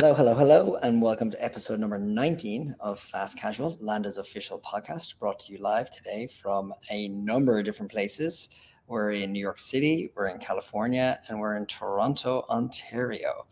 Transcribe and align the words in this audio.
Hello, 0.00 0.14
hello, 0.14 0.32
hello, 0.32 0.76
and 0.84 1.02
welcome 1.02 1.28
to 1.28 1.44
episode 1.44 1.80
number 1.80 1.98
19 1.98 2.76
of 2.78 3.00
Fast 3.00 3.36
Casual, 3.36 3.76
Landa's 3.82 4.16
official 4.16 4.60
podcast, 4.60 5.18
brought 5.18 5.40
to 5.40 5.52
you 5.52 5.58
live 5.58 5.90
today 5.90 6.28
from 6.28 6.72
a 6.88 7.08
number 7.08 7.58
of 7.58 7.64
different 7.64 7.90
places. 7.90 8.48
We're 8.86 9.10
in 9.10 9.32
New 9.32 9.40
York 9.40 9.58
City, 9.58 10.12
we're 10.14 10.28
in 10.28 10.38
California, 10.38 11.20
and 11.28 11.40
we're 11.40 11.56
in 11.56 11.66
Toronto, 11.66 12.44
Ontario. 12.48 13.48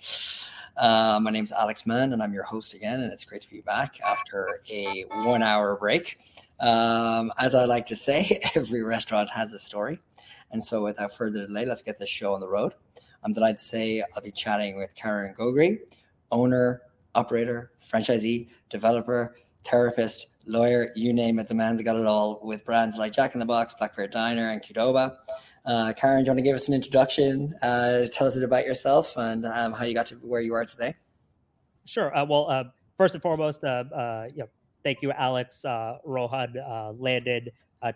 Uh, 0.77 1.19
my 1.21 1.33
name 1.33 1.43
is 1.43 1.51
Alex 1.51 1.85
Mann, 1.85 2.13
and 2.13 2.23
I'm 2.23 2.33
your 2.33 2.45
host 2.45 2.75
again, 2.75 3.01
and 3.01 3.13
it's 3.13 3.25
great 3.25 3.43
to 3.43 3.51
be 3.51 3.63
back 3.63 3.99
after 4.07 4.61
a 4.71 5.05
one 5.25 5.43
hour 5.43 5.77
break. 5.77 6.21
Um, 6.61 7.33
as 7.41 7.57
I 7.57 7.65
like 7.65 7.87
to 7.87 7.97
say, 7.97 8.39
every 8.55 8.85
restaurant 8.85 9.31
has 9.31 9.53
a 9.53 9.59
story. 9.59 9.99
And 10.53 10.63
so, 10.63 10.85
without 10.85 11.13
further 11.13 11.49
delay, 11.49 11.67
let's 11.67 11.83
get 11.83 11.99
this 11.99 12.09
show 12.09 12.35
on 12.35 12.41
the 12.41 12.49
road. 12.49 12.73
I'm 13.25 13.33
delighted 13.33 13.59
to 13.59 13.65
say 13.65 14.05
I'll 14.15 14.23
be 14.23 14.31
chatting 14.31 14.77
with 14.77 14.95
Karan 14.95 15.35
Gogri, 15.35 15.81
owner, 16.31 16.83
operator, 17.15 17.73
franchisee, 17.81 18.49
developer, 18.71 19.37
therapist, 19.65 20.29
lawyer, 20.47 20.91
you 20.95 21.13
name 21.13 21.39
it, 21.39 21.49
the 21.49 21.55
man's 21.55 21.83
got 21.83 21.97
it 21.97 22.07
all 22.07 22.41
with 22.43 22.65
brands 22.65 22.97
like 22.97 23.13
Jack 23.13 23.35
in 23.35 23.41
the 23.41 23.47
Box, 23.47 23.75
Black 23.75 23.97
Bear 23.97 24.07
Diner, 24.07 24.51
and 24.51 24.63
Qdoba. 24.63 25.17
Uh, 25.65 25.93
Karan, 25.97 26.23
do 26.23 26.29
you 26.29 26.31
want 26.31 26.39
to 26.39 26.43
give 26.43 26.55
us 26.55 26.69
an 26.69 26.75
introduction? 26.75 27.55
Uh, 27.61 28.07
tell 28.13 28.27
us 28.27 28.37
a 28.37 28.39
bit 28.39 28.45
about 28.45 28.65
yourself 28.65 29.17
and 29.17 29.45
um, 29.45 29.73
how 29.73 29.85
you 29.85 29.95
got 29.95 30.07
to 30.07 30.15
where 30.17 30.41
you 30.41 30.55
are 30.55 30.65
today. 30.65 30.95
Sure. 31.85 32.17
Uh, 32.17 32.25
well, 32.25 32.49
uh, 32.49 32.65
first 32.97 33.15
and 33.15 33.23
foremost, 33.23 33.65
uh, 33.65 33.85
uh, 33.95 34.29
thank 34.85 35.03
you, 35.03 35.11
Alex, 35.13 35.65
Rohan, 36.05 36.55
Landon, 36.99 37.49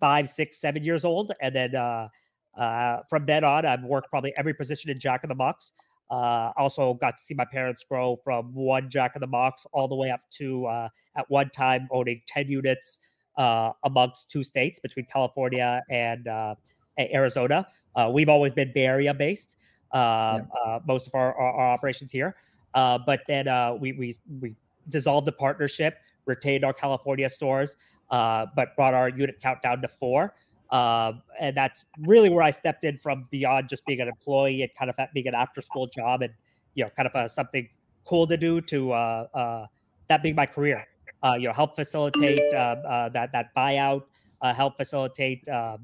five, 0.00 0.28
six, 0.28 0.60
seven 0.60 0.84
years 0.84 1.04
old, 1.04 1.32
and 1.42 1.54
then 1.54 1.74
uh, 1.74 2.08
uh, 2.56 2.98
from 3.10 3.26
then 3.26 3.44
on, 3.44 3.66
I've 3.66 3.82
worked 3.82 4.08
probably 4.10 4.32
every 4.36 4.54
position 4.54 4.90
in 4.90 4.98
Jack 4.98 5.24
in 5.24 5.28
the 5.28 5.34
Box. 5.34 5.72
Uh, 6.14 6.52
also 6.56 6.94
got 6.94 7.16
to 7.16 7.22
see 7.24 7.34
my 7.34 7.44
parents 7.44 7.84
grow 7.88 8.16
from 8.22 8.54
one 8.54 8.88
Jack 8.88 9.16
in 9.16 9.20
the 9.20 9.26
Box 9.26 9.66
all 9.72 9.88
the 9.88 9.96
way 9.96 10.12
up 10.12 10.20
to 10.30 10.64
uh, 10.66 10.88
at 11.16 11.28
one 11.28 11.50
time 11.50 11.88
owning 11.90 12.22
10 12.28 12.48
units 12.48 13.00
uh, 13.36 13.72
amongst 13.82 14.30
two 14.30 14.44
states 14.44 14.78
between 14.78 15.06
California 15.06 15.82
and 15.90 16.28
uh, 16.28 16.54
Arizona. 17.00 17.66
Uh, 17.96 18.10
we've 18.14 18.28
always 18.28 18.52
been 18.52 18.70
Bay 18.72 18.86
Area 18.86 19.12
based, 19.12 19.56
uh, 19.92 20.40
yeah. 20.66 20.78
most 20.86 21.08
of 21.08 21.14
our, 21.16 21.34
our, 21.34 21.52
our 21.52 21.74
operations 21.74 22.12
here. 22.12 22.36
but 22.74 23.22
then 23.26 23.46
we, 23.80 23.92
we, 23.92 24.14
we 24.40 24.54
dissolved 24.90 25.26
the 25.26 25.32
partnership, 25.32 25.98
retained 26.26 26.64
our 26.64 26.72
California 26.72 27.28
stores, 27.28 27.74
but 28.08 28.76
brought 28.76 28.94
our 28.94 29.08
unit 29.08 29.40
count 29.42 29.62
down 29.62 29.82
to 29.82 29.88
four. 29.88 30.32
Um, 30.74 31.22
and 31.38 31.56
that's 31.56 31.84
really 32.00 32.30
where 32.30 32.42
I 32.42 32.50
stepped 32.50 32.82
in 32.82 32.98
from 32.98 33.28
beyond 33.30 33.68
just 33.68 33.86
being 33.86 34.00
an 34.00 34.08
employee 34.08 34.62
and 34.62 34.74
kind 34.74 34.90
of 34.90 34.96
being 35.14 35.28
an 35.28 35.34
after 35.34 35.60
school 35.60 35.86
job 35.86 36.22
and, 36.22 36.32
you 36.74 36.82
know, 36.82 36.90
kind 36.96 37.06
of 37.06 37.14
a, 37.14 37.28
something 37.28 37.68
cool 38.04 38.26
to 38.26 38.36
do 38.36 38.60
to 38.60 38.90
uh, 38.90 39.26
uh, 39.32 39.66
that 40.08 40.20
being 40.20 40.34
my 40.34 40.46
career. 40.46 40.84
Uh, 41.22 41.36
you 41.38 41.46
know, 41.46 41.54
help 41.54 41.76
facilitate 41.76 42.40
uh, 42.52 42.56
uh, 42.56 43.08
that 43.10 43.30
that 43.30 43.54
buyout, 43.56 44.02
uh, 44.42 44.52
help 44.52 44.76
facilitate 44.76 45.48
um, 45.48 45.78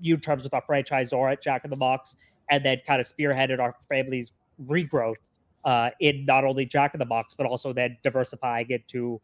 new 0.00 0.16
terms 0.16 0.44
with 0.44 0.54
our 0.54 0.62
franchisor 0.62 1.30
at 1.30 1.42
Jack 1.42 1.62
in 1.64 1.70
the 1.70 1.76
Box, 1.76 2.16
and 2.50 2.64
then 2.64 2.80
kind 2.86 3.02
of 3.02 3.06
spearheaded 3.06 3.60
our 3.60 3.76
family's 3.86 4.32
regrowth 4.66 5.14
in 6.00 6.24
not 6.24 6.44
only 6.44 6.64
Jack 6.64 6.94
in 6.94 6.98
the 6.98 7.04
Box 7.04 7.34
but 7.36 7.46
also 7.46 7.72
then 7.72 7.98
diversifying 8.02 8.68
into 8.70 9.20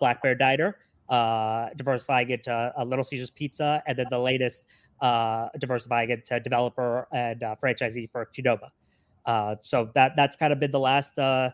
Black 0.00 0.20
Bear 0.20 0.34
Diner 0.34 0.76
uh, 1.08 1.68
diversifying 1.76 2.30
it 2.30 2.44
to 2.44 2.72
a 2.76 2.84
Little 2.84 3.04
Caesars 3.04 3.30
Pizza, 3.30 3.82
and 3.86 3.98
then 3.98 4.06
the 4.10 4.18
latest 4.18 4.62
uh, 5.00 5.48
diversifying 5.58 6.10
it 6.10 6.26
to 6.26 6.40
developer 6.40 7.08
and 7.12 7.42
uh, 7.42 7.54
franchisee 7.62 8.10
for 8.10 8.28
Qdoba. 8.36 8.70
Uh, 9.26 9.56
so 9.62 9.90
that 9.94 10.12
that's 10.16 10.36
kind 10.36 10.52
of 10.52 10.60
been 10.60 10.70
the 10.70 10.78
last 10.78 11.18
uh, 11.18 11.50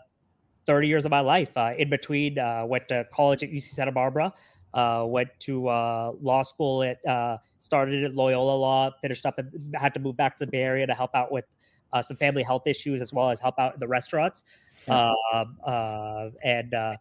30 0.67 0.89
years 0.89 1.05
of 1.05 1.11
my 1.11 1.21
life. 1.21 1.51
Uh, 1.57 1.73
in 1.79 1.89
between, 1.89 2.39
uh, 2.39 2.65
went 2.67 2.89
to 2.89 3.07
college 3.13 3.43
at 3.43 3.51
UC 3.51 3.71
Santa 3.75 3.93
Barbara, 3.93 4.33
uh, 4.75 5.05
went 5.07 5.29
to 5.41 5.69
uh, 5.69 6.13
law 6.21 6.43
school 6.43 6.83
at 6.83 7.05
uh, 7.07 7.39
started 7.59 8.05
at 8.05 8.15
Loyola 8.15 8.57
Law, 8.57 8.91
finished 9.01 9.27
up 9.27 9.39
and 9.39 9.75
had 9.75 9.95
to 9.95 10.01
move 10.01 10.17
back 10.17 10.39
to 10.39 10.47
the 10.47 10.51
Bay 10.51 10.63
Area 10.63 10.87
to 10.87 10.95
help 10.95 11.15
out 11.15 11.33
with 11.33 11.45
uh, 11.93 12.03
some 12.03 12.17
family 12.17 12.43
health 12.43 12.67
issues 12.67 13.03
as 13.03 13.13
well 13.13 13.31
as 13.31 13.41
help 13.41 13.59
out 13.59 13.75
in 13.75 13.81
the 13.81 13.89
restaurants. 13.89 14.45
Um, 14.89 15.57
uh, 15.65 16.29
and 16.43 16.73
uh, 16.73 16.97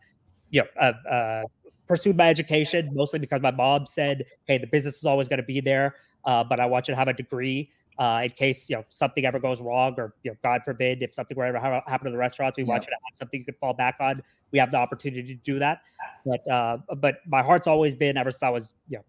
yeah, 0.52 0.64
uh, 0.80 0.94
uh, 1.10 1.44
pursued 1.90 2.16
my 2.16 2.30
education 2.30 2.92
mostly 2.94 3.19
because 3.19 3.42
my 3.42 3.52
mom 3.52 3.86
said, 3.86 4.25
"Hey, 4.46 4.58
the 4.58 4.68
business 4.68 4.98
is 4.98 5.06
always 5.06 5.28
going 5.28 5.42
to 5.42 5.46
be 5.46 5.60
there, 5.60 5.96
uh, 6.24 6.44
but 6.44 6.60
I 6.60 6.68
want 6.68 6.88
you 6.88 6.94
to 6.94 6.96
have 6.96 7.10
a 7.10 7.13
degree 7.13 7.72
uh, 7.98 8.22
in 8.24 8.30
case 8.30 8.69
you 8.69 8.78
know 8.78 8.86
something 8.90 9.25
ever 9.25 9.40
goes 9.40 9.60
wrong, 9.60 9.96
or 9.98 10.13
you 10.24 10.31
know, 10.31 10.38
God 10.42 10.62
forbid, 10.63 11.02
if 11.02 11.13
something 11.13 11.36
were 11.36 11.46
ever 11.46 11.60
ha- 11.60 11.84
happen 11.88 12.06
to 12.06 12.12
the 12.12 12.18
restaurants, 12.18 12.56
we 12.58 12.63
yeah. 12.63 12.69
want 12.69 12.84
you 12.84 12.92
to 12.92 12.96
have 12.96 13.16
something 13.18 13.42
you 13.42 13.46
could 13.46 13.58
fall 13.58 13.74
back 13.74 13.98
on. 14.00 14.22
We 14.52 14.60
have 14.60 14.72
the 14.72 14.78
opportunity 14.78 15.36
to 15.36 15.42
do 15.44 15.60
that, 15.60 15.81
but 16.25 16.48
uh, 16.48 16.78
but 16.98 17.18
my 17.28 17.44
heart's 17.44 17.68
always 17.68 17.96
been 17.96 18.16
ever 18.16 18.31
since 18.31 18.44
I 18.44 18.50
was 18.50 18.74
you 18.88 18.98
know 18.98 19.04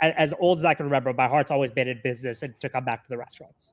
as, 0.00 0.14
as 0.16 0.34
old 0.40 0.58
as 0.58 0.64
I 0.64 0.74
can 0.74 0.86
remember. 0.86 1.12
My 1.12 1.28
heart's 1.28 1.52
always 1.52 1.70
been 1.70 1.86
in 1.86 2.00
business 2.02 2.42
and 2.42 2.58
to 2.60 2.68
come 2.68 2.84
back 2.84 3.04
to 3.04 3.08
the 3.08 3.16
restaurants. 3.18 3.70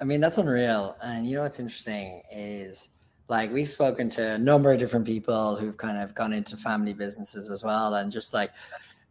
I 0.00 0.04
mean, 0.04 0.20
that's 0.20 0.38
unreal. 0.38 0.96
And 1.02 1.26
you 1.26 1.36
know 1.36 1.42
what's 1.42 1.60
interesting 1.60 2.22
is 2.30 2.90
like 3.32 3.50
we've 3.50 3.68
spoken 3.68 4.10
to 4.10 4.34
a 4.34 4.38
number 4.38 4.70
of 4.70 4.78
different 4.78 5.06
people 5.06 5.56
who've 5.56 5.78
kind 5.78 5.96
of 5.96 6.14
gone 6.14 6.34
into 6.34 6.54
family 6.54 6.92
businesses 6.92 7.50
as 7.50 7.64
well 7.64 7.94
and 7.94 8.12
just 8.12 8.34
like 8.34 8.50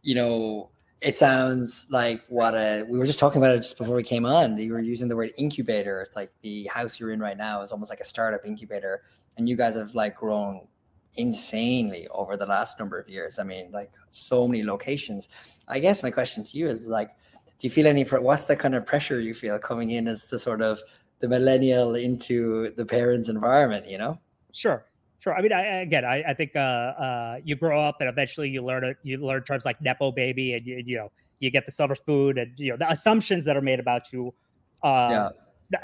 you 0.02 0.14
know 0.14 0.70
it 1.00 1.16
sounds 1.16 1.88
like 1.90 2.22
what 2.28 2.54
a 2.54 2.84
we 2.88 2.96
were 3.00 3.04
just 3.04 3.18
talking 3.18 3.38
about 3.42 3.52
it 3.52 3.56
just 3.56 3.76
before 3.76 3.96
we 3.96 4.02
came 4.04 4.24
on 4.24 4.56
you 4.56 4.72
were 4.72 4.78
using 4.78 5.08
the 5.08 5.16
word 5.16 5.30
incubator 5.38 6.00
it's 6.00 6.14
like 6.14 6.30
the 6.40 6.68
house 6.72 7.00
you're 7.00 7.10
in 7.10 7.18
right 7.18 7.36
now 7.36 7.62
is 7.62 7.72
almost 7.72 7.90
like 7.90 7.98
a 7.98 8.04
startup 8.04 8.46
incubator 8.46 9.02
and 9.36 9.48
you 9.48 9.56
guys 9.56 9.74
have 9.74 9.92
like 9.92 10.14
grown 10.14 10.60
insanely 11.16 12.06
over 12.12 12.36
the 12.36 12.46
last 12.46 12.78
number 12.78 12.96
of 13.00 13.08
years 13.08 13.40
i 13.40 13.42
mean 13.42 13.72
like 13.72 13.90
so 14.10 14.46
many 14.46 14.62
locations 14.62 15.28
i 15.66 15.80
guess 15.80 16.00
my 16.00 16.12
question 16.12 16.44
to 16.44 16.56
you 16.56 16.68
is 16.68 16.86
like 16.86 17.10
do 17.62 17.68
you 17.68 17.70
feel 17.70 17.86
any? 17.86 18.02
What's 18.02 18.46
the 18.46 18.56
kind 18.56 18.74
of 18.74 18.84
pressure 18.84 19.20
you 19.20 19.34
feel 19.34 19.56
coming 19.56 19.92
in 19.92 20.08
as 20.08 20.28
the 20.28 20.36
sort 20.36 20.62
of 20.62 20.82
the 21.22 21.28
millennial 21.28 21.94
into 21.94 22.70
the 22.76 22.84
parents' 22.84 23.30
environment? 23.30 23.88
You 23.88 23.96
know. 23.96 24.18
Sure. 24.52 24.84
Sure. 25.20 25.34
I 25.34 25.40
mean, 25.40 25.52
I, 25.52 25.82
again, 25.82 26.04
I, 26.04 26.22
I 26.30 26.34
think 26.34 26.56
uh, 26.56 26.58
uh, 26.58 27.40
you 27.44 27.54
grow 27.54 27.80
up 27.80 28.00
and 28.00 28.08
eventually 28.08 28.50
you 28.50 28.60
learn 28.60 28.84
it. 28.84 28.96
You 29.04 29.18
learn 29.18 29.44
terms 29.44 29.64
like 29.64 29.80
nepo 29.80 30.10
baby, 30.10 30.54
and 30.54 30.66
you, 30.66 30.82
you 30.84 30.96
know 30.96 31.12
you 31.38 31.50
get 31.50 31.64
the 31.64 31.72
silver 31.72 31.94
spoon, 31.94 32.38
and 32.38 32.52
you 32.56 32.72
know 32.72 32.76
the 32.76 32.90
assumptions 32.90 33.44
that 33.46 33.56
are 33.56 33.62
made 33.62 33.80
about 33.80 34.12
you. 34.12 34.34
Uh, 34.82 35.08
yeah. 35.10 35.28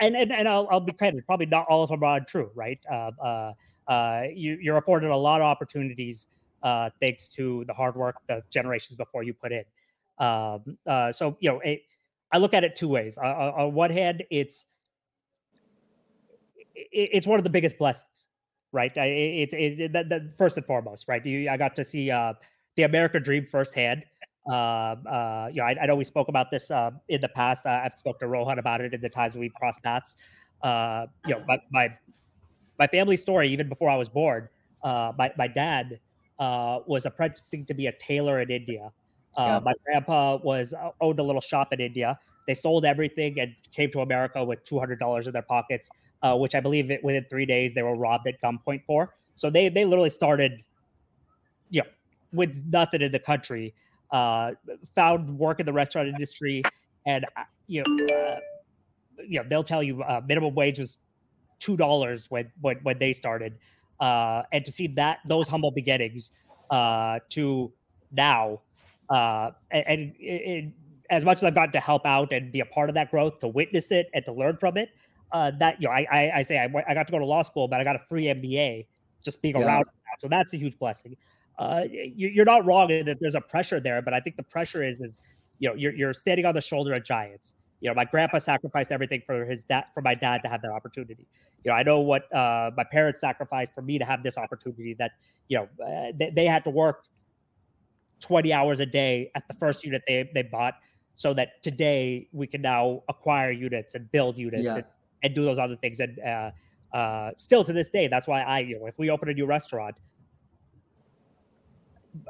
And 0.01 0.17
and, 0.17 0.33
and 0.33 0.47
I'll, 0.49 0.69
I'll 0.71 0.81
be 0.81 0.93
candid. 0.93 1.25
Probably 1.25 1.47
not 1.47 1.67
all 1.69 1.83
of 1.83 1.91
them 1.91 2.03
are 2.03 2.21
true, 2.21 2.51
right? 2.55 2.79
Uh, 2.91 3.11
uh, 3.23 3.53
uh, 3.89 4.23
you, 4.35 4.59
you're 4.61 4.77
afforded 4.77 5.11
a 5.11 5.17
lot 5.17 5.41
of 5.41 5.47
opportunities 5.47 6.27
uh, 6.63 6.91
thanks 7.01 7.29
to 7.29 7.65
the 7.67 7.73
hard 7.73 7.97
work 7.97 8.17
the 8.29 8.43
generations 8.51 8.97
before 8.97 9.23
you 9.23 9.33
put 9.33 9.53
in. 9.53 9.65
Um, 10.19 10.77
uh, 10.87 11.13
so 11.13 11.37
you 11.41 11.51
know, 11.51 11.61
it, 11.61 11.83
I 12.33 12.39
look 12.39 12.55
at 12.55 12.65
it 12.65 12.77
two 12.77 12.89
ways. 12.89 13.17
Uh, 13.17 13.53
on 13.57 13.73
one 13.73 13.91
hand, 13.91 14.25
it's 14.31 14.67
it, 14.67 14.67
it's 16.93 17.27
one 17.27 17.39
of 17.39 17.45
the 17.45 17.51
biggest 17.51 17.79
blessings 17.79 18.29
right? 18.73 18.93
It's 18.97 19.55
it, 19.55 19.81
it, 19.81 19.93
that, 19.93 20.09
that, 20.09 20.37
first 20.37 20.57
and 20.57 20.67
foremost, 20.67 21.07
right? 21.09 21.25
You, 21.25 21.49
I 21.49 21.57
got 21.57 21.75
to 21.77 21.85
see 21.85 22.11
uh, 22.11 22.35
the 22.77 22.83
American 22.83 23.23
Dream 23.23 23.47
firsthand. 23.47 24.05
Uh, 24.49 24.53
uh, 24.53 25.51
you 25.53 25.61
know, 25.61 25.65
I, 25.65 25.77
I, 25.83 25.87
know 25.87 25.97
we 25.97 26.05
spoke 26.05 26.29
about 26.29 26.51
this 26.51 26.71
uh, 26.71 26.91
in 27.09 27.21
the 27.21 27.29
past. 27.29 27.67
I've 27.67 27.99
spoke 27.99 28.19
to 28.21 28.27
Rohan 28.27 28.59
about 28.59 28.81
it 28.81 28.95
in 28.95 29.01
the 29.01 29.09
times 29.09 29.35
we 29.35 29.51
crossed 29.51 29.83
paths. 29.83 30.17
Uh, 30.63 31.07
you 31.27 31.35
know, 31.35 31.45
my, 31.47 31.59
my 31.71 31.95
my 32.79 32.87
family 32.87 33.17
story, 33.17 33.49
even 33.49 33.69
before 33.69 33.91
I 33.91 33.97
was 33.97 34.09
born, 34.09 34.49
uh, 34.83 35.13
my 35.19 35.31
my 35.37 35.49
dad 35.49 36.01
uh, 36.39 36.81
was 36.87 37.05
apprenticing 37.05 37.67
to 37.67 37.75
be 37.75 37.89
a 37.89 37.93
tailor 38.01 38.41
in 38.41 38.51
India. 38.51 38.91
Uh, 39.37 39.43
yeah. 39.43 39.59
My 39.59 39.75
grandpa 39.85 40.37
was 40.37 40.73
uh, 40.73 40.91
owned 41.03 41.19
a 41.19 41.23
little 41.23 41.43
shop 41.43 41.73
in 41.73 41.81
India. 41.81 42.19
They 42.47 42.55
sold 42.55 42.87
everything 42.87 43.39
and 43.41 43.55
came 43.71 43.91
to 43.91 44.01
America 44.01 44.43
with 44.43 44.65
two 44.65 44.79
hundred 44.79 44.99
dollars 44.99 45.27
in 45.27 45.35
their 45.35 45.43
pockets 45.43 45.91
uh, 46.23 46.37
which 46.37 46.55
I 46.55 46.61
believe 46.61 46.91
it, 46.91 47.03
within 47.03 47.25
three 47.31 47.47
days 47.47 47.75
they 47.75 47.83
were 47.83 47.97
robbed 47.97 48.27
at 48.27 48.41
gunpoint 48.41 48.85
for. 48.87 49.15
So 49.37 49.51
they 49.51 49.69
they 49.69 49.85
literally 49.85 50.11
started, 50.11 50.63
you 51.71 51.83
know, 51.83 51.89
with 52.33 52.65
nothing 52.69 53.03
in 53.03 53.13
the 53.13 53.19
country, 53.19 53.75
uh, 54.11 54.53
found 54.95 55.39
work 55.39 55.61
in 55.61 55.67
the 55.67 55.73
restaurant 55.73 56.09
industry, 56.09 56.63
and 57.07 57.25
uh, 57.37 57.43
you 57.67 57.83
know, 57.87 58.07
uh, 58.07 58.39
you 59.27 59.41
know 59.41 59.47
they'll 59.49 59.65
tell 59.65 59.83
you 59.83 60.03
uh, 60.03 60.21
minimum 60.27 60.55
wage 60.55 60.79
was 60.79 60.99
two 61.59 61.77
dollars 61.77 62.31
when, 62.31 62.51
when 62.61 62.77
when 62.83 62.99
they 62.99 63.13
started, 63.13 63.59
uh, 64.01 64.43
and 64.53 64.65
to 64.65 64.73
see 64.73 64.87
that 64.89 65.19
those 65.27 65.49
humble 65.49 65.71
beginnings 65.71 66.33
uh, 66.71 67.19
to 67.31 67.73
now, 68.11 68.61
uh, 69.11 69.51
and, 69.71 69.85
and 69.87 70.15
it, 70.19 70.73
as 71.11 71.25
much 71.25 71.39
as 71.39 71.45
I've 71.45 71.55
gotten 71.55 71.73
to 71.73 71.81
help 71.81 72.05
out 72.07 72.33
and 72.33 72.53
be 72.53 72.61
a 72.61 72.67
part 72.67 72.91
of 72.91 72.95
that 72.95 73.11
growth, 73.11 73.39
to 73.41 73.49
witness 73.49 73.91
it 73.91 74.11
and 74.15 74.25
to 74.25 74.33
learn 74.33 74.57
from 74.59 74.77
it, 74.77 74.91
uh, 75.33 75.51
that 75.59 75.81
you 75.81 75.89
know, 75.89 75.95
I, 75.95 76.07
I, 76.11 76.31
I 76.37 76.43
say 76.43 76.59
I, 76.59 76.65
I 76.89 76.95
got 76.95 77.07
to 77.07 77.11
go 77.11 77.19
to 77.19 77.25
law 77.25 77.43
school, 77.43 77.69
but 77.69 77.81
I 77.81 77.85
got 77.85 77.97
a 77.97 78.03
free 78.09 78.25
MBA 78.25 78.87
just 79.23 79.43
being 79.43 79.57
yeah. 79.57 79.67
around. 79.67 79.85
So 80.21 80.29
that's 80.29 80.53
a 80.55 80.57
huge 80.57 80.79
blessing. 80.79 81.17
Uh, 81.59 81.85
you, 81.91 82.41
are 82.41 82.45
not 82.45 82.65
wrong 82.65 82.91
in 82.91 83.07
that 83.07 83.19
there's 83.21 83.35
a 83.35 83.41
pressure 83.41 83.81
there, 83.81 84.01
but 84.01 84.15
I 84.15 84.21
think 84.21 84.37
the 84.37 84.45
pressure 84.45 84.83
is 84.83 85.01
is 85.01 85.21
you 85.59 85.69
know 85.69 85.75
you're 85.75 85.93
you're 85.93 86.15
standing 86.15 86.47
on 86.47 86.55
the 86.55 86.61
shoulder 86.61 86.93
of 86.95 87.05
giants. 87.05 87.55
You 87.81 87.91
know, 87.91 87.95
my 87.95 88.05
grandpa 88.05 88.39
sacrificed 88.39 88.91
everything 88.91 89.23
for 89.25 89.45
his 89.45 89.63
dad 89.65 89.85
for 89.95 90.01
my 90.01 90.15
dad 90.15 90.43
to 90.43 90.49
have 90.49 90.63
that 90.63 90.71
opportunity. 90.71 91.27
You 91.65 91.71
know, 91.71 91.77
I 91.77 91.83
know 91.83 92.01
what 92.01 92.33
uh, 92.35 92.71
my 92.77 92.85
parents 92.85 93.21
sacrificed 93.21 93.73
for 93.75 93.83
me 93.83 93.99
to 93.99 94.05
have 94.05 94.23
this 94.23 94.39
opportunity. 94.39 94.95
That 94.99 95.13
you 95.49 95.59
know 95.59 95.69
uh, 95.85 96.13
they, 96.17 96.31
they 96.35 96.45
had 96.47 96.65
to 96.65 96.71
work 96.71 97.05
20 98.21 98.53
hours 98.53 98.81
a 98.81 98.87
day 98.87 99.31
at 99.35 99.47
the 99.49 99.55
first 99.55 99.85
unit 99.85 100.03
they 100.07 100.29
they 100.35 100.43
bought 100.43 100.75
so 101.15 101.35
that 101.35 101.61
today 101.63 102.29
we 102.33 102.47
can 102.47 102.63
now 102.63 103.03
acquire 103.09 103.51
units 103.51 103.97
and 103.97 104.11
build 104.13 104.39
units 104.39 104.63
yeah. 104.63 104.77
and 104.77 104.85
and 105.23 105.35
do 105.35 105.45
those 105.45 105.59
other 105.59 105.77
things. 105.77 106.01
And 106.01 106.19
uh, 106.21 106.97
uh, 106.97 107.31
still 107.39 107.65
to 107.65 107.73
this 107.73 107.89
day, 107.89 108.09
that's 108.09 108.27
why 108.27 108.43
I, 108.43 108.61
you 108.61 108.79
know, 108.79 108.87
if 108.87 108.99
we 108.99 109.11
open 109.11 109.29
a 109.29 109.35
new 109.35 109.47
restaurant, 109.47 109.97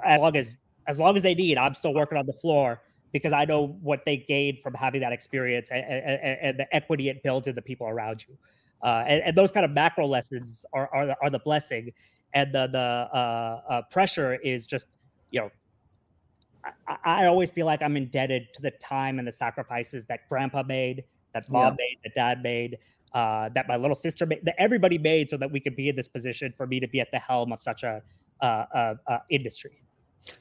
as 0.05 0.20
long 0.20 0.37
as 0.37 0.55
as 0.87 0.99
long 0.99 1.17
as 1.17 1.23
they 1.23 1.35
need, 1.35 1.58
I'm 1.58 1.75
still 1.75 1.93
working 1.93 2.17
on 2.17 2.26
the 2.26 2.32
floor 2.32 2.81
because 3.12 3.32
I 3.32 3.44
know 3.44 3.79
what 3.82 4.05
they 4.05 4.17
gain 4.17 4.61
from 4.61 4.75
having 4.75 5.00
that 5.02 5.12
experience 5.12 5.69
and, 5.70 5.85
and, 5.85 6.38
and 6.40 6.58
the 6.58 6.75
equity 6.75 7.08
it 7.08 7.23
builds 7.23 7.46
in 7.46 7.55
the 7.55 7.62
people 7.62 7.87
around 7.87 8.25
you. 8.26 8.37
Uh, 8.82 9.05
and, 9.06 9.23
and, 9.23 9.37
those 9.37 9.50
kind 9.50 9.64
of 9.64 9.73
macro 9.73 10.06
lessons 10.06 10.64
are 10.73 10.88
are 10.93 11.06
the, 11.06 11.17
are 11.20 11.31
the 11.31 11.38
blessing, 11.41 11.93
and 12.32 12.55
the 12.55 12.69
the 12.69 12.79
uh, 12.79 13.61
uh, 13.69 13.82
pressure 13.91 14.34
is 14.37 14.67
just 14.67 14.87
you 15.31 15.41
know. 15.41 15.50
I, 16.87 17.23
I, 17.23 17.26
always 17.26 17.50
feel 17.50 17.67
like 17.67 17.82
I'm 17.82 17.96
indebted 17.96 18.52
to 18.55 18.62
the 18.62 18.73
time 18.73 19.19
and 19.19 19.26
the 19.26 19.32
sacrifices 19.32 20.06
that 20.06 20.29
Grandpa 20.29 20.64
made, 20.64 21.05
that 21.34 21.50
mom 21.50 21.76
yeah. 21.78 21.86
made, 21.86 21.98
that 22.04 22.14
dad 22.14 22.42
made, 22.42 22.78
uh, 23.14 23.48
that 23.54 23.69
my 23.69 23.76
little 23.76 23.96
sister 23.96 24.26
made, 24.26 24.44
that 24.44 24.54
everybody 24.58 24.98
made, 24.98 25.28
so 25.28 25.36
that 25.36 25.50
we 25.50 25.60
could 25.60 25.76
be 25.76 25.88
in 25.88 25.96
this 25.96 26.08
position 26.08 26.52
for 26.56 26.66
me 26.66 26.80
to 26.80 26.88
be 26.88 27.00
at 27.00 27.10
the 27.10 27.19
helm 27.19 27.52
of 27.52 27.62
such 27.62 27.82
a 27.82 28.02
uh, 28.40 28.44
uh, 28.44 28.94
uh 29.06 29.19
industry. 29.30 29.82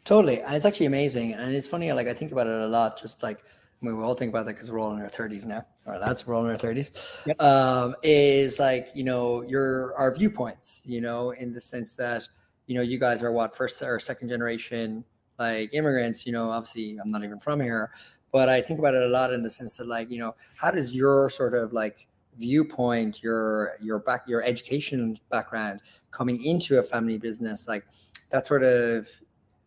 Totally, 0.04 0.42
and 0.42 0.56
it's 0.56 0.66
actually 0.66 0.88
amazing, 0.88 1.34
and 1.34 1.56
it's 1.56 1.68
funny. 1.68 1.92
Like 1.94 2.08
I 2.08 2.14
think 2.14 2.32
about 2.32 2.48
it 2.48 2.54
a 2.54 2.68
lot. 2.68 3.00
Just 3.00 3.24
like 3.24 3.40
I 3.82 3.86
mean, 3.86 3.96
we 3.96 4.04
all 4.04 4.16
think 4.16 4.30
about 4.30 4.46
that 4.48 4.56
because 4.56 4.72
we're 4.72 4.80
all 4.80 4.94
in 4.94 5.02
our 5.02 5.08
thirties 5.08 5.46
now, 5.46 5.66
or 5.86 6.00
that's 6.00 6.26
we're 6.26 6.34
all 6.34 6.44
in 6.46 6.52
our 6.52 6.58
thirties. 6.58 7.22
Yep. 7.26 7.42
Um, 7.42 7.96
is 8.04 8.60
like 8.60 8.90
you 8.96 9.04
know 9.04 9.44
your 9.44 9.96
our 9.96 10.14
viewpoints. 10.14 10.82
You 10.86 11.02
know, 11.02 11.32
in 11.32 11.54
the 11.54 11.62
sense 11.62 11.96
that 11.96 12.28
you 12.66 12.76
know 12.76 12.82
you 12.82 13.00
guys 13.00 13.24
are 13.24 13.32
what 13.32 13.56
first 13.56 13.82
or 13.82 14.00
second 14.00 14.30
generation 14.30 15.06
like 15.38 15.74
immigrants. 15.74 16.26
You 16.26 16.32
know, 16.32 16.50
obviously 16.50 16.98
I'm 16.98 17.10
not 17.10 17.24
even 17.24 17.40
from 17.40 17.60
here, 17.60 17.92
but 18.32 18.50
I 18.50 18.62
think 18.62 18.80
about 18.80 18.96
it 18.96 19.04
a 19.04 19.08
lot 19.08 19.34
in 19.34 19.42
the 19.42 19.50
sense 19.50 19.78
that 19.78 19.88
like 19.88 20.10
you 20.10 20.20
know 20.20 20.36
how 20.56 20.72
does 20.72 20.96
your 20.96 21.30
sort 21.30 21.54
of 21.54 21.74
like 21.74 22.08
viewpoint 22.38 23.24
your 23.24 23.74
your 23.82 24.00
back 24.00 24.24
your 24.28 24.44
education 24.44 25.18
background 25.32 25.82
coming 26.12 26.44
into 26.44 26.78
a 26.80 26.84
family 26.84 27.18
business 27.18 27.68
like 27.68 27.86
that 28.30 28.46
sort 28.46 28.64
of 28.64 29.08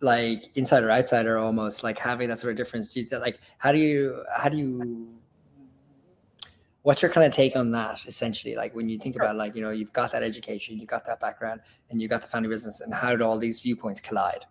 like 0.01 0.57
insider 0.57 0.91
outsider 0.91 1.39
almost 1.39 1.83
like 1.83 1.99
having 1.99 2.29
that 2.29 2.39
sort 2.39 2.53
of 2.53 2.57
difference? 2.57 2.93
Do 2.93 3.01
you, 3.01 3.19
like 3.19 3.39
how 3.59 3.73
do 3.73 3.79
you 3.79 4.23
how 4.37 4.49
do 4.49 4.57
you 4.57 5.09
what's 6.83 7.03
your 7.03 7.11
kind 7.11 7.27
of 7.27 7.33
take 7.33 7.57
on 7.57 7.71
that 7.73 8.07
essentially? 8.07 8.55
Like 8.55 8.75
when 8.75 8.89
you 8.89 8.99
think 8.99 9.17
about 9.17 9.37
like 9.37 9.55
you 9.55 9.63
know 9.63 9.71
you've 9.71 9.93
got 9.93 10.13
that 10.13 10.23
education 10.23 10.79
you 10.79 10.87
got 10.87 11.05
that 11.07 11.21
background 11.21 11.61
and 11.91 12.01
you 12.01 12.09
got 12.09 12.23
the 12.23 12.29
family 12.29 12.49
business 12.49 12.81
and 12.81 12.95
how 12.95 13.15
do 13.17 13.25
all 13.25 13.39
these 13.39 13.61
viewpoints 13.61 14.01
collide 14.01 14.45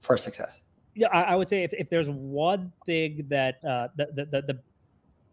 for 0.00 0.16
success 0.16 0.61
yeah, 0.94 1.08
I, 1.08 1.22
I, 1.22 1.36
would 1.36 1.48
say 1.48 1.62
if, 1.62 1.72
if 1.72 1.88
there's 1.88 2.08
one 2.08 2.72
thing 2.84 3.26
that 3.28 3.64
uh, 3.64 3.88
the, 3.96 4.06
the, 4.14 4.24
the 4.26 4.42
the 4.42 4.58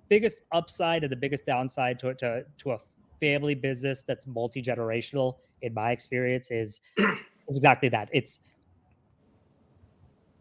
biggest 0.07 0.39
upside 0.51 1.03
and 1.03 1.11
the 1.11 1.17
biggest 1.17 1.45
downside 1.45 1.99
to 1.99 2.13
to 2.15 2.45
to 2.59 2.71
a 2.71 2.79
family 3.19 3.55
business 3.55 4.03
that's 4.07 4.25
multi 4.27 4.61
generational, 4.61 5.35
in 5.61 5.73
my 5.73 5.91
experience, 5.91 6.51
is 6.51 6.79
is 6.97 7.57
exactly 7.57 7.89
that. 7.89 8.09
It's 8.11 8.39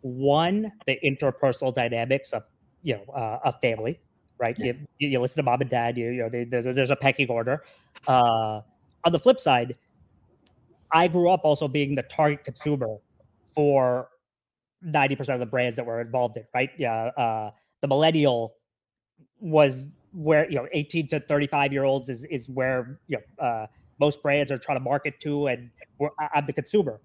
one 0.02 0.72
the 0.86 0.98
interpersonal 1.04 1.74
dynamics 1.74 2.32
of 2.32 2.44
you 2.82 2.94
know 2.94 3.12
uh, 3.12 3.40
a 3.44 3.52
family, 3.60 4.00
right? 4.38 4.56
You, 4.58 4.74
you, 4.98 5.20
listen 5.20 5.36
to 5.36 5.42
mom 5.42 5.60
and 5.60 5.70
dad. 5.70 5.96
You, 5.96 6.10
you 6.10 6.22
know 6.22 6.44
there's 6.48 6.66
a, 6.66 6.72
there's 6.72 6.90
a 6.90 6.96
pecking 6.96 7.28
order. 7.28 7.64
Uh, 8.06 8.60
on 9.04 9.12
the 9.12 9.18
flip 9.18 9.40
side, 9.40 9.76
I 10.92 11.08
grew 11.08 11.30
up 11.30 11.40
also 11.44 11.68
being 11.68 11.94
the 11.94 12.02
target 12.02 12.44
consumer 12.44 12.96
for 13.54 14.08
90% 14.84 15.34
of 15.34 15.40
the 15.40 15.46
brands 15.46 15.76
that 15.76 15.86
were 15.86 16.00
involved 16.00 16.36
in, 16.36 16.44
right? 16.54 16.70
Yeah. 16.78 17.06
Uh, 17.16 17.50
the 17.80 17.88
millennial 17.88 18.54
was 19.40 19.88
where, 20.12 20.48
you 20.48 20.56
know, 20.56 20.66
18 20.72 21.08
to 21.08 21.20
35 21.20 21.72
year 21.72 21.84
olds 21.84 22.08
is, 22.08 22.24
is 22.24 22.48
where, 22.48 23.00
you 23.08 23.18
know, 23.18 23.44
uh, 23.44 23.66
most 24.00 24.22
brands 24.22 24.52
are 24.52 24.58
trying 24.58 24.78
to 24.78 24.84
market 24.84 25.20
to, 25.20 25.48
and 25.48 25.70
I'm 26.34 26.46
the 26.46 26.52
consumer. 26.52 27.00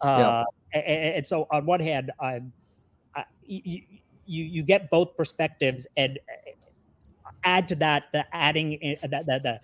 Uh, 0.00 0.44
yeah. 0.74 0.80
and, 0.80 1.14
and, 1.16 1.26
so 1.26 1.46
on 1.50 1.66
one 1.66 1.80
hand, 1.80 2.10
I'm, 2.20 2.52
I, 3.14 3.24
you, 3.44 3.82
you, 4.26 4.44
you 4.44 4.62
get 4.62 4.90
both 4.90 5.16
perspectives 5.16 5.86
and 5.96 6.18
uh, 6.28 7.30
add 7.44 7.68
to 7.68 7.74
that, 7.76 8.04
the 8.12 8.24
adding 8.34 8.96
that, 9.02 9.26
the, 9.26 9.40
the, 9.42 9.60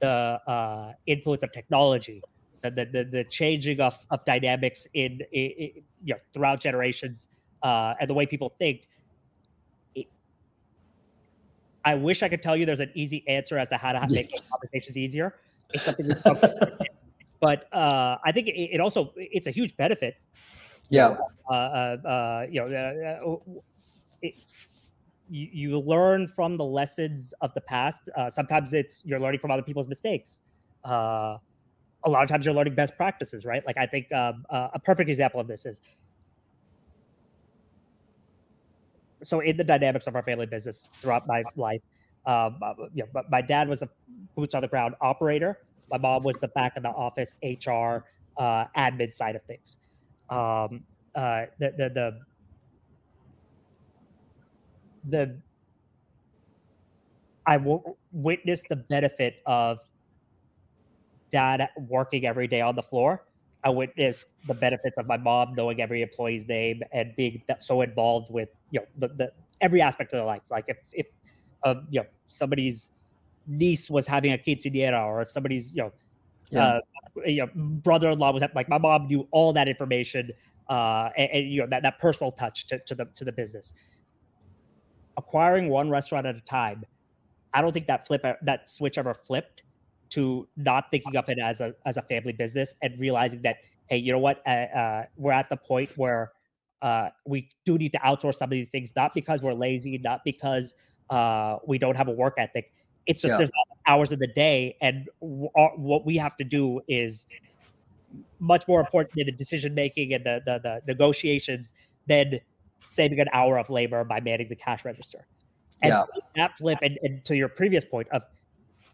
the 0.00 0.08
uh, 0.50 0.92
influence 1.06 1.42
of 1.42 1.52
technology 1.52 2.22
the 2.70 2.84
the, 2.84 3.04
the 3.04 3.24
changing 3.24 3.80
of, 3.80 3.98
of 4.10 4.24
dynamics 4.24 4.86
in, 4.94 5.20
in, 5.32 5.50
in 5.50 5.70
you 6.02 6.14
know 6.14 6.20
throughout 6.32 6.60
generations 6.60 7.28
uh, 7.62 7.94
and 8.00 8.08
the 8.08 8.14
way 8.14 8.26
people 8.26 8.54
think. 8.58 8.88
It, 9.94 10.06
I 11.84 11.94
wish 11.94 12.22
I 12.22 12.28
could 12.28 12.42
tell 12.42 12.56
you 12.56 12.66
there's 12.66 12.80
an 12.80 12.92
easy 12.94 13.24
answer 13.28 13.58
as 13.58 13.68
to 13.70 13.76
how 13.76 13.92
to 13.92 14.00
make 14.10 14.32
conversations 14.50 14.96
easier. 14.96 15.36
It's 15.72 15.84
something, 15.84 16.10
but 17.40 17.72
uh, 17.72 18.16
I 18.24 18.32
think 18.32 18.48
it, 18.48 18.74
it, 18.74 18.80
also 18.80 19.12
it's 19.16 19.46
a 19.46 19.50
huge 19.50 19.76
benefit. 19.76 20.16
Yeah. 20.88 21.16
Uh, 21.48 21.52
uh, 21.52 22.08
uh 22.08 22.46
you 22.48 22.60
know, 22.60 22.66
uh, 22.66 23.30
uh, 23.30 23.60
it, 24.22 24.34
you, 25.30 25.48
you 25.52 25.80
learn 25.80 26.28
from 26.28 26.56
the 26.56 26.64
lessons 26.64 27.32
of 27.40 27.52
the 27.54 27.60
past. 27.60 28.08
sometimes 28.28 28.72
it's 28.72 29.00
you're 29.04 29.20
learning 29.20 29.40
from 29.40 29.50
other 29.50 29.62
people's 29.62 29.88
mistakes. 29.88 30.38
Uh, 30.84 31.38
a 32.06 32.10
lot 32.10 32.22
of 32.22 32.28
times 32.28 32.46
you're 32.46 32.54
learning 32.54 32.74
best 32.74 32.96
practices, 32.96 33.44
right? 33.44 33.62
Like 33.66 33.76
I 33.78 33.86
think 33.86 34.12
um, 34.12 34.44
uh, 34.50 34.68
a 34.74 34.80
perfect 34.80 35.10
example 35.10 35.40
of 35.40 35.48
this 35.48 35.66
is 35.66 35.80
so 39.22 39.40
in 39.40 39.56
the 39.56 39.64
dynamics 39.64 40.06
of 40.06 40.14
our 40.16 40.22
family 40.22 40.46
business 40.46 40.90
throughout 41.02 41.22
my 41.26 41.44
life, 41.56 41.80
um, 42.26 42.58
uh, 42.62 42.74
yeah, 42.94 43.04
but 43.12 43.24
my 43.30 43.42
dad 43.42 43.68
was 43.68 43.82
a 43.82 43.88
boots 44.36 44.54
on 44.54 44.62
the 44.62 44.68
ground 44.68 44.94
operator. 45.00 45.58
My 45.90 45.98
mom 45.98 46.22
was 46.24 46.38
the 46.40 46.48
back 46.48 46.76
of 46.76 46.82
the 46.82 46.90
office 46.90 47.34
HR 47.42 48.04
uh, 48.38 48.66
admin 48.76 49.14
side 49.14 49.36
of 49.36 49.42
things. 49.46 49.78
Um, 50.30 50.84
uh, 51.14 51.46
the 51.58 51.72
the 51.78 51.90
the 51.94 52.20
the 55.04 55.42
I 57.46 57.58
w- 57.58 57.82
witnessed 58.12 58.68
the 58.68 58.76
benefit 58.76 59.36
of 59.46 59.78
dad 61.34 61.68
working 61.88 62.26
every 62.26 62.46
day 62.46 62.60
on 62.60 62.76
the 62.76 62.82
floor. 62.82 63.24
I 63.64 63.70
witnessed 63.70 64.26
the 64.46 64.54
benefits 64.54 64.98
of 64.98 65.06
my 65.06 65.16
mom 65.16 65.54
knowing 65.54 65.80
every 65.80 66.00
employee's 66.02 66.46
name 66.46 66.82
and 66.92 67.14
being 67.16 67.42
so 67.60 67.80
involved 67.80 68.30
with 68.30 68.50
you 68.70 68.80
know 68.80 68.86
the, 68.98 69.08
the 69.08 69.32
every 69.60 69.80
aspect 69.82 70.12
of 70.12 70.18
their 70.18 70.26
life. 70.26 70.42
Like 70.50 70.66
if 70.68 70.78
if 70.92 71.06
uh, 71.64 71.76
you 71.90 72.00
know 72.00 72.06
somebody's 72.28 72.90
niece 73.46 73.90
was 73.90 74.06
having 74.06 74.32
a 74.32 74.38
quinceanera 74.38 75.04
or 75.04 75.22
if 75.22 75.30
somebody's 75.30 75.74
you 75.74 75.82
know 75.82 75.92
yeah. 76.50 76.64
uh, 76.64 76.80
you 77.26 77.40
know 77.40 77.48
brother-in-law 77.88 78.30
was 78.32 78.42
like 78.54 78.68
my 78.68 78.78
mom 78.78 79.06
knew 79.06 79.26
all 79.32 79.52
that 79.52 79.68
information 79.68 80.30
uh, 80.68 81.10
and, 81.16 81.30
and, 81.32 81.50
you 81.50 81.60
know 81.60 81.66
that, 81.66 81.82
that 81.82 81.98
personal 81.98 82.32
touch 82.32 82.66
to, 82.68 82.78
to 82.86 82.94
the 82.94 83.04
to 83.14 83.24
the 83.24 83.32
business 83.32 83.74
acquiring 85.16 85.68
one 85.68 85.90
restaurant 85.90 86.26
at 86.26 86.34
a 86.34 86.40
time 86.40 86.84
i 87.52 87.60
don't 87.60 87.72
think 87.72 87.86
that 87.86 88.06
flip 88.06 88.22
that 88.42 88.70
switch 88.70 88.96
ever 88.98 89.14
flipped 89.14 89.63
to 90.14 90.48
not 90.56 90.90
thinking 90.90 91.16
of 91.16 91.28
it 91.28 91.38
as 91.38 91.60
a 91.60 91.74
as 91.86 91.96
a 91.96 92.02
family 92.02 92.32
business 92.32 92.74
and 92.82 92.98
realizing 92.98 93.42
that 93.42 93.56
hey 93.86 93.96
you 93.96 94.12
know 94.12 94.18
what 94.18 94.42
uh, 94.46 94.50
uh, 94.50 95.04
we're 95.16 95.32
at 95.32 95.48
the 95.48 95.56
point 95.56 95.90
where 95.96 96.32
uh, 96.82 97.08
we 97.26 97.48
do 97.64 97.78
need 97.78 97.92
to 97.92 97.98
outsource 97.98 98.34
some 98.34 98.46
of 98.46 98.50
these 98.50 98.70
things 98.70 98.92
not 98.96 99.12
because 99.14 99.42
we're 99.42 99.54
lazy 99.54 99.98
not 99.98 100.20
because 100.24 100.74
uh, 101.10 101.56
we 101.66 101.78
don't 101.78 101.96
have 101.96 102.08
a 102.08 102.12
work 102.12 102.34
ethic 102.38 102.72
it's 103.06 103.20
just 103.20 103.32
yeah. 103.32 103.38
there's 103.38 103.50
hours 103.86 104.12
of 104.12 104.18
the 104.18 104.26
day 104.28 104.76
and 104.80 105.08
w- 105.20 105.50
what 105.76 106.06
we 106.06 106.16
have 106.16 106.36
to 106.36 106.44
do 106.44 106.80
is 106.88 107.26
much 108.38 108.66
more 108.68 108.80
important 108.80 109.18
in 109.18 109.26
the 109.26 109.32
decision 109.32 109.74
making 109.74 110.12
and 110.14 110.24
the, 110.24 110.40
the, 110.44 110.60
the 110.62 110.82
negotiations 110.86 111.72
than 112.06 112.40
saving 112.86 113.20
an 113.20 113.28
hour 113.32 113.58
of 113.58 113.70
labor 113.70 114.04
by 114.04 114.20
manning 114.20 114.48
the 114.48 114.56
cash 114.56 114.84
register. 114.84 115.26
And 115.82 115.90
yeah. 115.90 116.04
that 116.36 116.56
flip, 116.56 116.78
and, 116.82 116.98
and, 117.02 117.24
to 117.24 117.36
your 117.36 117.48
previous 117.48 117.84
point 117.84 118.08
of 118.12 118.22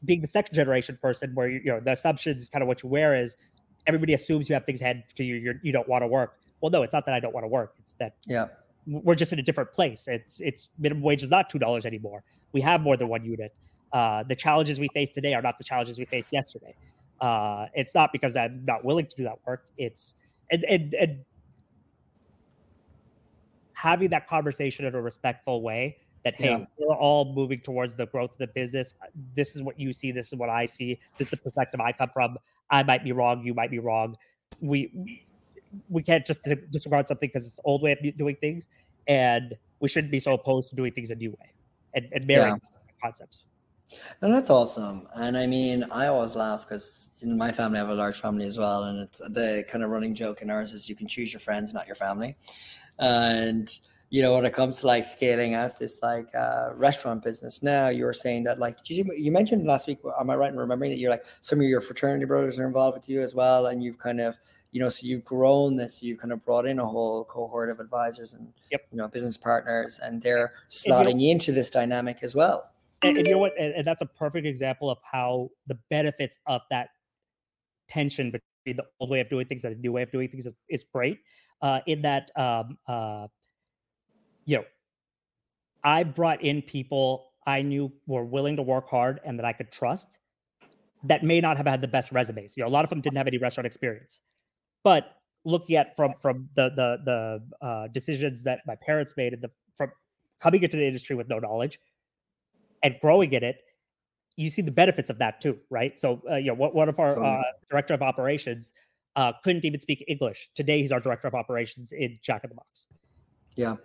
being 0.04 0.20
the 0.20 0.26
second 0.26 0.54
generation 0.54 0.98
person, 1.00 1.34
where 1.34 1.48
you, 1.48 1.60
you 1.64 1.72
know 1.72 1.80
the 1.80 1.92
assumption 1.92 2.36
is 2.36 2.48
kind 2.48 2.62
of 2.62 2.68
what 2.68 2.82
you 2.82 2.88
wear 2.88 3.20
is 3.20 3.34
everybody 3.86 4.14
assumes 4.14 4.48
you 4.48 4.54
have 4.54 4.64
things 4.64 4.80
handed 4.80 5.04
to 5.16 5.24
you. 5.24 5.36
You're, 5.36 5.54
you 5.62 5.72
don't 5.72 5.88
want 5.88 6.02
to 6.02 6.06
work. 6.06 6.34
Well, 6.60 6.70
no, 6.70 6.82
it's 6.82 6.92
not 6.92 7.06
that 7.06 7.14
I 7.14 7.20
don't 7.20 7.34
want 7.34 7.44
to 7.44 7.48
work. 7.48 7.74
It's 7.80 7.94
that 7.94 8.14
yeah, 8.26 8.48
we're 8.86 9.14
just 9.14 9.32
in 9.32 9.38
a 9.38 9.42
different 9.42 9.72
place. 9.72 10.06
It's 10.08 10.40
it's 10.40 10.68
minimum 10.78 11.02
wage 11.02 11.22
is 11.22 11.30
not 11.30 11.50
two 11.50 11.58
dollars 11.58 11.86
anymore. 11.86 12.22
We 12.52 12.60
have 12.62 12.80
more 12.80 12.96
than 12.96 13.08
one 13.08 13.24
unit. 13.24 13.54
Uh, 13.92 14.22
the 14.22 14.36
challenges 14.36 14.78
we 14.78 14.88
face 14.88 15.10
today 15.10 15.34
are 15.34 15.42
not 15.42 15.58
the 15.58 15.64
challenges 15.64 15.98
we 15.98 16.04
faced 16.04 16.32
yesterday. 16.32 16.74
Uh, 17.20 17.66
it's 17.74 17.94
not 17.94 18.12
because 18.12 18.36
I'm 18.36 18.64
not 18.64 18.84
willing 18.84 19.06
to 19.06 19.16
do 19.16 19.24
that 19.24 19.38
work. 19.46 19.66
It's 19.76 20.14
and, 20.50 20.64
and, 20.64 20.94
and 20.94 21.24
having 23.74 24.10
that 24.10 24.26
conversation 24.26 24.84
in 24.84 24.94
a 24.94 25.00
respectful 25.00 25.62
way 25.62 25.96
that 26.24 26.34
hey 26.34 26.50
yeah. 26.50 26.64
we're 26.78 26.94
all 26.94 27.32
moving 27.32 27.60
towards 27.60 27.96
the 27.96 28.06
growth 28.06 28.32
of 28.32 28.38
the 28.38 28.46
business 28.48 28.94
uh, 29.02 29.06
this 29.34 29.56
is 29.56 29.62
what 29.62 29.78
you 29.78 29.92
see 29.92 30.12
this 30.12 30.28
is 30.28 30.34
what 30.34 30.48
i 30.48 30.66
see 30.66 30.98
this 31.18 31.26
is 31.26 31.30
the 31.30 31.36
perspective 31.36 31.80
i 31.80 31.92
come 31.92 32.10
from 32.12 32.36
i 32.70 32.82
might 32.82 33.04
be 33.04 33.12
wrong 33.12 33.42
you 33.44 33.54
might 33.54 33.70
be 33.70 33.78
wrong 33.78 34.16
we 34.60 35.26
we 35.88 36.02
can't 36.02 36.26
just 36.26 36.46
disregard 36.70 37.06
something 37.08 37.28
because 37.28 37.46
it's 37.46 37.54
the 37.54 37.62
old 37.62 37.82
way 37.82 37.92
of 37.92 37.98
doing 38.16 38.36
things 38.36 38.68
and 39.06 39.54
we 39.80 39.88
shouldn't 39.88 40.10
be 40.10 40.20
so 40.20 40.34
opposed 40.34 40.68
to 40.68 40.76
doing 40.76 40.92
things 40.92 41.10
a 41.10 41.14
new 41.14 41.30
way 41.30 41.52
and, 41.94 42.08
and 42.12 42.26
marrying 42.26 42.60
yeah. 42.62 42.92
concepts 43.02 43.46
and 44.22 44.32
that's 44.32 44.50
awesome. 44.50 45.08
And 45.16 45.36
I 45.36 45.46
mean, 45.46 45.84
I 45.90 46.06
always 46.06 46.36
laugh 46.36 46.64
because 46.64 47.08
in 47.22 47.36
my 47.36 47.50
family, 47.50 47.78
I 47.78 47.80
have 47.80 47.88
a 47.90 47.94
large 47.94 48.20
family 48.20 48.44
as 48.44 48.56
well. 48.56 48.84
And 48.84 49.00
it's 49.00 49.18
the 49.18 49.64
kind 49.68 49.82
of 49.82 49.90
running 49.90 50.14
joke 50.14 50.42
in 50.42 50.48
ours 50.50 50.72
is 50.72 50.88
you 50.88 50.94
can 50.94 51.08
choose 51.08 51.32
your 51.32 51.40
friends, 51.40 51.72
not 51.72 51.88
your 51.88 51.96
family. 51.96 52.36
And, 53.00 53.76
you 54.10 54.22
know, 54.22 54.34
when 54.34 54.44
it 54.44 54.52
comes 54.52 54.80
to 54.80 54.86
like 54.86 55.04
scaling 55.04 55.54
out 55.54 55.78
this 55.78 56.02
like 56.02 56.34
uh, 56.34 56.70
restaurant 56.74 57.22
business 57.22 57.62
now, 57.62 57.88
you 57.88 58.04
were 58.04 58.12
saying 58.12 58.44
that 58.44 58.58
like, 58.58 58.78
you, 58.90 59.04
you 59.16 59.32
mentioned 59.32 59.66
last 59.66 59.86
week, 59.86 59.98
am 60.18 60.30
I 60.30 60.36
right 60.36 60.52
in 60.52 60.58
remembering 60.58 60.90
that 60.90 60.98
you're 60.98 61.10
like 61.10 61.24
some 61.40 61.60
of 61.60 61.66
your 61.66 61.80
fraternity 61.80 62.24
brothers 62.24 62.58
are 62.58 62.66
involved 62.66 62.96
with 62.96 63.08
you 63.08 63.20
as 63.20 63.34
well? 63.34 63.66
And 63.66 63.82
you've 63.82 63.98
kind 63.98 64.20
of, 64.20 64.36
you 64.72 64.80
know, 64.80 64.88
so 64.88 65.06
you've 65.06 65.24
grown 65.24 65.76
this, 65.76 66.02
you've 66.02 66.18
kind 66.18 66.32
of 66.32 66.44
brought 66.44 66.66
in 66.66 66.78
a 66.78 66.86
whole 66.86 67.24
cohort 67.24 67.70
of 67.70 67.80
advisors 67.80 68.34
and, 68.34 68.52
yep. 68.70 68.86
you 68.90 68.98
know, 68.98 69.08
business 69.08 69.36
partners, 69.36 70.00
and 70.02 70.22
they're 70.22 70.52
slotting 70.70 71.28
into 71.28 71.52
this 71.52 71.70
dynamic 71.70 72.18
as 72.22 72.34
well 72.34 72.70
and, 73.02 73.16
and 73.16 73.26
you 73.26 73.34
know 73.34 73.38
what? 73.38 73.52
And, 73.58 73.74
and, 73.74 73.84
that's 73.84 74.02
a 74.02 74.06
perfect 74.06 74.46
example 74.46 74.90
of 74.90 74.98
how 75.02 75.50
the 75.66 75.78
benefits 75.88 76.38
of 76.46 76.62
that 76.70 76.90
tension 77.88 78.30
between 78.30 78.76
the 78.76 78.84
old 78.98 79.10
way 79.10 79.20
of 79.20 79.28
doing 79.30 79.46
things 79.46 79.64
and 79.64 79.74
the 79.74 79.80
new 79.80 79.92
way 79.92 80.02
of 80.02 80.12
doing 80.12 80.28
things 80.28 80.46
is, 80.46 80.54
is 80.68 80.84
great. 80.92 81.18
Uh, 81.62 81.80
in 81.86 82.02
that, 82.02 82.30
um, 82.36 82.78
uh, 82.88 83.26
you 84.44 84.58
know, 84.58 84.64
I 85.82 86.02
brought 86.04 86.42
in 86.42 86.62
people 86.62 87.32
I 87.46 87.62
knew 87.62 87.92
were 88.06 88.24
willing 88.24 88.56
to 88.56 88.62
work 88.62 88.88
hard 88.88 89.20
and 89.24 89.38
that 89.38 89.44
I 89.44 89.52
could 89.52 89.72
trust 89.72 90.18
that 91.04 91.24
may 91.24 91.40
not 91.40 91.56
have 91.56 91.66
had 91.66 91.80
the 91.80 91.88
best 91.88 92.12
resumes. 92.12 92.56
You 92.56 92.62
know, 92.62 92.68
a 92.68 92.70
lot 92.70 92.84
of 92.84 92.90
them 92.90 93.00
didn't 93.00 93.16
have 93.16 93.26
any 93.26 93.38
restaurant 93.38 93.66
experience, 93.66 94.20
but 94.84 95.16
looking 95.44 95.76
at 95.76 95.96
from 95.96 96.14
from 96.20 96.48
the 96.54 96.68
the 96.70 96.98
the 97.04 97.66
uh, 97.66 97.88
decisions 97.88 98.42
that 98.42 98.60
my 98.66 98.76
parents 98.84 99.14
made 99.16 99.32
and 99.32 99.42
the 99.42 99.50
from 99.76 99.90
coming 100.40 100.62
into 100.62 100.76
the 100.76 100.86
industry 100.86 101.16
with 101.16 101.28
no 101.28 101.38
knowledge 101.38 101.78
and 102.82 102.96
growing 103.00 103.32
in 103.32 103.44
it, 103.44 103.56
you 104.36 104.50
see 104.50 104.62
the 104.62 104.70
benefits 104.70 105.10
of 105.10 105.18
that 105.18 105.40
too, 105.40 105.58
right? 105.70 105.98
So, 105.98 106.22
uh, 106.30 106.36
you 106.36 106.54
know, 106.54 106.54
one 106.54 106.88
of 106.88 106.98
our 106.98 107.22
uh, 107.22 107.42
director 107.70 107.94
of 107.94 108.02
operations 108.02 108.72
uh, 109.16 109.32
couldn't 109.44 109.64
even 109.64 109.80
speak 109.80 110.04
English. 110.08 110.48
Today, 110.54 110.80
he's 110.80 110.92
our 110.92 111.00
director 111.00 111.28
of 111.28 111.34
operations 111.34 111.92
in 111.92 112.18
Jack 112.22 112.44
in 112.44 112.50
the 112.50 112.56
Box. 112.56 112.86
Yeah. 113.56 113.76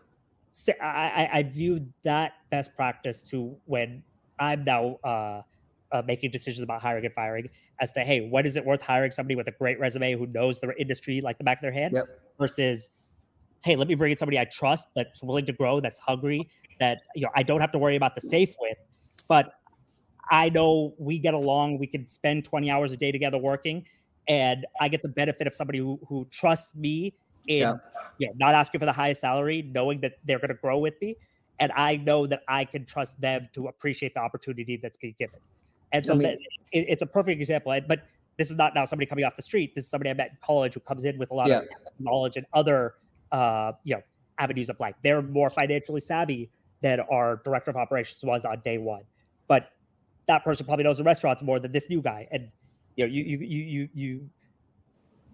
I, 0.81 1.29
I 1.33 1.43
view 1.43 1.87
that 2.03 2.33
best 2.49 2.75
practice 2.75 3.21
to 3.23 3.55
when 3.65 4.03
I'm 4.39 4.63
now 4.63 4.97
uh, 5.03 5.41
uh, 5.91 6.01
making 6.05 6.31
decisions 6.31 6.63
about 6.63 6.81
hiring 6.81 7.05
and 7.05 7.13
firing 7.13 7.49
as 7.79 7.91
to, 7.93 8.01
hey, 8.01 8.27
what 8.29 8.45
is 8.45 8.55
it 8.55 8.65
worth 8.65 8.81
hiring 8.81 9.11
somebody 9.11 9.35
with 9.35 9.47
a 9.47 9.51
great 9.51 9.79
resume 9.79 10.13
who 10.13 10.27
knows 10.27 10.59
the 10.59 10.73
industry 10.79 11.21
like 11.21 11.37
the 11.37 11.43
back 11.43 11.57
of 11.57 11.61
their 11.61 11.71
hand 11.71 11.93
yep. 11.93 12.05
versus, 12.39 12.89
hey, 13.63 13.75
let 13.75 13.87
me 13.87 13.95
bring 13.95 14.11
in 14.11 14.17
somebody 14.17 14.39
I 14.39 14.45
trust 14.45 14.87
that's 14.95 15.21
willing 15.21 15.45
to 15.45 15.53
grow, 15.53 15.79
that's 15.79 15.99
hungry, 15.99 16.49
that 16.79 16.99
you 17.15 17.23
know 17.23 17.31
I 17.35 17.43
don't 17.43 17.61
have 17.61 17.71
to 17.71 17.77
worry 17.77 17.95
about 17.95 18.15
the 18.15 18.21
safe 18.21 18.53
with, 18.59 18.77
but 19.27 19.53
I 20.29 20.49
know 20.49 20.93
we 20.97 21.19
get 21.19 21.33
along. 21.33 21.79
We 21.79 21.87
can 21.87 22.07
spend 22.07 22.45
20 22.45 22.69
hours 22.69 22.91
a 22.91 22.97
day 22.97 23.11
together 23.11 23.37
working, 23.37 23.85
and 24.27 24.65
I 24.81 24.87
get 24.87 25.01
the 25.01 25.09
benefit 25.09 25.47
of 25.47 25.55
somebody 25.55 25.79
who 25.79 25.99
who 26.07 26.27
trusts 26.31 26.75
me 26.75 27.13
in 27.47 27.59
yeah. 27.59 27.73
you 28.17 28.27
know 28.27 28.33
not 28.37 28.53
asking 28.53 28.79
for 28.79 28.85
the 28.85 28.93
highest 28.93 29.21
salary, 29.21 29.61
knowing 29.73 29.99
that 30.01 30.13
they're 30.25 30.39
going 30.39 30.49
to 30.49 30.55
grow 30.55 30.77
with 30.77 30.99
me, 31.01 31.15
and 31.59 31.71
I 31.73 31.97
know 31.97 32.27
that 32.27 32.43
I 32.47 32.65
can 32.65 32.85
trust 32.85 33.19
them 33.19 33.49
to 33.53 33.67
appreciate 33.67 34.13
the 34.13 34.21
opportunity 34.21 34.77
that's 34.77 34.97
being 34.97 35.15
given. 35.17 35.39
And 35.91 36.05
so 36.05 36.13
I 36.13 36.17
mean, 36.17 36.27
that, 36.29 36.39
it, 36.71 36.85
it's 36.89 37.01
a 37.01 37.05
perfect 37.05 37.39
example. 37.39 37.77
But 37.87 38.07
this 38.37 38.51
is 38.51 38.57
not 38.57 38.75
now 38.75 38.85
somebody 38.85 39.05
coming 39.05 39.23
off 39.25 39.35
the 39.35 39.41
street. 39.41 39.75
This 39.75 39.85
is 39.85 39.91
somebody 39.91 40.09
I 40.09 40.13
met 40.13 40.31
in 40.31 40.37
college 40.43 40.73
who 40.73 40.81
comes 40.81 41.05
in 41.05 41.17
with 41.17 41.31
a 41.31 41.33
lot 41.33 41.47
yeah. 41.47 41.59
of 41.59 41.67
knowledge 41.99 42.35
and 42.35 42.45
other 42.53 42.95
uh, 43.31 43.71
you 43.83 43.95
know 43.95 44.01
avenues 44.37 44.69
of 44.69 44.79
life. 44.79 44.95
They're 45.03 45.21
more 45.21 45.49
financially 45.49 46.01
savvy 46.01 46.49
than 46.81 46.99
our 47.11 47.41
director 47.45 47.71
of 47.71 47.77
operations 47.77 48.21
was 48.23 48.45
on 48.45 48.61
day 48.63 48.77
one. 48.77 49.03
But 49.47 49.71
that 50.27 50.43
person 50.43 50.65
probably 50.65 50.83
knows 50.83 50.97
the 50.97 51.03
restaurants 51.03 51.41
more 51.41 51.59
than 51.59 51.71
this 51.71 51.89
new 51.89 52.01
guy. 52.01 52.27
And 52.31 52.49
you 52.95 53.05
know, 53.05 53.13
you 53.13 53.23
you 53.23 53.37
you 53.37 53.89
you 53.93 54.29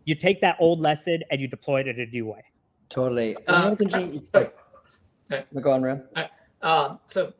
you 0.06 0.12
you 0.12 0.16
take 0.16 0.42
that 0.42 0.58
old 0.60 0.80
lesson 0.80 1.24
and 1.32 1.42
you 1.42 1.48
deploy 1.48 1.82
it 1.82 1.88
in 1.88 2.00
a 2.00 2.06
new 2.06 2.26
way. 2.28 2.44
Totally. 2.90 3.38
Uh, 3.48 3.76
uh, 4.34 4.46
go 5.62 5.72
on, 5.72 5.82
Ram. 5.82 6.04
Uh, 6.16 6.26
um, 6.62 7.00
so 7.08 7.34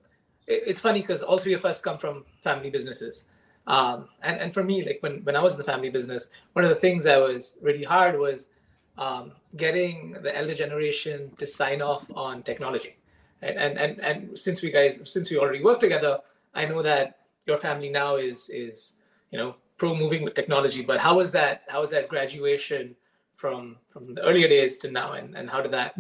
it's 0.48 0.80
funny 0.80 1.02
because 1.02 1.22
all 1.22 1.38
three 1.38 1.54
of 1.54 1.66
us 1.66 1.82
come 1.82 1.98
from 1.98 2.26
family 2.44 2.70
businesses. 2.70 3.28
Um, 3.68 4.08
and, 4.24 4.40
and 4.40 4.54
for 4.54 4.64
me, 4.64 4.84
like 4.84 5.00
when, 5.02 5.24
when 5.24 5.36
I 5.36 5.42
was 5.42 5.54
in 5.54 5.58
the 5.60 5.64
family 5.66 5.90
business, 5.90 6.30
one 6.54 6.64
of 6.66 6.70
the 6.70 6.76
things 6.76 7.04
that 7.04 7.20
was 7.20 7.56
really 7.62 7.84
hard 7.84 8.18
was 8.18 8.50
um, 8.98 9.34
getting 9.58 10.14
the 10.22 10.36
elder 10.36 10.56
generation 10.56 11.32
to 11.38 11.46
sign 11.46 11.82
off 11.82 12.06
on 12.16 12.42
technology 12.44 12.98
and 13.42 13.58
and 13.58 13.78
and, 13.78 14.00
and 14.00 14.38
since 14.38 14.62
we 14.62 14.72
guys 14.72 15.00
since 15.04 15.30
we 15.30 15.38
already 15.38 15.64
work 15.64 15.80
together 15.80 16.20
i 16.54 16.66
know 16.66 16.82
that 16.82 17.20
your 17.48 17.58
family 17.58 17.90
now 17.90 18.16
is 18.16 18.50
is 18.50 18.96
you 19.32 19.38
know 19.38 19.56
pro 19.82 19.96
moving 19.96 20.22
with 20.24 20.36
technology 20.36 20.84
but 20.84 21.00
how 21.00 21.18
was 21.18 21.32
that 21.32 21.64
how 21.68 21.82
was 21.82 21.90
that 21.90 22.08
graduation 22.08 22.96
from 23.34 23.76
from 23.88 24.04
the 24.14 24.22
earlier 24.22 24.48
days 24.48 24.78
to 24.78 24.92
now 24.92 25.14
and 25.14 25.36
and 25.36 25.50
how 25.50 25.60
did 25.60 25.72
that 25.72 25.96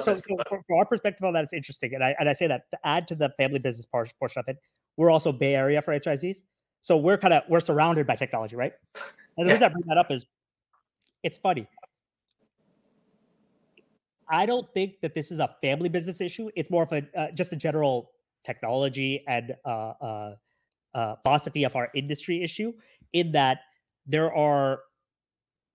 so, 0.00 0.12
so 0.12 0.36
from 0.48 0.76
our 0.76 0.84
perspective 0.84 1.24
on 1.24 1.32
that 1.32 1.44
it's 1.44 1.52
interesting 1.52 1.94
and 1.94 2.02
i 2.02 2.16
and 2.18 2.28
i 2.28 2.32
say 2.32 2.48
that 2.48 2.68
to 2.72 2.78
add 2.82 3.06
to 3.06 3.14
the 3.14 3.28
family 3.38 3.60
business 3.60 3.86
portion 3.86 4.40
of 4.42 4.48
it 4.48 4.56
we're 4.96 5.08
also 5.08 5.30
bay 5.30 5.54
area 5.54 5.80
franchisees 5.80 6.38
so 6.80 6.96
we're 6.96 7.16
kind 7.16 7.32
of 7.32 7.44
we're 7.48 7.60
surrounded 7.60 8.08
by 8.08 8.16
technology 8.16 8.56
right 8.56 8.72
and 9.38 9.46
the 9.46 9.50
yeah. 9.50 9.52
reason 9.52 9.62
i 9.62 9.68
bring 9.68 9.84
that 9.86 9.98
up 9.98 10.10
is 10.10 10.26
it's 11.22 11.38
funny 11.38 11.68
I 14.28 14.46
don't 14.46 14.66
think 14.72 14.94
that 15.02 15.14
this 15.14 15.30
is 15.30 15.40
a 15.40 15.48
family 15.60 15.90
business 15.90 16.22
issue. 16.22 16.48
It's 16.56 16.70
more 16.70 16.84
of 16.84 16.92
a 16.92 17.02
uh, 17.14 17.32
just 17.34 17.52
a 17.52 17.56
general 17.56 18.12
technology 18.46 19.22
and 19.28 19.54
uh, 19.66 19.92
uh, 20.00 20.34
uh, 20.94 21.16
philosophy 21.22 21.64
of 21.64 21.76
our 21.76 21.88
industry 21.94 22.42
issue. 22.42 22.72
In 23.12 23.32
that 23.32 23.60
there 24.06 24.34
are, 24.34 24.80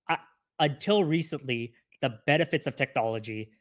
uh, 0.09 0.15
until 0.59 1.03
recently, 1.03 1.73
the 2.01 2.19
benefits 2.25 2.67
of 2.67 2.75
technology. 2.75 3.51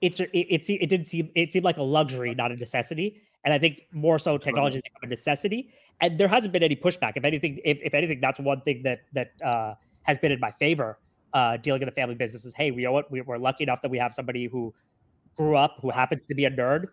It, 0.00 0.20
it 0.20 0.30
it 0.32 0.68
it 0.68 0.86
didn't 0.88 1.06
seem 1.06 1.30
it 1.34 1.52
seemed 1.52 1.64
like 1.64 1.78
a 1.78 1.82
luxury, 1.82 2.34
not 2.34 2.52
a 2.52 2.56
necessity. 2.56 3.22
And 3.44 3.52
I 3.52 3.58
think 3.58 3.82
more 3.92 4.18
so 4.18 4.38
technology 4.38 4.76
has 4.76 4.82
become 4.82 5.00
a 5.02 5.06
necessity. 5.06 5.70
And 6.00 6.18
there 6.18 6.28
hasn't 6.28 6.52
been 6.52 6.62
any 6.62 6.76
pushback. 6.76 7.12
If 7.16 7.24
anything, 7.24 7.60
if, 7.64 7.78
if 7.82 7.94
anything, 7.94 8.20
that's 8.20 8.38
one 8.38 8.60
thing 8.62 8.82
that 8.82 9.00
that 9.12 9.32
uh, 9.44 9.74
has 10.02 10.18
been 10.18 10.32
in 10.32 10.40
my 10.40 10.50
favor 10.50 10.98
uh, 11.34 11.56
dealing 11.58 11.82
in 11.82 11.86
the 11.86 11.92
family 11.92 12.14
business 12.14 12.44
is 12.44 12.54
hey, 12.54 12.70
we 12.70 12.82
know 12.82 12.92
what 12.92 13.10
we, 13.10 13.20
are 13.20 13.38
lucky 13.38 13.64
enough 13.64 13.82
that 13.82 13.90
we 13.90 13.98
have 13.98 14.14
somebody 14.14 14.46
who 14.46 14.72
grew 15.36 15.56
up 15.56 15.78
who 15.82 15.90
happens 15.90 16.26
to 16.26 16.34
be 16.34 16.44
a 16.44 16.50
nerd. 16.50 16.86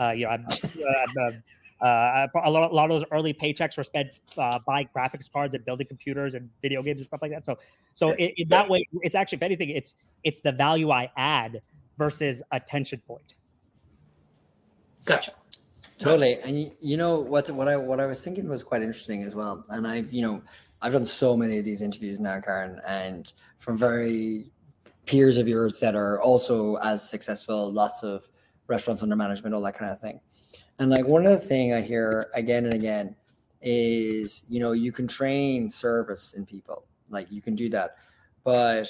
Uh, 0.00 0.12
you 0.12 0.24
know, 0.24 0.30
I'm, 0.30 0.46
I'm 1.18 1.42
uh, 1.80 2.26
a, 2.44 2.50
lot, 2.50 2.70
a 2.70 2.74
lot 2.74 2.90
of 2.90 3.00
those 3.00 3.04
early 3.12 3.32
paychecks 3.32 3.76
were 3.76 3.84
spent 3.84 4.20
uh, 4.36 4.58
buying 4.66 4.88
graphics 4.94 5.30
cards 5.30 5.54
and 5.54 5.64
building 5.64 5.86
computers 5.86 6.34
and 6.34 6.50
video 6.60 6.82
games 6.82 7.00
and 7.00 7.06
stuff 7.06 7.22
like 7.22 7.30
that. 7.30 7.44
So, 7.44 7.58
so 7.94 8.12
in, 8.12 8.30
in 8.36 8.48
that 8.48 8.68
way, 8.68 8.86
it's 9.02 9.14
actually, 9.14 9.36
if 9.36 9.42
anything, 9.42 9.70
it's 9.70 9.94
it's 10.24 10.40
the 10.40 10.52
value 10.52 10.90
I 10.90 11.10
add 11.16 11.62
versus 11.96 12.42
a 12.52 12.60
tension 12.60 13.00
point. 13.06 13.34
Gotcha. 15.04 15.32
Totally, 15.98 16.38
and 16.40 16.70
you 16.80 16.96
know 16.96 17.18
what? 17.18 17.50
What 17.50 17.66
I 17.66 17.76
what 17.76 17.98
I 17.98 18.06
was 18.06 18.20
thinking 18.20 18.48
was 18.48 18.62
quite 18.62 18.82
interesting 18.82 19.22
as 19.24 19.34
well. 19.34 19.64
And 19.70 19.86
I've 19.86 20.12
you 20.12 20.22
know 20.22 20.42
I've 20.80 20.92
done 20.92 21.04
so 21.04 21.36
many 21.36 21.58
of 21.58 21.64
these 21.64 21.82
interviews 21.82 22.20
now, 22.20 22.40
Karan, 22.40 22.80
and 22.86 23.32
from 23.56 23.76
very 23.76 24.50
peers 25.06 25.38
of 25.38 25.48
yours 25.48 25.80
that 25.80 25.96
are 25.96 26.20
also 26.22 26.76
as 26.76 27.08
successful, 27.08 27.72
lots 27.72 28.02
of 28.02 28.28
restaurants 28.68 29.02
under 29.02 29.16
management, 29.16 29.54
all 29.54 29.62
that 29.62 29.74
kind 29.74 29.90
of 29.90 30.00
thing. 30.00 30.20
And 30.78 30.90
like 30.90 31.06
one 31.06 31.24
of 31.24 31.32
the 31.32 31.38
thing 31.38 31.72
I 31.72 31.80
hear 31.80 32.28
again 32.34 32.64
and 32.64 32.74
again 32.74 33.16
is, 33.60 34.44
you 34.48 34.60
know, 34.60 34.72
you 34.72 34.92
can 34.92 35.08
train 35.08 35.68
service 35.68 36.34
in 36.34 36.46
people, 36.46 36.84
like 37.10 37.30
you 37.30 37.42
can 37.42 37.54
do 37.54 37.68
that, 37.70 37.96
but 38.44 38.88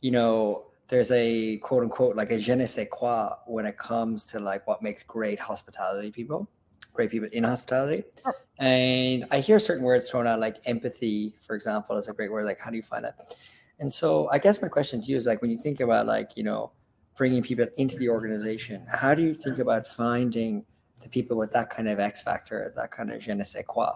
you 0.00 0.10
know, 0.10 0.66
there's 0.88 1.10
a 1.10 1.58
quote 1.58 1.82
unquote 1.82 2.16
like 2.16 2.30
a 2.30 2.38
je 2.38 2.54
ne 2.54 2.64
sais 2.64 2.88
quoi 2.90 3.30
when 3.46 3.66
it 3.66 3.76
comes 3.76 4.24
to 4.26 4.40
like 4.40 4.66
what 4.66 4.82
makes 4.82 5.02
great 5.02 5.38
hospitality 5.38 6.12
people 6.12 6.48
great 6.96 7.10
people 7.10 7.28
in 7.32 7.44
hospitality. 7.44 8.02
Sure. 8.22 8.34
And 8.58 9.26
I 9.30 9.38
hear 9.38 9.58
certain 9.58 9.84
words 9.84 10.10
thrown 10.10 10.26
out, 10.26 10.40
like 10.40 10.56
empathy, 10.66 11.36
for 11.38 11.54
example, 11.54 11.96
is 11.96 12.08
a 12.08 12.14
great 12.14 12.32
word. 12.32 12.46
Like, 12.46 12.58
how 12.58 12.70
do 12.70 12.76
you 12.76 12.82
find 12.82 13.04
that? 13.04 13.36
And 13.78 13.92
so, 13.92 14.28
I 14.32 14.38
guess 14.38 14.62
my 14.62 14.68
question 14.68 15.02
to 15.02 15.10
you 15.10 15.16
is 15.16 15.26
like, 15.26 15.42
when 15.42 15.50
you 15.50 15.58
think 15.58 15.80
about 15.80 16.06
like, 16.06 16.36
you 16.36 16.42
know, 16.42 16.72
bringing 17.16 17.42
people 17.42 17.66
into 17.76 17.96
the 17.98 18.08
organization, 18.08 18.84
how 18.90 19.14
do 19.14 19.22
you 19.22 19.34
think 19.34 19.58
about 19.58 19.86
finding 19.86 20.64
the 21.02 21.08
people 21.08 21.36
with 21.36 21.52
that 21.52 21.70
kind 21.70 21.88
of 21.88 22.00
X 22.00 22.22
factor, 22.22 22.72
that 22.76 22.90
kind 22.90 23.10
of 23.12 23.20
je 23.20 23.34
ne 23.34 23.44
sais 23.44 23.64
quoi? 23.66 23.92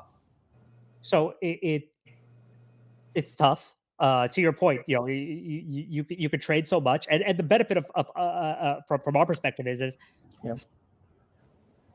So 1.03 1.35
it, 1.41 1.59
it 1.63 1.83
it's 3.15 3.35
tough. 3.35 3.75
Uh, 3.99 4.27
to 4.29 4.41
your 4.41 4.53
point, 4.53 4.81
you 4.87 4.97
know, 4.97 5.07
you, 5.07 5.15
you 5.15 5.85
you 5.89 6.05
you 6.09 6.29
could 6.31 6.41
trade 6.41 6.67
so 6.67 6.81
much, 6.81 7.07
and, 7.11 7.23
and 7.23 7.39
the 7.39 7.43
benefit 7.43 7.77
of, 7.77 7.85
of 7.95 8.07
uh, 8.17 8.19
uh, 8.19 8.23
uh 8.23 8.81
from 8.89 9.01
from 9.01 9.17
our 9.17 9.27
perspective 9.27 9.67
is 9.67 9.81
is 9.83 9.99
yeah 10.43 10.55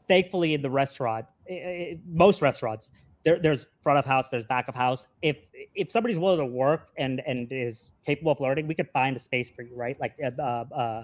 thankfully 0.08 0.54
in 0.54 0.62
the 0.62 0.70
restaurant, 0.70 1.26
it, 1.46 1.54
it, 1.54 2.00
most 2.08 2.42
restaurants, 2.42 2.92
there, 3.24 3.40
there's 3.40 3.66
front 3.82 3.98
of 3.98 4.06
house, 4.06 4.30
there's 4.30 4.46
back 4.46 4.68
of 4.68 4.76
house. 4.76 5.08
If 5.22 5.38
if 5.74 5.92
somebody's 5.92 6.18
willing 6.18 6.40
to 6.40 6.46
work 6.46 6.90
and 6.98 7.22
and 7.26 7.48
is 7.52 7.90
capable 8.06 8.32
of 8.32 8.40
learning, 8.40 8.68
we 8.68 8.76
could 8.76 8.90
find 8.92 9.16
a 9.16 9.20
space 9.20 9.50
for 9.50 9.64
you, 9.64 9.76
right? 9.76 10.00
Like, 10.00 10.16
uh, 10.24 10.42
uh, 10.42 11.04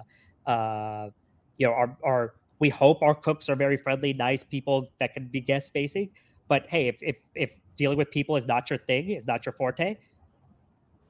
uh, 0.49 1.09
you 1.57 1.67
know, 1.67 1.73
our 1.73 1.97
our 2.03 2.33
we 2.61 2.69
hope 2.69 3.01
our 3.01 3.15
cooks 3.15 3.49
are 3.49 3.55
very 3.55 3.75
friendly, 3.75 4.13
nice 4.13 4.43
people 4.43 4.87
that 4.99 5.13
can 5.15 5.25
be 5.25 5.41
guest 5.41 5.67
spacing. 5.67 6.11
But 6.47 6.67
hey, 6.69 6.87
if 6.87 6.97
if 7.01 7.17
if 7.35 7.49
dealing 7.75 7.97
with 7.97 8.11
people 8.11 8.37
is 8.37 8.45
not 8.45 8.69
your 8.69 8.79
thing, 8.79 9.09
is 9.09 9.27
not 9.27 9.45
your 9.45 9.53
forte, 9.53 9.97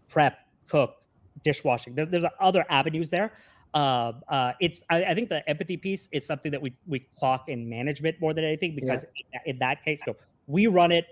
prep, 0.08 0.40
cook, 0.68 0.96
dishwashing. 1.44 1.94
There, 1.94 2.06
there's 2.06 2.24
other 2.40 2.66
avenues 2.70 3.10
there. 3.10 3.34
Um, 3.74 4.22
uh, 4.30 4.54
it's 4.62 4.82
I, 4.90 5.04
I, 5.04 5.14
think 5.14 5.30
the 5.30 5.48
empathy 5.50 5.78
piece 5.78 6.10
is 6.12 6.26
something 6.26 6.52
that 6.52 6.62
we 6.62 6.74
we 6.88 7.00
clock 7.18 7.48
in 7.48 7.70
management 7.70 8.20
more 8.20 8.34
than 8.34 8.44
anything 8.44 8.76
because 8.76 9.06
yeah. 9.16 9.40
in, 9.46 9.56
in, 9.56 9.60
that 9.60 9.84
case, 9.84 10.00
we 10.48 10.68
run 10.68 10.92
it. 10.92 11.06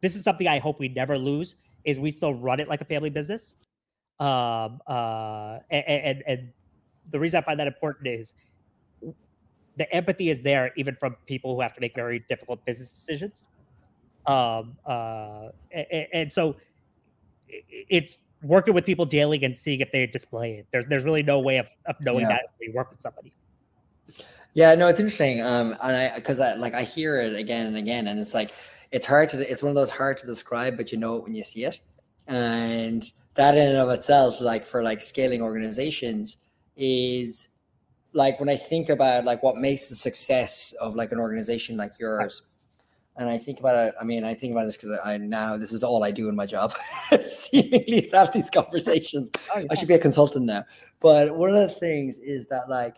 This 0.00 0.16
is 0.16 0.24
something 0.24 0.48
I 0.48 0.58
hope 0.58 0.78
we 0.78 0.88
never 0.88 1.18
lose. 1.18 1.54
Is 1.84 1.98
we 1.98 2.10
still 2.10 2.34
run 2.34 2.60
it 2.60 2.68
like 2.68 2.80
a 2.80 2.84
family 2.86 3.10
business. 3.10 3.52
Um, 4.20 4.80
uh, 4.86 5.58
and, 5.70 5.84
and, 5.88 6.22
and 6.26 6.52
the 7.10 7.18
reason 7.18 7.38
I 7.38 7.42
find 7.42 7.58
that 7.58 7.66
important 7.66 8.06
is 8.06 8.32
the 9.76 9.92
empathy 9.94 10.30
is 10.30 10.40
there 10.40 10.72
even 10.76 10.96
from 10.96 11.16
people 11.26 11.54
who 11.54 11.60
have 11.60 11.74
to 11.74 11.80
make 11.80 11.94
very 11.94 12.20
difficult 12.28 12.64
business 12.64 12.92
decisions. 12.92 13.46
Um, 14.26 14.76
uh, 14.86 15.48
and, 15.72 16.06
and 16.12 16.32
so 16.32 16.56
it's 17.88 18.18
working 18.42 18.74
with 18.74 18.84
people 18.84 19.04
daily 19.04 19.42
and 19.44 19.58
seeing 19.58 19.80
if 19.80 19.90
they 19.92 20.06
display 20.06 20.54
it. 20.54 20.66
There's 20.70 20.86
there's 20.86 21.04
really 21.04 21.22
no 21.22 21.40
way 21.40 21.58
of, 21.58 21.66
of 21.86 21.96
knowing 22.02 22.22
yeah. 22.22 22.28
that 22.28 22.40
if 22.60 22.68
you 22.68 22.72
work 22.74 22.90
with 22.90 23.00
somebody. 23.00 23.32
Yeah, 24.54 24.74
no, 24.74 24.88
it's 24.88 25.00
interesting. 25.00 25.42
Um, 25.42 25.76
and 25.82 25.96
I 25.96 26.14
because 26.14 26.40
I 26.40 26.54
like 26.54 26.74
I 26.74 26.82
hear 26.82 27.20
it 27.20 27.34
again 27.34 27.66
and 27.66 27.76
again, 27.76 28.06
and 28.08 28.20
it's 28.20 28.34
like 28.34 28.52
it's 28.90 29.06
hard 29.06 29.28
to 29.30 29.50
it's 29.50 29.62
one 29.62 29.70
of 29.70 29.76
those 29.76 29.90
hard 29.90 30.18
to 30.18 30.26
describe, 30.26 30.76
but 30.76 30.92
you 30.92 30.98
know 30.98 31.16
it 31.16 31.24
when 31.24 31.34
you 31.34 31.42
see 31.42 31.64
it. 31.64 31.80
And 32.28 33.10
that 33.34 33.56
in 33.56 33.68
and 33.68 33.78
of 33.78 33.88
itself, 33.90 34.40
like 34.40 34.64
for 34.64 34.82
like 34.82 35.00
scaling 35.02 35.42
organizations, 35.42 36.36
is 36.76 37.48
like 38.12 38.38
when 38.40 38.48
I 38.48 38.56
think 38.56 38.88
about 38.88 39.24
like 39.24 39.42
what 39.42 39.56
makes 39.56 39.88
the 39.88 39.94
success 39.94 40.72
of 40.80 40.94
like 40.94 41.12
an 41.12 41.18
organization 41.18 41.76
like 41.76 41.98
yours 41.98 42.42
and 43.16 43.28
I 43.28 43.36
think 43.38 43.60
about 43.60 43.88
it. 43.88 43.94
I 44.00 44.04
mean, 44.04 44.24
I 44.24 44.34
think 44.34 44.52
about 44.52 44.64
this 44.64 44.76
because 44.76 44.98
I 45.04 45.18
now 45.18 45.56
this 45.56 45.72
is 45.72 45.84
all 45.84 46.02
I 46.02 46.10
do 46.10 46.28
in 46.28 46.36
my 46.36 46.46
job. 46.46 46.72
Seemingly, 47.22 47.98
is 47.98 48.12
have 48.12 48.32
these 48.32 48.48
conversations. 48.48 49.30
Oh, 49.54 49.58
yeah. 49.58 49.66
I 49.70 49.74
should 49.74 49.88
be 49.88 49.94
a 49.94 49.98
consultant 49.98 50.46
now. 50.46 50.64
But 51.00 51.36
one 51.36 51.54
of 51.54 51.68
the 51.68 51.74
things 51.74 52.18
is 52.18 52.46
that 52.48 52.68
like 52.68 52.96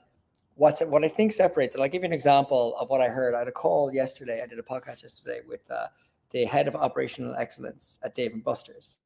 what's 0.54 0.80
what 0.82 1.04
I 1.04 1.08
think 1.08 1.32
separates 1.32 1.74
it. 1.74 1.80
I'll 1.80 1.88
give 1.88 2.02
you 2.02 2.06
an 2.06 2.12
example 2.12 2.76
of 2.78 2.90
what 2.90 3.00
I 3.00 3.08
heard. 3.08 3.34
I 3.34 3.40
had 3.40 3.48
a 3.48 3.52
call 3.52 3.92
yesterday. 3.92 4.40
I 4.42 4.46
did 4.46 4.58
a 4.58 4.62
podcast 4.62 5.02
yesterday 5.02 5.40
with 5.46 5.68
uh, 5.70 5.88
the 6.30 6.44
head 6.44 6.68
of 6.68 6.76
operational 6.76 7.34
excellence 7.34 7.98
at 8.04 8.14
Dave 8.14 8.32
and 8.32 8.44
Buster's, 8.44 8.98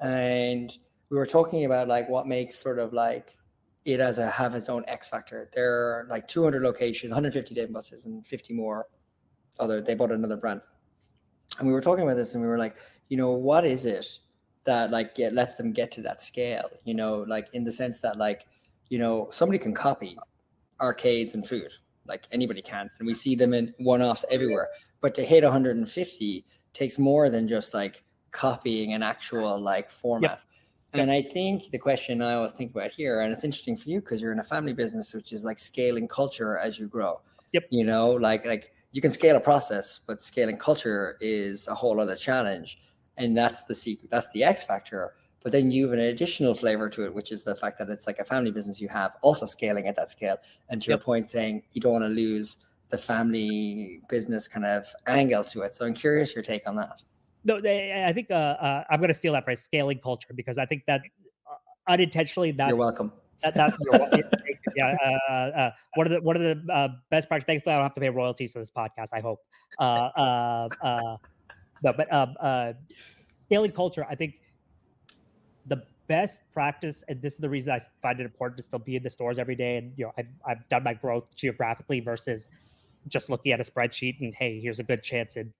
and 0.00 0.72
we 1.10 1.18
were 1.18 1.26
talking 1.26 1.66
about 1.66 1.88
like 1.88 2.08
what 2.08 2.26
makes 2.26 2.56
sort 2.56 2.78
of 2.78 2.94
like 2.94 3.36
it 3.84 4.00
has 4.00 4.18
a 4.18 4.30
have 4.30 4.54
its 4.54 4.68
own 4.68 4.84
X 4.88 5.08
factor. 5.08 5.50
There 5.52 5.72
are 5.72 6.06
like 6.08 6.28
200 6.28 6.62
locations, 6.62 7.10
150 7.10 7.54
Dave 7.54 7.64
and 7.64 7.74
Buster's, 7.74 8.06
and 8.06 8.26
50 8.26 8.54
more 8.54 8.86
other 9.58 9.80
they 9.80 9.94
bought 9.94 10.10
another 10.10 10.36
brand 10.36 10.60
and 11.58 11.68
we 11.68 11.74
were 11.74 11.80
talking 11.80 12.04
about 12.04 12.16
this 12.16 12.34
and 12.34 12.42
we 12.42 12.48
were 12.48 12.58
like 12.58 12.76
you 13.08 13.16
know 13.16 13.30
what 13.30 13.64
is 13.64 13.86
it 13.86 14.06
that 14.64 14.90
like 14.90 15.14
get, 15.14 15.32
lets 15.32 15.56
them 15.56 15.72
get 15.72 15.90
to 15.90 16.00
that 16.02 16.22
scale 16.22 16.70
you 16.84 16.94
know 16.94 17.24
like 17.28 17.48
in 17.52 17.64
the 17.64 17.72
sense 17.72 18.00
that 18.00 18.16
like 18.16 18.46
you 18.88 18.98
know 18.98 19.28
somebody 19.30 19.58
can 19.58 19.74
copy 19.74 20.16
arcades 20.80 21.34
and 21.34 21.46
food 21.46 21.72
like 22.06 22.26
anybody 22.32 22.62
can 22.62 22.90
and 22.98 23.06
we 23.06 23.14
see 23.14 23.34
them 23.34 23.52
in 23.52 23.72
one-offs 23.78 24.24
everywhere 24.30 24.68
but 25.00 25.14
to 25.14 25.22
hit 25.22 25.44
150 25.44 26.44
takes 26.72 26.98
more 26.98 27.28
than 27.28 27.46
just 27.46 27.74
like 27.74 28.02
copying 28.30 28.94
an 28.94 29.02
actual 29.02 29.60
like 29.60 29.90
format 29.90 30.30
yep. 30.30 30.40
And 30.94 31.10
I 31.10 31.22
think 31.22 31.70
the 31.70 31.78
question 31.78 32.20
I 32.20 32.34
always 32.34 32.52
think 32.52 32.72
about 32.72 32.90
here, 32.90 33.22
and 33.22 33.32
it's 33.32 33.44
interesting 33.44 33.76
for 33.76 33.88
you 33.88 34.00
because 34.00 34.20
you're 34.20 34.32
in 34.32 34.38
a 34.40 34.44
family 34.44 34.74
business, 34.74 35.14
which 35.14 35.32
is 35.32 35.44
like 35.44 35.58
scaling 35.58 36.06
culture 36.06 36.58
as 36.58 36.78
you 36.78 36.86
grow. 36.86 37.20
Yep. 37.52 37.68
You 37.70 37.84
know, 37.84 38.10
like 38.10 38.44
like 38.44 38.72
you 38.92 39.00
can 39.00 39.10
scale 39.10 39.36
a 39.36 39.40
process, 39.40 40.00
but 40.06 40.22
scaling 40.22 40.58
culture 40.58 41.16
is 41.20 41.66
a 41.68 41.74
whole 41.74 41.98
other 41.98 42.16
challenge. 42.16 42.78
And 43.16 43.36
that's 43.36 43.64
the 43.64 43.74
secret, 43.74 44.10
that's 44.10 44.30
the 44.32 44.44
X 44.44 44.62
factor. 44.62 45.14
But 45.42 45.52
then 45.52 45.70
you 45.70 45.84
have 45.84 45.92
an 45.92 46.00
additional 46.00 46.54
flavor 46.54 46.88
to 46.90 47.04
it, 47.04 47.14
which 47.14 47.32
is 47.32 47.42
the 47.42 47.54
fact 47.54 47.78
that 47.78 47.88
it's 47.88 48.06
like 48.06 48.18
a 48.18 48.24
family 48.24 48.50
business 48.50 48.80
you 48.80 48.88
have 48.88 49.12
also 49.22 49.44
scaling 49.44 49.88
at 49.88 49.96
that 49.96 50.10
scale. 50.10 50.36
And 50.68 50.80
to 50.82 50.90
yep. 50.90 50.98
your 50.98 51.04
point, 51.04 51.28
saying 51.28 51.62
you 51.72 51.80
don't 51.80 51.92
want 51.92 52.04
to 52.04 52.08
lose 52.08 52.60
the 52.90 52.98
family 52.98 54.02
business 54.08 54.46
kind 54.46 54.66
of 54.66 54.86
angle 55.06 55.42
to 55.44 55.62
it. 55.62 55.74
So 55.74 55.84
I'm 55.86 55.94
curious 55.94 56.34
your 56.34 56.44
take 56.44 56.68
on 56.68 56.76
that. 56.76 57.00
No, 57.44 57.56
I 57.56 58.12
think 58.12 58.30
uh, 58.30 58.34
uh, 58.34 58.84
I'm 58.90 59.00
going 59.00 59.08
to 59.08 59.14
steal 59.14 59.32
that 59.32 59.44
phrase, 59.44 59.60
scaling 59.60 59.98
culture, 59.98 60.28
because 60.34 60.58
I 60.58 60.66
think 60.66 60.84
that 60.86 61.00
uh, 61.50 61.54
unintentionally 61.88 62.52
that's 62.52 62.68
you're 62.68 62.78
welcome. 62.78 63.12
That, 63.42 63.54
that's 63.54 63.76
yeah. 64.76 64.96
Uh, 65.28 65.32
uh, 65.32 65.70
one 65.94 66.06
of 66.06 66.12
the 66.12 66.20
one 66.20 66.36
of 66.36 66.42
the 66.42 66.72
uh, 66.72 66.88
best 67.10 67.28
practices. 67.28 67.46
Thankfully, 67.46 67.74
I 67.74 67.78
don't 67.78 67.84
have 67.84 67.94
to 67.94 68.00
pay 68.00 68.10
royalties 68.10 68.52
to 68.52 68.60
this 68.60 68.70
podcast. 68.70 69.08
I 69.12 69.20
hope. 69.20 69.40
Uh, 69.78 69.82
uh, 69.82 70.68
uh, 70.82 71.16
no, 71.82 71.92
but 71.92 72.12
um, 72.12 72.34
uh, 72.40 72.72
scaling 73.40 73.72
culture. 73.72 74.06
I 74.08 74.14
think 74.14 74.36
the 75.66 75.82
best 76.06 76.42
practice, 76.52 77.02
and 77.08 77.20
this 77.20 77.34
is 77.34 77.38
the 77.40 77.48
reason 77.48 77.72
I 77.72 77.80
find 78.00 78.20
it 78.20 78.24
important 78.24 78.58
to 78.58 78.62
still 78.62 78.78
be 78.78 78.96
in 78.96 79.02
the 79.02 79.10
stores 79.10 79.38
every 79.38 79.56
day. 79.56 79.78
And 79.78 79.92
you 79.96 80.04
know, 80.04 80.12
I've, 80.16 80.28
I've 80.46 80.68
done 80.68 80.84
my 80.84 80.94
growth 80.94 81.34
geographically 81.34 82.00
versus 82.00 82.48
just 83.08 83.30
looking 83.30 83.50
at 83.52 83.60
a 83.60 83.64
spreadsheet 83.64 84.20
and 84.20 84.32
hey, 84.34 84.60
here's 84.60 84.78
a 84.78 84.84
good 84.84 85.02
chance 85.02 85.36
in 85.36 85.52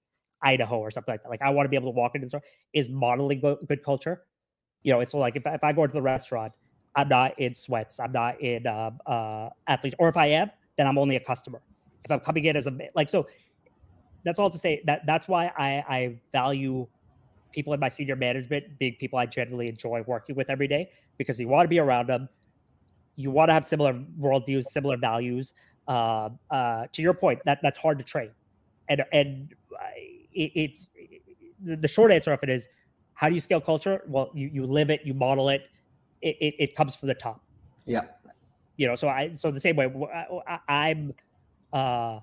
Idaho 0.43 0.79
or 0.79 0.91
something 0.91 1.13
like 1.13 1.23
that. 1.23 1.29
Like 1.29 1.41
I 1.41 1.49
want 1.49 1.65
to 1.65 1.69
be 1.69 1.75
able 1.75 1.91
to 1.91 1.97
walk 1.97 2.15
into 2.15 2.25
the 2.25 2.29
store. 2.29 2.43
Is 2.73 2.89
modeling 2.89 3.39
good 3.39 3.83
culture. 3.83 4.23
You 4.83 4.93
know, 4.93 4.99
it's 4.99 5.13
like 5.13 5.35
if, 5.35 5.43
if 5.45 5.63
I 5.63 5.71
go 5.71 5.87
to 5.87 5.93
the 5.93 6.01
restaurant 6.01 6.53
I'm 6.95 7.09
not 7.09 7.39
in 7.39 7.55
sweats. 7.55 7.99
I'm 7.99 8.11
not 8.11 8.39
in 8.41 8.67
uh, 8.67 8.91
uh, 9.05 9.49
athletes. 9.67 9.95
Or 9.99 10.09
if 10.09 10.17
I 10.17 10.27
am, 10.27 10.51
then 10.77 10.87
I'm 10.87 10.97
only 10.97 11.15
a 11.15 11.19
customer. 11.19 11.61
If 12.05 12.11
I'm 12.11 12.19
coming 12.19 12.45
in 12.45 12.55
as 12.55 12.67
a 12.67 12.77
like 12.95 13.09
so, 13.09 13.27
that's 14.25 14.39
all 14.39 14.49
to 14.49 14.57
say 14.57 14.81
that 14.85 15.05
that's 15.05 15.27
why 15.27 15.51
I 15.57 15.83
I 15.87 16.19
value 16.31 16.87
people 17.51 17.73
in 17.73 17.79
my 17.79 17.89
senior 17.89 18.15
management 18.15 18.77
being 18.79 18.95
people 18.95 19.19
I 19.19 19.25
generally 19.25 19.69
enjoy 19.69 20.03
working 20.05 20.35
with 20.35 20.49
every 20.49 20.67
day 20.67 20.89
because 21.17 21.39
you 21.39 21.47
want 21.47 21.65
to 21.65 21.69
be 21.69 21.79
around 21.79 22.07
them. 22.07 22.29
You 23.15 23.31
want 23.31 23.49
to 23.49 23.53
have 23.53 23.65
similar 23.65 23.93
worldviews, 24.19 24.65
similar 24.65 24.97
values. 24.97 25.53
Uh, 25.87 26.29
uh, 26.49 26.87
to 26.93 27.01
your 27.01 27.13
point, 27.13 27.39
that 27.45 27.59
that's 27.61 27.77
hard 27.77 27.97
to 27.99 28.05
train, 28.05 28.29
and 28.89 29.03
and 29.11 29.53
it, 30.33 30.51
it's 30.55 30.89
the 31.63 31.87
short 31.87 32.11
answer 32.11 32.33
of 32.33 32.39
it 32.43 32.49
is 32.49 32.67
how 33.13 33.29
do 33.29 33.35
you 33.35 33.41
scale 33.41 33.61
culture? 33.61 34.01
Well, 34.07 34.31
you 34.33 34.49
you 34.51 34.65
live 34.65 34.89
it, 34.89 35.01
you 35.03 35.13
model 35.13 35.49
it. 35.49 35.63
It 36.21 36.35
it, 36.39 36.55
it 36.59 36.75
comes 36.75 36.95
from 36.95 37.07
the 37.07 37.15
top. 37.15 37.41
Yeah. 37.85 38.01
You 38.77 38.87
know, 38.87 38.95
so 38.95 39.07
I 39.07 39.33
so 39.33 39.51
the 39.51 39.59
same 39.59 39.75
way 39.75 39.91
I, 40.67 40.89
am 40.89 41.13
uh, 41.71 42.19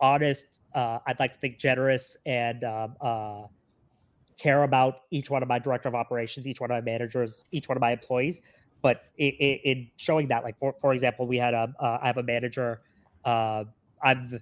honest. 0.00 0.60
Uh, 0.74 0.98
I'd 1.06 1.20
like 1.20 1.34
to 1.34 1.38
think 1.38 1.58
generous 1.58 2.16
and 2.26 2.64
um, 2.64 2.96
uh, 3.00 3.42
care 4.38 4.62
about 4.62 5.02
each 5.10 5.30
one 5.30 5.42
of 5.42 5.48
my 5.48 5.58
director 5.58 5.88
of 5.88 5.94
operations, 5.94 6.46
each 6.46 6.60
one 6.60 6.70
of 6.70 6.74
my 6.74 6.80
managers, 6.80 7.44
each 7.52 7.68
one 7.68 7.76
of 7.76 7.80
my 7.80 7.92
employees. 7.92 8.40
But 8.82 9.02
in 9.18 9.88
showing 9.96 10.28
that, 10.28 10.44
like 10.44 10.58
for 10.58 10.74
for 10.80 10.92
example, 10.92 11.26
we 11.26 11.36
had 11.36 11.54
a 11.54 11.72
uh, 11.78 11.98
I 12.00 12.06
have 12.06 12.18
a 12.18 12.22
manager. 12.22 12.80
Uh, 13.24 13.64
I've 14.02 14.40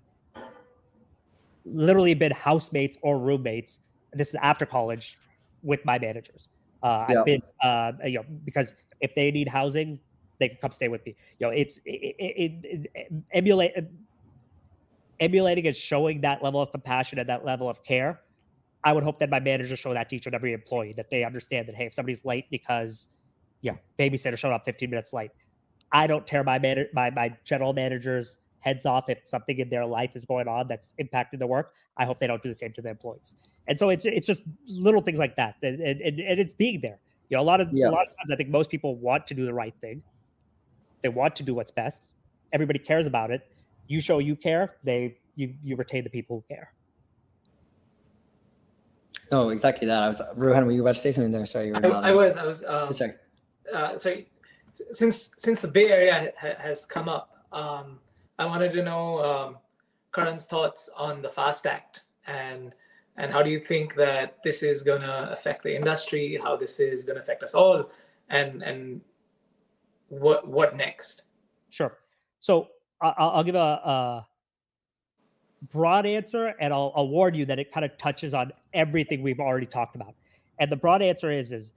literally 1.64 2.14
been 2.14 2.32
housemates 2.32 2.96
or 3.02 3.18
roommates. 3.18 3.78
This 4.12 4.28
is 4.28 4.36
after 4.36 4.66
college 4.66 5.18
with 5.62 5.84
my 5.84 5.98
managers. 5.98 6.48
Uh, 6.82 7.06
I've 7.08 7.24
been, 7.24 7.42
uh, 7.62 7.92
you 8.04 8.18
know, 8.18 8.24
because 8.44 8.74
if 9.00 9.14
they 9.14 9.30
need 9.30 9.48
housing, 9.48 9.98
they 10.38 10.48
can 10.48 10.58
come 10.60 10.72
stay 10.72 10.88
with 10.88 11.04
me. 11.06 11.16
You 11.38 11.46
know, 11.46 11.52
it's 11.52 11.78
it, 11.84 12.14
it, 12.18 12.86
it, 12.94 13.12
emulate 13.32 13.72
emulating 15.20 15.66
and 15.66 15.76
showing 15.76 16.20
that 16.22 16.42
level 16.42 16.60
of 16.60 16.70
compassion 16.72 17.18
and 17.18 17.28
that 17.28 17.44
level 17.44 17.68
of 17.68 17.82
care. 17.84 18.20
I 18.82 18.92
would 18.92 19.04
hope 19.04 19.18
that 19.20 19.30
my 19.30 19.40
managers 19.40 19.78
show 19.78 19.94
that 19.94 20.10
to 20.10 20.16
each 20.16 20.26
and 20.26 20.34
every 20.34 20.52
employee 20.52 20.92
that 20.96 21.08
they 21.08 21.24
understand 21.24 21.68
that 21.68 21.74
hey, 21.74 21.86
if 21.86 21.94
somebody's 21.94 22.24
late 22.24 22.44
because, 22.50 23.08
yeah, 23.62 23.76
babysitter 23.98 24.36
showed 24.36 24.52
up 24.52 24.64
15 24.66 24.90
minutes 24.90 25.12
late, 25.12 25.30
I 25.90 26.06
don't 26.06 26.26
tear 26.26 26.44
my 26.44 26.58
man- 26.58 26.88
my 26.92 27.10
my 27.10 27.34
general 27.44 27.72
managers 27.72 28.38
heads 28.64 28.86
off 28.86 29.08
if 29.08 29.18
something 29.26 29.58
in 29.58 29.68
their 29.68 29.84
life 29.84 30.16
is 30.16 30.24
going 30.24 30.48
on 30.48 30.66
that's 30.66 30.94
impacting 30.98 31.38
their 31.38 31.46
work. 31.46 31.74
I 31.98 32.04
hope 32.06 32.18
they 32.18 32.26
don't 32.26 32.42
do 32.42 32.48
the 32.48 32.54
same 32.54 32.72
to 32.72 32.82
their 32.82 32.92
employees. 32.92 33.34
And 33.68 33.78
so 33.78 33.90
it's 33.90 34.06
it's 34.06 34.26
just 34.26 34.44
little 34.66 35.02
things 35.02 35.18
like 35.18 35.36
that, 35.36 35.56
and, 35.62 35.80
and, 35.80 36.00
and 36.30 36.40
it's 36.40 36.54
being 36.54 36.80
there. 36.80 36.98
You 37.28 37.36
know, 37.36 37.42
a 37.42 37.48
lot 37.52 37.60
of 37.60 37.68
yeah. 37.72 37.88
a 37.88 37.92
lot 37.98 38.06
of 38.06 38.16
times 38.16 38.30
I 38.32 38.36
think 38.36 38.48
most 38.48 38.70
people 38.70 38.96
want 38.96 39.26
to 39.28 39.34
do 39.34 39.44
the 39.44 39.54
right 39.54 39.74
thing. 39.80 40.02
They 41.02 41.10
want 41.10 41.36
to 41.36 41.42
do 41.42 41.54
what's 41.54 41.70
best. 41.70 42.14
Everybody 42.52 42.78
cares 42.78 43.06
about 43.06 43.30
it. 43.30 43.46
You 43.86 44.00
show 44.00 44.18
you 44.18 44.36
care, 44.36 44.76
they 44.82 45.18
you 45.36 45.54
you 45.62 45.76
retain 45.76 46.04
the 46.04 46.10
people 46.10 46.36
who 46.36 46.54
care. 46.54 46.72
No, 49.30 49.50
exactly 49.50 49.86
that. 49.88 50.02
I 50.02 50.08
was 50.08 50.20
Rohan, 50.36 50.66
were 50.66 50.72
you 50.72 50.82
about 50.82 50.96
to 50.96 51.00
say 51.00 51.12
something 51.12 51.32
there? 51.32 51.46
Sorry, 51.46 51.66
you 51.68 51.72
were 51.72 51.86
I, 51.86 52.10
I 52.10 52.12
was. 52.12 52.36
I 52.36 52.46
was. 52.46 52.64
Um, 52.64 52.92
sorry. 52.92 53.12
Uh, 53.72 53.96
sorry. 53.96 54.28
Since 54.92 55.30
since 55.38 55.60
the 55.60 55.68
Bay 55.68 55.88
Area 55.90 56.32
ha- 56.38 56.58
has 56.58 56.84
come 56.84 57.08
up, 57.08 57.46
um, 57.52 57.98
I 58.38 58.46
wanted 58.46 58.72
to 58.72 58.82
know 58.82 59.22
um, 59.24 59.56
Karan's 60.12 60.44
thoughts 60.44 60.88
on 60.96 61.22
the 61.22 61.28
FAST 61.28 61.66
Act 61.66 62.02
and 62.26 62.74
and 63.16 63.32
how 63.32 63.42
do 63.42 63.50
you 63.50 63.60
think 63.60 63.94
that 63.94 64.42
this 64.42 64.62
is 64.62 64.82
going 64.82 65.02
to 65.02 65.30
affect 65.30 65.62
the 65.62 65.74
industry? 65.74 66.38
How 66.42 66.56
this 66.56 66.80
is 66.80 67.04
going 67.04 67.16
to 67.16 67.22
affect 67.22 67.42
us 67.44 67.54
all, 67.54 67.90
and 68.28 68.62
and 68.62 69.00
what 70.08 70.48
what 70.48 70.76
next? 70.76 71.22
Sure. 71.70 71.96
So 72.40 72.68
I'll, 73.00 73.30
I'll 73.30 73.44
give 73.44 73.54
a, 73.54 73.58
a, 73.58 74.26
broad 75.72 76.06
answer, 76.06 76.54
and 76.60 76.74
I'll, 76.74 76.92
I'll 76.94 77.08
warn 77.08 77.34
you 77.34 77.46
that 77.46 77.58
it 77.58 77.72
kind 77.72 77.84
of 77.84 77.96
touches 77.96 78.34
on 78.34 78.52
everything 78.74 79.22
we've 79.22 79.40
already 79.40 79.66
talked 79.66 79.96
about. 79.96 80.14
And 80.58 80.70
the 80.70 80.76
broad 80.76 81.00
answer 81.00 81.30
is 81.30 81.52
is 81.52 81.72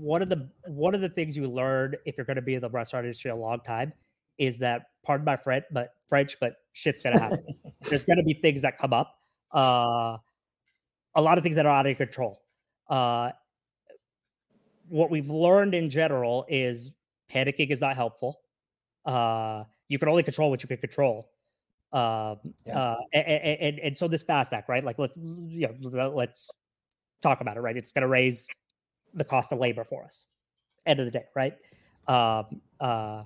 one 0.00 0.22
of 0.22 0.28
the 0.28 0.48
one 0.66 0.94
of 0.94 1.00
the 1.00 1.08
things 1.08 1.36
you 1.36 1.48
learn 1.48 1.94
if 2.04 2.16
you're 2.16 2.26
going 2.26 2.36
to 2.36 2.42
be 2.42 2.54
in 2.54 2.60
the 2.60 2.70
restaurant 2.70 3.06
industry 3.06 3.30
a 3.30 3.36
long 3.36 3.60
time 3.60 3.92
is 4.38 4.58
that 4.58 4.90
pardon 5.04 5.24
my 5.24 5.36
French, 5.36 5.64
but 5.72 5.94
French, 6.08 6.36
but 6.40 6.56
shit's 6.72 7.02
gonna 7.02 7.20
happen. 7.20 7.44
There's 7.82 8.04
gonna 8.04 8.22
be 8.22 8.34
things 8.34 8.62
that 8.62 8.78
come 8.78 8.92
up. 8.92 9.18
Uh, 9.52 10.16
a 11.14 11.22
lot 11.22 11.38
of 11.38 11.44
things 11.44 11.56
that 11.56 11.66
are 11.66 11.74
out 11.74 11.86
of 11.86 11.96
control. 11.96 12.40
Uh, 12.88 13.30
what 14.88 15.10
we've 15.10 15.28
learned 15.28 15.74
in 15.74 15.90
general 15.90 16.46
is 16.48 16.92
panicking 17.30 17.70
is 17.70 17.80
not 17.80 17.96
helpful. 17.96 18.40
Uh, 19.04 19.64
you 19.88 19.98
can 19.98 20.08
only 20.08 20.22
control 20.22 20.50
what 20.50 20.62
you 20.62 20.68
can 20.68 20.78
control. 20.78 21.30
Um, 21.92 22.38
yeah. 22.66 22.78
uh, 22.78 22.96
and, 23.14 23.26
and, 23.26 23.78
and 23.80 23.98
so 23.98 24.06
this 24.08 24.22
FAST 24.22 24.52
Act, 24.52 24.68
right? 24.68 24.84
Like 24.84 24.98
let's 24.98 25.16
you 25.16 25.68
know, 25.80 26.12
let's 26.14 26.48
talk 27.22 27.40
about 27.40 27.56
it, 27.56 27.60
right? 27.60 27.76
It's 27.76 27.92
going 27.92 28.02
to 28.02 28.08
raise 28.08 28.46
the 29.14 29.24
cost 29.24 29.52
of 29.52 29.58
labor 29.58 29.84
for 29.84 30.04
us. 30.04 30.24
End 30.86 31.00
of 31.00 31.06
the 31.06 31.12
day, 31.12 31.24
right? 31.34 31.54
Um, 32.06 32.60
uh, 32.80 33.22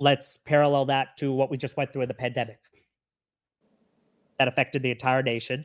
let's 0.00 0.36
parallel 0.38 0.86
that 0.86 1.16
to 1.18 1.32
what 1.32 1.50
we 1.50 1.56
just 1.56 1.76
went 1.76 1.92
through 1.92 2.02
in 2.02 2.08
the 2.08 2.14
pandemic 2.14 2.58
that 4.38 4.48
affected 4.48 4.82
the 4.82 4.90
entire 4.90 5.22
nation. 5.22 5.64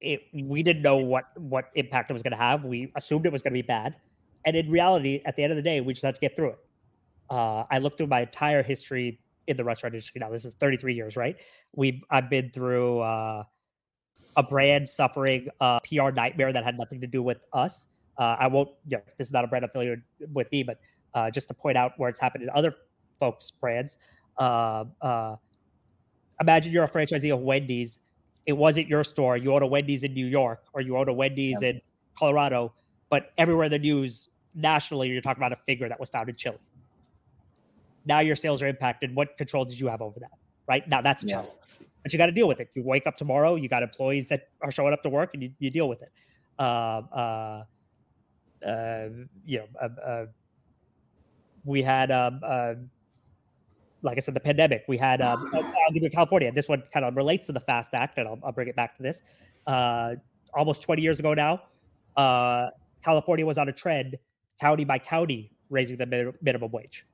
It, 0.00 0.22
we 0.32 0.62
didn't 0.62 0.82
know 0.82 0.98
what 0.98 1.24
what 1.36 1.70
impact 1.74 2.10
it 2.10 2.12
was 2.12 2.22
going 2.22 2.32
to 2.32 2.38
have. 2.38 2.64
We 2.64 2.92
assumed 2.94 3.26
it 3.26 3.32
was 3.32 3.42
going 3.42 3.52
to 3.52 3.58
be 3.58 3.66
bad, 3.66 3.96
and 4.44 4.56
in 4.56 4.70
reality, 4.70 5.20
at 5.26 5.34
the 5.34 5.42
end 5.42 5.50
of 5.50 5.56
the 5.56 5.62
day, 5.62 5.80
we 5.80 5.92
just 5.92 6.04
had 6.04 6.14
to 6.14 6.20
get 6.20 6.36
through 6.36 6.50
it. 6.50 6.58
Uh, 7.28 7.64
I 7.70 7.78
looked 7.78 7.98
through 7.98 8.06
my 8.06 8.20
entire 8.20 8.62
history 8.62 9.18
in 9.48 9.56
the 9.56 9.64
restaurant 9.64 9.94
industry. 9.94 10.20
Now 10.20 10.30
this 10.30 10.44
is 10.44 10.54
33 10.54 10.94
years, 10.94 11.16
right? 11.16 11.36
We 11.74 12.04
I've 12.10 12.30
been 12.30 12.50
through 12.50 13.00
uh, 13.00 13.42
a 14.38 14.42
brand 14.42 14.88
suffering 14.88 15.48
a 15.60 15.80
PR 15.84 16.10
nightmare 16.10 16.52
that 16.52 16.64
had 16.64 16.78
nothing 16.78 17.00
to 17.00 17.06
do 17.06 17.22
with 17.22 17.38
us. 17.52 17.84
Uh, 18.16 18.36
I 18.38 18.46
won't. 18.46 18.70
You 18.86 18.96
know, 18.96 19.02
this 19.18 19.26
is 19.26 19.32
not 19.32 19.44
a 19.44 19.48
brand 19.48 19.64
affiliated 19.64 20.02
with 20.32 20.50
me, 20.50 20.62
but 20.62 20.80
uh, 21.12 21.30
just 21.30 21.48
to 21.48 21.54
point 21.54 21.76
out 21.76 21.92
where 21.98 22.08
it's 22.08 22.20
happened 22.20 22.44
in 22.44 22.50
other 22.50 22.74
folks' 23.18 23.50
brands. 23.50 23.96
Uh, 24.38 24.84
uh, 25.02 25.36
imagine 26.40 26.72
you're 26.72 26.84
a 26.84 26.88
franchisee 26.88 27.34
of 27.34 27.40
Wendy's. 27.40 27.98
It 28.46 28.52
wasn't 28.52 28.86
your 28.86 29.04
store. 29.04 29.36
You 29.36 29.52
own 29.54 29.62
a 29.62 29.66
Wendy's 29.66 30.04
in 30.04 30.14
New 30.14 30.26
York 30.26 30.62
or 30.72 30.80
you 30.80 30.96
own 30.96 31.08
a 31.08 31.12
Wendy's 31.12 31.60
in 31.62 31.80
Colorado, 32.16 32.72
but 33.10 33.32
everywhere 33.36 33.66
in 33.66 33.72
the 33.72 33.78
news 33.78 34.28
nationally, 34.54 35.08
you're 35.08 35.20
talking 35.20 35.42
about 35.42 35.52
a 35.52 35.58
figure 35.66 35.88
that 35.88 36.00
was 36.00 36.08
found 36.08 36.28
in 36.28 36.36
chili. 36.36 36.58
Now 38.06 38.20
your 38.20 38.36
sales 38.36 38.62
are 38.62 38.68
impacted. 38.68 39.14
What 39.14 39.36
control 39.36 39.64
did 39.64 39.78
you 39.78 39.88
have 39.88 40.00
over 40.00 40.20
that? 40.20 40.30
Right 40.66 40.88
now, 40.88 41.02
that's 41.02 41.24
a 41.24 41.26
challenge. 41.26 41.50
But 42.08 42.14
you 42.14 42.18
got 42.18 42.26
to 42.26 42.32
deal 42.32 42.48
with 42.48 42.58
it. 42.58 42.70
You 42.74 42.82
wake 42.82 43.06
up 43.06 43.18
tomorrow, 43.18 43.56
you 43.56 43.68
got 43.68 43.82
employees 43.82 44.28
that 44.28 44.48
are 44.62 44.72
showing 44.72 44.94
up 44.94 45.02
to 45.02 45.10
work, 45.10 45.34
and 45.34 45.42
you, 45.42 45.52
you 45.58 45.70
deal 45.70 45.90
with 45.90 46.00
it. 46.00 46.10
Uh, 46.58 46.62
uh, 46.62 47.64
uh, 48.66 49.08
you 49.44 49.58
know, 49.58 49.66
uh, 49.78 50.00
uh, 50.00 50.26
we 51.66 51.82
had 51.82 52.10
um, 52.10 52.40
uh, 52.42 52.72
like 54.00 54.16
I 54.16 54.20
said, 54.20 54.32
the 54.32 54.40
pandemic. 54.40 54.84
We 54.88 54.96
had, 54.96 55.20
um, 55.20 55.50
I'll 55.54 55.92
give 55.92 56.02
you 56.02 56.08
California. 56.08 56.50
This 56.50 56.66
one 56.66 56.82
kind 56.94 57.04
of 57.04 57.14
relates 57.14 57.44
to 57.48 57.52
the 57.52 57.60
FAST 57.60 57.92
Act, 57.92 58.16
and 58.16 58.26
I'll, 58.26 58.38
I'll 58.42 58.52
bring 58.52 58.68
it 58.68 58.76
back 58.76 58.96
to 58.96 59.02
this. 59.02 59.20
Uh, 59.66 60.14
almost 60.54 60.80
20 60.80 61.02
years 61.02 61.18
ago 61.18 61.34
now, 61.34 61.60
uh, 62.16 62.68
California 63.04 63.44
was 63.44 63.58
on 63.58 63.68
a 63.68 63.72
trend, 63.72 64.16
county 64.58 64.86
by 64.86 64.98
county, 64.98 65.52
raising 65.68 65.98
the 65.98 66.32
minimum 66.40 66.70
wage. 66.70 67.04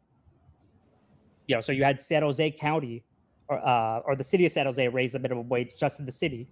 You 1.48 1.56
know, 1.56 1.60
so 1.60 1.72
you 1.72 1.82
had 1.82 2.00
San 2.00 2.22
Jose 2.22 2.48
County, 2.52 3.02
or 3.48 3.66
uh, 3.66 3.98
or 4.00 4.16
the 4.16 4.24
city 4.24 4.46
of 4.46 4.52
San 4.52 4.66
Jose 4.66 4.88
raised 4.88 5.14
the 5.14 5.18
minimum 5.18 5.48
wage 5.48 5.72
just 5.78 6.00
in 6.00 6.06
the 6.06 6.12
city, 6.12 6.48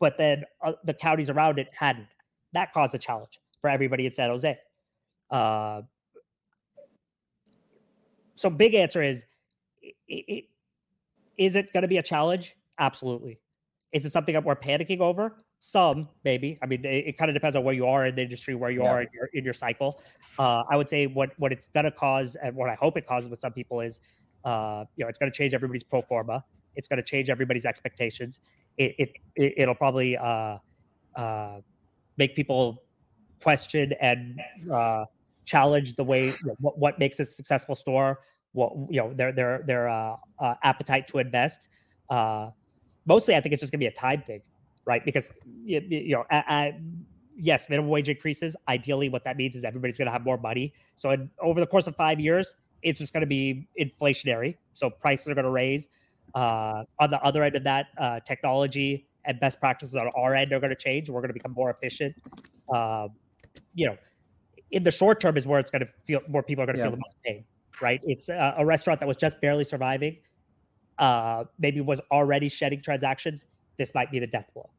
but 0.00 0.16
then 0.16 0.44
uh, 0.62 0.72
the 0.84 0.94
counties 0.94 1.30
around 1.30 1.58
it 1.58 1.68
hadn't. 1.72 2.08
That 2.52 2.72
caused 2.72 2.94
a 2.94 2.98
challenge 2.98 3.40
for 3.60 3.70
everybody 3.70 4.06
in 4.06 4.12
San 4.12 4.30
Jose. 4.30 4.58
Uh, 5.30 5.82
so 8.34 8.50
big 8.50 8.74
answer 8.74 9.02
is 9.02 9.24
it, 9.82 9.94
it, 10.08 10.44
is 11.38 11.56
it 11.56 11.72
going 11.72 11.82
to 11.82 11.88
be 11.88 11.98
a 11.98 12.02
challenge? 12.02 12.56
Absolutely. 12.78 13.38
Is 13.92 14.04
it 14.06 14.12
something 14.12 14.32
that 14.32 14.44
we're 14.44 14.56
panicking 14.56 15.00
over? 15.00 15.36
Some, 15.60 16.08
maybe. 16.24 16.58
I 16.62 16.66
mean, 16.66 16.84
it, 16.84 17.06
it 17.06 17.18
kind 17.18 17.30
of 17.30 17.34
depends 17.34 17.56
on 17.56 17.62
where 17.62 17.74
you 17.74 17.86
are 17.86 18.06
in 18.06 18.16
the 18.16 18.22
industry, 18.22 18.54
where 18.54 18.70
you 18.70 18.82
yeah. 18.82 18.90
are 18.90 19.02
in 19.02 19.08
your, 19.14 19.26
in 19.34 19.44
your 19.44 19.54
cycle. 19.54 20.02
Uh, 20.38 20.64
I 20.68 20.76
would 20.76 20.88
say 20.88 21.06
what 21.06 21.30
what 21.36 21.52
it's 21.52 21.68
going 21.68 21.84
to 21.84 21.90
cause, 21.90 22.36
and 22.42 22.56
what 22.56 22.68
I 22.68 22.74
hope 22.74 22.96
it 22.96 23.06
causes 23.06 23.28
with 23.28 23.40
some 23.40 23.52
people 23.52 23.80
is, 23.80 24.00
uh, 24.44 24.84
you 24.96 25.04
know, 25.04 25.08
it's 25.08 25.18
going 25.18 25.30
to 25.30 25.36
change 25.36 25.54
everybody's 25.54 25.82
pro 25.82 26.02
forma. 26.02 26.44
It's 26.74 26.88
going 26.88 26.96
to 26.98 27.02
change 27.02 27.30
everybody's 27.30 27.64
expectations. 27.64 28.40
It, 28.78 28.94
it, 28.98 29.10
it 29.36 29.68
will 29.68 29.74
probably 29.74 30.16
uh, 30.16 30.58
uh, 31.16 31.60
make 32.16 32.34
people 32.34 32.82
question 33.42 33.92
and 34.00 34.40
uh, 34.72 35.04
challenge 35.44 35.94
the 35.96 36.04
way 36.04 36.32
what, 36.60 36.78
what 36.78 36.98
makes 36.98 37.20
a 37.20 37.24
successful 37.24 37.74
store 37.74 38.20
what 38.52 38.72
you 38.90 39.00
know 39.00 39.12
their 39.14 39.32
their 39.32 39.62
their 39.66 39.88
uh, 39.88 40.16
uh, 40.38 40.54
appetite 40.62 41.08
to 41.08 41.18
invest. 41.18 41.68
Uh, 42.10 42.50
mostly, 43.06 43.34
I 43.34 43.40
think 43.40 43.52
it's 43.52 43.60
just 43.60 43.72
gonna 43.72 43.80
be 43.80 43.86
a 43.86 43.92
time 43.92 44.22
thing, 44.22 44.42
right? 44.84 45.04
Because 45.04 45.30
you, 45.64 45.80
you 45.88 46.14
know, 46.14 46.24
I, 46.30 46.44
I, 46.48 46.74
yes, 47.36 47.68
minimum 47.68 47.90
wage 47.90 48.08
increases. 48.08 48.54
Ideally, 48.68 49.08
what 49.08 49.24
that 49.24 49.36
means 49.36 49.56
is 49.56 49.64
everybody's 49.64 49.96
going 49.96 50.06
to 50.06 50.12
have 50.12 50.24
more 50.24 50.36
money. 50.36 50.74
So 50.96 51.10
in, 51.10 51.30
over 51.40 51.60
the 51.60 51.66
course 51.66 51.86
of 51.86 51.96
five 51.96 52.20
years, 52.20 52.54
it's 52.82 52.98
just 52.98 53.12
going 53.12 53.22
to 53.22 53.26
be 53.26 53.68
inflationary. 53.80 54.56
So 54.74 54.90
prices 54.90 55.28
are 55.28 55.34
going 55.34 55.44
to 55.44 55.50
raise. 55.50 55.88
Uh, 56.34 56.84
on 56.98 57.10
the 57.10 57.20
other 57.22 57.42
end 57.42 57.56
of 57.56 57.64
that, 57.64 57.86
uh, 57.98 58.20
technology 58.20 59.06
and 59.24 59.38
best 59.38 59.60
practices 59.60 59.94
on 59.94 60.08
our 60.16 60.34
end 60.34 60.52
are 60.52 60.60
going 60.60 60.70
to 60.70 60.76
change. 60.76 61.08
We're 61.10 61.20
going 61.20 61.28
to 61.28 61.34
become 61.34 61.52
more 61.52 61.70
efficient. 61.70 62.14
Uh, 62.72 63.08
you 63.74 63.86
know, 63.86 63.96
in 64.70 64.82
the 64.82 64.90
short 64.90 65.20
term 65.20 65.36
is 65.36 65.46
where 65.46 65.60
it's 65.60 65.70
going 65.70 65.80
to 65.80 65.88
feel 66.06 66.20
more 66.28 66.42
people 66.42 66.62
are 66.62 66.66
going 66.66 66.76
to 66.76 66.80
yeah. 66.80 66.86
feel 66.86 66.96
the 66.96 67.02
most 67.04 67.16
pain. 67.24 67.44
Right? 67.80 68.00
It's 68.04 68.28
a, 68.28 68.54
a 68.58 68.64
restaurant 68.64 69.00
that 69.00 69.06
was 69.06 69.16
just 69.16 69.40
barely 69.40 69.64
surviving. 69.64 70.16
Uh, 70.98 71.44
maybe 71.58 71.80
was 71.80 72.00
already 72.10 72.48
shedding 72.48 72.80
transactions. 72.80 73.44
This 73.76 73.94
might 73.94 74.10
be 74.10 74.18
the 74.18 74.26
death 74.26 74.46
blow. 74.54 74.70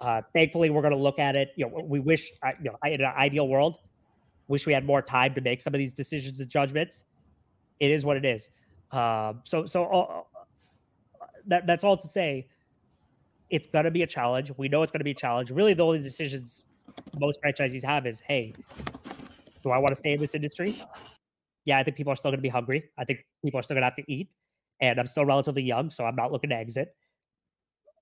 Uh, 0.00 0.22
thankfully, 0.32 0.70
we're 0.70 0.82
going 0.82 0.94
to 0.94 0.98
look 0.98 1.18
at 1.18 1.36
it. 1.36 1.52
You 1.56 1.68
know, 1.68 1.82
we 1.84 2.00
wish, 2.00 2.30
you 2.62 2.70
know, 2.70 2.76
in 2.84 3.00
an 3.00 3.12
ideal 3.16 3.48
world, 3.48 3.78
wish 4.48 4.66
we 4.66 4.72
had 4.72 4.84
more 4.84 5.02
time 5.02 5.34
to 5.34 5.40
make 5.40 5.60
some 5.60 5.74
of 5.74 5.78
these 5.78 5.92
decisions 5.92 6.40
and 6.40 6.48
judgments. 6.48 7.04
It 7.80 7.90
is 7.90 8.04
what 8.04 8.16
it 8.16 8.24
is. 8.24 8.48
Um, 8.90 9.40
so, 9.44 9.66
so 9.66 9.84
uh, 9.84 11.24
that 11.46 11.66
that's 11.66 11.84
all 11.84 11.96
to 11.96 12.08
say. 12.08 12.48
It's 13.50 13.66
going 13.66 13.86
to 13.86 13.90
be 13.90 14.02
a 14.02 14.06
challenge. 14.06 14.52
We 14.58 14.68
know 14.68 14.82
it's 14.82 14.92
going 14.92 15.00
to 15.00 15.04
be 15.04 15.12
a 15.12 15.14
challenge. 15.14 15.50
Really, 15.50 15.72
the 15.72 15.84
only 15.84 16.00
decisions 16.00 16.64
most 17.18 17.40
franchisees 17.42 17.84
have 17.84 18.06
is, 18.06 18.20
hey, 18.20 18.52
do 19.62 19.70
I 19.70 19.78
want 19.78 19.88
to 19.88 19.94
stay 19.94 20.12
in 20.12 20.20
this 20.20 20.34
industry? 20.34 20.76
Yeah, 21.64 21.78
I 21.78 21.82
think 21.82 21.96
people 21.96 22.12
are 22.12 22.16
still 22.16 22.30
going 22.30 22.38
to 22.38 22.42
be 22.42 22.50
hungry. 22.50 22.90
I 22.98 23.04
think 23.04 23.24
people 23.42 23.58
are 23.58 23.62
still 23.62 23.76
to 23.76 23.82
have 23.82 23.96
to 23.96 24.04
eat, 24.06 24.28
and 24.80 25.00
I'm 25.00 25.06
still 25.06 25.24
relatively 25.24 25.62
young, 25.62 25.88
so 25.88 26.04
I'm 26.04 26.16
not 26.16 26.30
looking 26.30 26.50
to 26.50 26.56
exit 26.56 26.94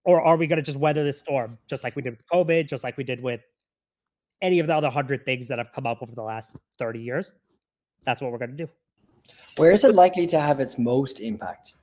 or 0.06 0.22
are 0.22 0.36
we 0.36 0.46
going 0.46 0.56
to 0.56 0.62
just 0.62 0.78
weather 0.78 1.04
the 1.04 1.12
storm 1.12 1.58
just 1.68 1.84
like 1.84 1.94
we 1.94 2.00
did 2.00 2.10
with 2.10 2.26
covid 2.32 2.66
just 2.66 2.82
like 2.82 2.96
we 2.96 3.04
did 3.04 3.20
with 3.20 3.40
any 4.40 4.58
of 4.58 4.66
the 4.66 4.74
other 4.74 4.86
100 4.86 5.24
things 5.26 5.48
that 5.48 5.58
have 5.58 5.72
come 5.72 5.86
up 5.86 5.98
over 6.00 6.14
the 6.14 6.22
last 6.22 6.52
30 6.78 7.00
years 7.00 7.32
that's 8.06 8.22
what 8.22 8.32
we're 8.32 8.38
going 8.38 8.56
to 8.56 8.56
do 8.56 8.68
where 9.56 9.70
is 9.70 9.84
it 9.84 9.94
likely 9.94 10.26
to 10.28 10.40
have 10.40 10.60
its 10.60 10.78
most 10.78 11.20
impact? 11.20 11.74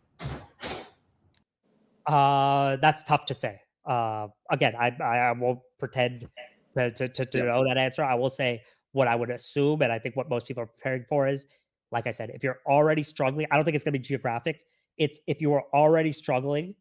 Uh 2.06 2.78
that's 2.78 3.04
tough 3.04 3.26
to 3.26 3.34
say. 3.34 3.60
Uh 3.86 4.28
again 4.50 4.76
i 4.78 4.90
i, 5.02 5.32
won't 5.32 5.60
pretend 5.80 6.28
to 6.76 6.92
to, 6.92 7.08
to, 7.08 7.26
to 7.26 7.44
know 7.44 7.64
that 7.66 7.78
answer. 7.78 8.04
I 8.04 8.16
will 8.16 8.30
say 8.30 8.62
what 8.92 9.08
i 9.08 9.16
would 9.16 9.30
assume 9.32 9.82
and 9.82 9.92
i 9.92 9.98
think 9.98 10.16
what 10.16 10.30
most 10.30 10.48
people 10.48 10.62
are 10.62 10.68
preparing 10.68 11.04
for 11.10 11.28
is 11.28 11.46
like 11.92 12.06
i 12.06 12.12
said 12.12 12.30
if 12.30 12.44
you're 12.44 12.60
already 12.68 13.02
struggling 13.02 13.48
i 13.50 13.56
don't 13.56 13.66
think 13.66 13.74
it's 13.74 13.84
going 13.84 13.94
to 13.94 14.00
be 14.00 14.06
geographic. 14.06 14.62
It's 14.98 15.20
if 15.26 15.42
you 15.42 15.54
are 15.54 15.64
already 15.74 16.14
struggling 16.14 16.76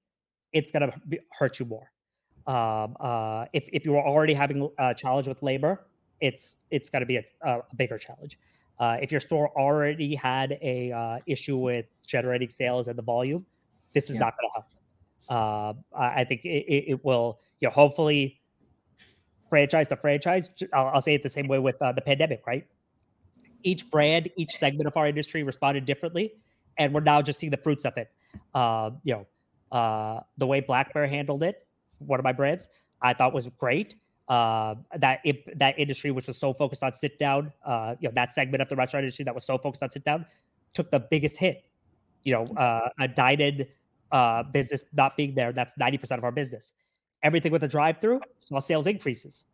it's 0.53 0.70
going 0.70 0.90
to 0.90 1.18
hurt 1.33 1.59
you 1.59 1.66
more. 1.66 1.90
Um, 2.46 2.96
uh, 3.01 3.46
if 3.53 3.68
if 3.72 3.85
you 3.85 3.96
are 3.96 4.05
already 4.05 4.35
having 4.35 4.68
a 4.79 4.94
challenge 4.94 5.29
with 5.29 5.42
labor, 5.42 5.87
it's 6.20 6.57
it's 6.70 6.90
going 6.90 7.01
to 7.01 7.07
be 7.07 7.16
a, 7.16 7.25
a, 7.42 7.62
bigger 7.77 7.98
challenge. 7.98 8.38
Uh, 8.78 8.98
if 9.00 9.11
your 9.11 9.20
store 9.20 9.50
already 9.56 10.14
had 10.14 10.58
a 10.61 10.90
uh, 10.92 11.18
issue 11.26 11.56
with 11.56 11.87
generating 12.06 12.50
sales 12.50 12.88
and 12.88 12.98
the 12.98 13.02
volume, 13.02 13.44
this 13.92 14.04
is 14.11 14.14
yeah. 14.14 14.20
not 14.20 14.35
going 14.37 14.48
to 14.48 14.52
help. 14.54 14.66
Uh, 15.28 15.72
I 15.96 16.24
think 16.24 16.44
it, 16.44 16.90
it, 16.90 17.04
will, 17.04 17.38
you 17.61 17.68
know, 17.68 17.72
hopefully 17.72 18.40
franchise 19.48 19.87
to 19.88 19.96
franchise. 19.96 20.50
I'll, 20.72 20.88
I'll 20.88 21.00
say 21.00 21.14
it 21.14 21.22
the 21.22 21.30
same 21.30 21.46
way 21.46 21.58
with 21.58 21.80
uh, 21.80 21.92
the 21.92 22.00
pandemic, 22.00 22.46
right? 22.46 22.66
Each 23.62 23.88
brand, 23.88 24.28
each 24.37 24.56
segment 24.56 24.88
of 24.88 24.96
our 24.96 25.06
industry 25.06 25.42
responded 25.42 25.87
differently, 25.87 26.32
and 26.78 26.92
we're 26.92 27.00
now 27.00 27.22
just 27.22 27.38
seeing 27.38 27.50
the 27.50 27.56
fruits 27.58 27.85
of 27.85 27.96
it. 27.96 28.11
Uh, 28.54 28.90
you 29.04 29.14
know, 29.14 29.26
uh, 29.76 30.20
the 30.38 30.46
way 30.46 30.61
Black 30.61 30.92
Bear 30.92 31.06
handled 31.06 31.42
it, 31.42 31.66
one 31.98 32.18
of 32.18 32.24
my 32.24 32.32
brands, 32.32 32.68
I 33.00 33.14
thought 33.14 33.32
was 33.32 33.48
great. 33.58 33.94
Uh, 34.33 34.75
that 35.05 35.21
it, 35.31 35.37
that 35.59 35.75
industry, 35.79 36.11
which 36.16 36.27
was 36.27 36.38
so 36.38 36.51
focused 36.55 36.83
on 36.83 36.92
sit 36.92 37.14
down, 37.18 37.53
uh, 37.71 37.95
you 38.01 38.09
know, 38.09 38.14
that 38.14 38.33
segment 38.33 38.61
of 38.62 38.68
the 38.71 38.77
restaurant 38.83 39.05
industry 39.05 39.25
that 39.29 39.35
was 39.35 39.45
so 39.45 39.59
focused 39.59 39.83
on 39.83 39.90
sit 39.90 40.05
down, 40.11 40.25
took 40.73 40.88
the 40.90 41.01
biggest 41.14 41.37
hit. 41.37 41.57
You 42.25 42.33
know, 42.35 42.45
uh, 42.57 42.88
a 42.99 43.09
dine-in 43.09 43.66
uh, 44.11 44.42
business 44.45 44.85
not 45.01 45.18
being 45.18 45.35
there, 45.35 45.53
that's 45.53 45.75
ninety 45.77 45.99
percent 45.99 46.18
of 46.21 46.25
our 46.25 46.33
business. 46.33 46.73
Everything 47.23 47.53
with 47.53 47.64
a 47.64 47.68
drive-through 47.68 48.21
saw 48.40 48.59
sales 48.61 48.87
increases. 48.87 49.45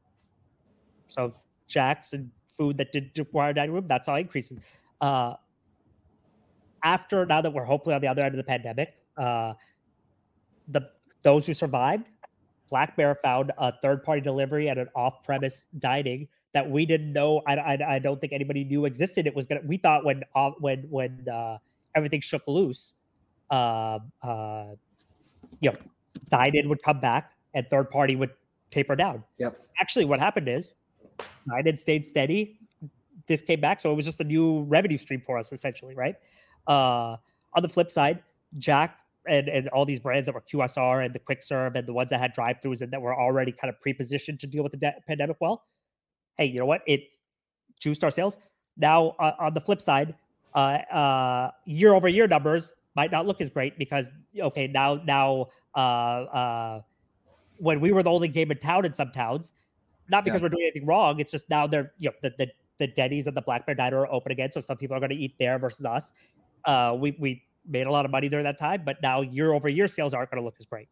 So 1.08 1.34
Jack's 1.66 2.12
and 2.12 2.30
food 2.56 2.78
that 2.78 2.92
did 2.92 3.18
require 3.18 3.52
dining 3.52 3.74
room, 3.74 3.86
that's 3.88 4.06
all 4.08 4.16
increasing. 4.16 4.62
Uh, 5.00 5.34
after 6.84 7.26
now 7.26 7.40
that 7.40 7.52
we're 7.52 7.64
hopefully 7.64 7.96
on 7.96 8.00
the 8.00 8.10
other 8.12 8.22
end 8.22 8.32
of 8.34 8.40
the 8.44 8.48
pandemic, 8.54 8.94
uh, 9.16 9.54
the 10.68 10.82
those 11.22 11.46
who 11.46 11.54
survived, 11.54 12.06
Black 12.68 12.96
Bear 12.96 13.18
found 13.22 13.52
a 13.58 13.72
third 13.80 14.02
party 14.02 14.20
delivery 14.20 14.68
at 14.68 14.78
an 14.78 14.88
off 14.94 15.22
premise 15.24 15.66
dining 15.78 16.28
that 16.54 16.68
we 16.68 16.86
didn't 16.86 17.12
know. 17.12 17.42
I, 17.46 17.56
I, 17.56 17.94
I, 17.94 17.98
don't 17.98 18.20
think 18.20 18.32
anybody 18.32 18.64
knew 18.64 18.84
existed. 18.84 19.26
It 19.26 19.34
was 19.34 19.46
gonna. 19.46 19.60
We 19.64 19.76
thought 19.76 20.04
when 20.04 20.24
uh, 20.34 20.50
when 20.58 20.86
when 20.90 21.26
uh, 21.28 21.58
everything 21.94 22.20
shook 22.20 22.46
loose, 22.46 22.94
uh, 23.50 23.98
uh, 24.22 24.66
you 25.60 25.70
know, 25.70 25.76
dine 26.30 26.56
in 26.56 26.68
would 26.68 26.82
come 26.82 27.00
back 27.00 27.32
and 27.54 27.68
third 27.68 27.90
party 27.90 28.16
would 28.16 28.30
taper 28.70 28.96
down. 28.96 29.22
Yep. 29.38 29.60
Actually, 29.80 30.04
what 30.04 30.20
happened 30.20 30.48
is 30.48 30.72
dine 31.48 31.66
in 31.66 31.76
stayed 31.76 32.06
steady. 32.06 32.58
This 33.26 33.42
came 33.42 33.60
back, 33.60 33.80
so 33.80 33.92
it 33.92 33.94
was 33.94 34.06
just 34.06 34.20
a 34.20 34.24
new 34.24 34.62
revenue 34.62 34.96
stream 34.96 35.22
for 35.24 35.36
us, 35.36 35.52
essentially, 35.52 35.94
right? 35.94 36.16
Uh, 36.66 37.16
on 37.54 37.62
the 37.62 37.68
flip 37.68 37.90
side, 37.90 38.22
Jack 38.56 38.98
and, 39.26 39.48
and 39.48 39.68
all 39.68 39.84
these 39.84 40.00
brands 40.00 40.26
that 40.26 40.34
were 40.34 40.42
QSR 40.42 41.04
and 41.04 41.14
the 41.14 41.18
quick 41.18 41.42
serve 41.42 41.76
and 41.76 41.86
the 41.86 41.92
ones 41.92 42.10
that 42.10 42.20
had 42.20 42.32
drive 42.32 42.56
throughs 42.64 42.80
and 42.80 42.92
that 42.92 43.00
were 43.00 43.14
already 43.14 43.52
kind 43.52 43.68
of 43.68 43.80
pre-positioned 43.80 44.40
to 44.40 44.46
deal 44.46 44.62
with 44.62 44.72
the 44.72 44.78
de- 44.78 44.94
pandemic 45.06 45.36
well, 45.40 45.64
hey, 46.38 46.46
you 46.46 46.58
know 46.58 46.66
what? 46.66 46.82
It 46.86 47.02
juiced 47.80 48.04
our 48.04 48.10
sales. 48.10 48.36
Now, 48.76 49.16
uh, 49.18 49.32
on 49.38 49.54
the 49.54 49.60
flip 49.60 49.80
side, 49.80 50.14
uh, 50.54 50.78
uh, 50.90 51.50
year 51.66 51.94
over 51.94 52.08
year 52.08 52.26
numbers 52.26 52.72
might 52.96 53.12
not 53.12 53.26
look 53.26 53.40
as 53.40 53.50
great 53.50 53.78
because 53.78 54.10
okay, 54.40 54.66
now 54.66 55.00
now 55.04 55.46
uh, 55.74 55.78
uh, 55.78 56.80
when 57.58 57.80
we 57.80 57.92
were 57.92 58.02
the 58.02 58.10
only 58.10 58.28
game 58.28 58.50
in 58.50 58.58
town 58.58 58.84
in 58.84 58.94
some 58.94 59.10
towns, 59.10 59.52
not 60.08 60.24
because 60.24 60.40
yeah. 60.40 60.44
we're 60.44 60.48
doing 60.50 60.64
anything 60.64 60.86
wrong, 60.86 61.20
it's 61.20 61.30
just 61.30 61.48
now 61.50 61.66
they're 61.66 61.92
you 61.98 62.08
know 62.08 62.14
the 62.22 62.32
the, 62.38 62.48
the 62.78 62.86
Denny's 62.86 63.26
and 63.26 63.36
the 63.36 63.42
Black 63.42 63.66
Bear 63.66 63.74
Diner 63.74 64.00
are 64.00 64.12
open 64.12 64.32
again, 64.32 64.50
so 64.52 64.60
some 64.60 64.76
people 64.76 64.96
are 64.96 65.00
going 65.00 65.10
to 65.10 65.16
eat 65.16 65.34
there 65.38 65.58
versus 65.58 65.84
us. 65.84 66.12
Uh, 66.64 66.96
we 66.98 67.16
we 67.18 67.42
made 67.68 67.86
a 67.86 67.90
lot 67.90 68.04
of 68.04 68.10
money 68.10 68.28
during 68.28 68.44
that 68.44 68.58
time, 68.58 68.82
but 68.84 69.00
now 69.02 69.20
year 69.20 69.52
over 69.52 69.68
year 69.68 69.88
sales 69.88 70.14
aren't 70.14 70.30
going 70.30 70.40
to 70.40 70.44
look 70.44 70.56
as 70.58 70.66
great. 70.66 70.88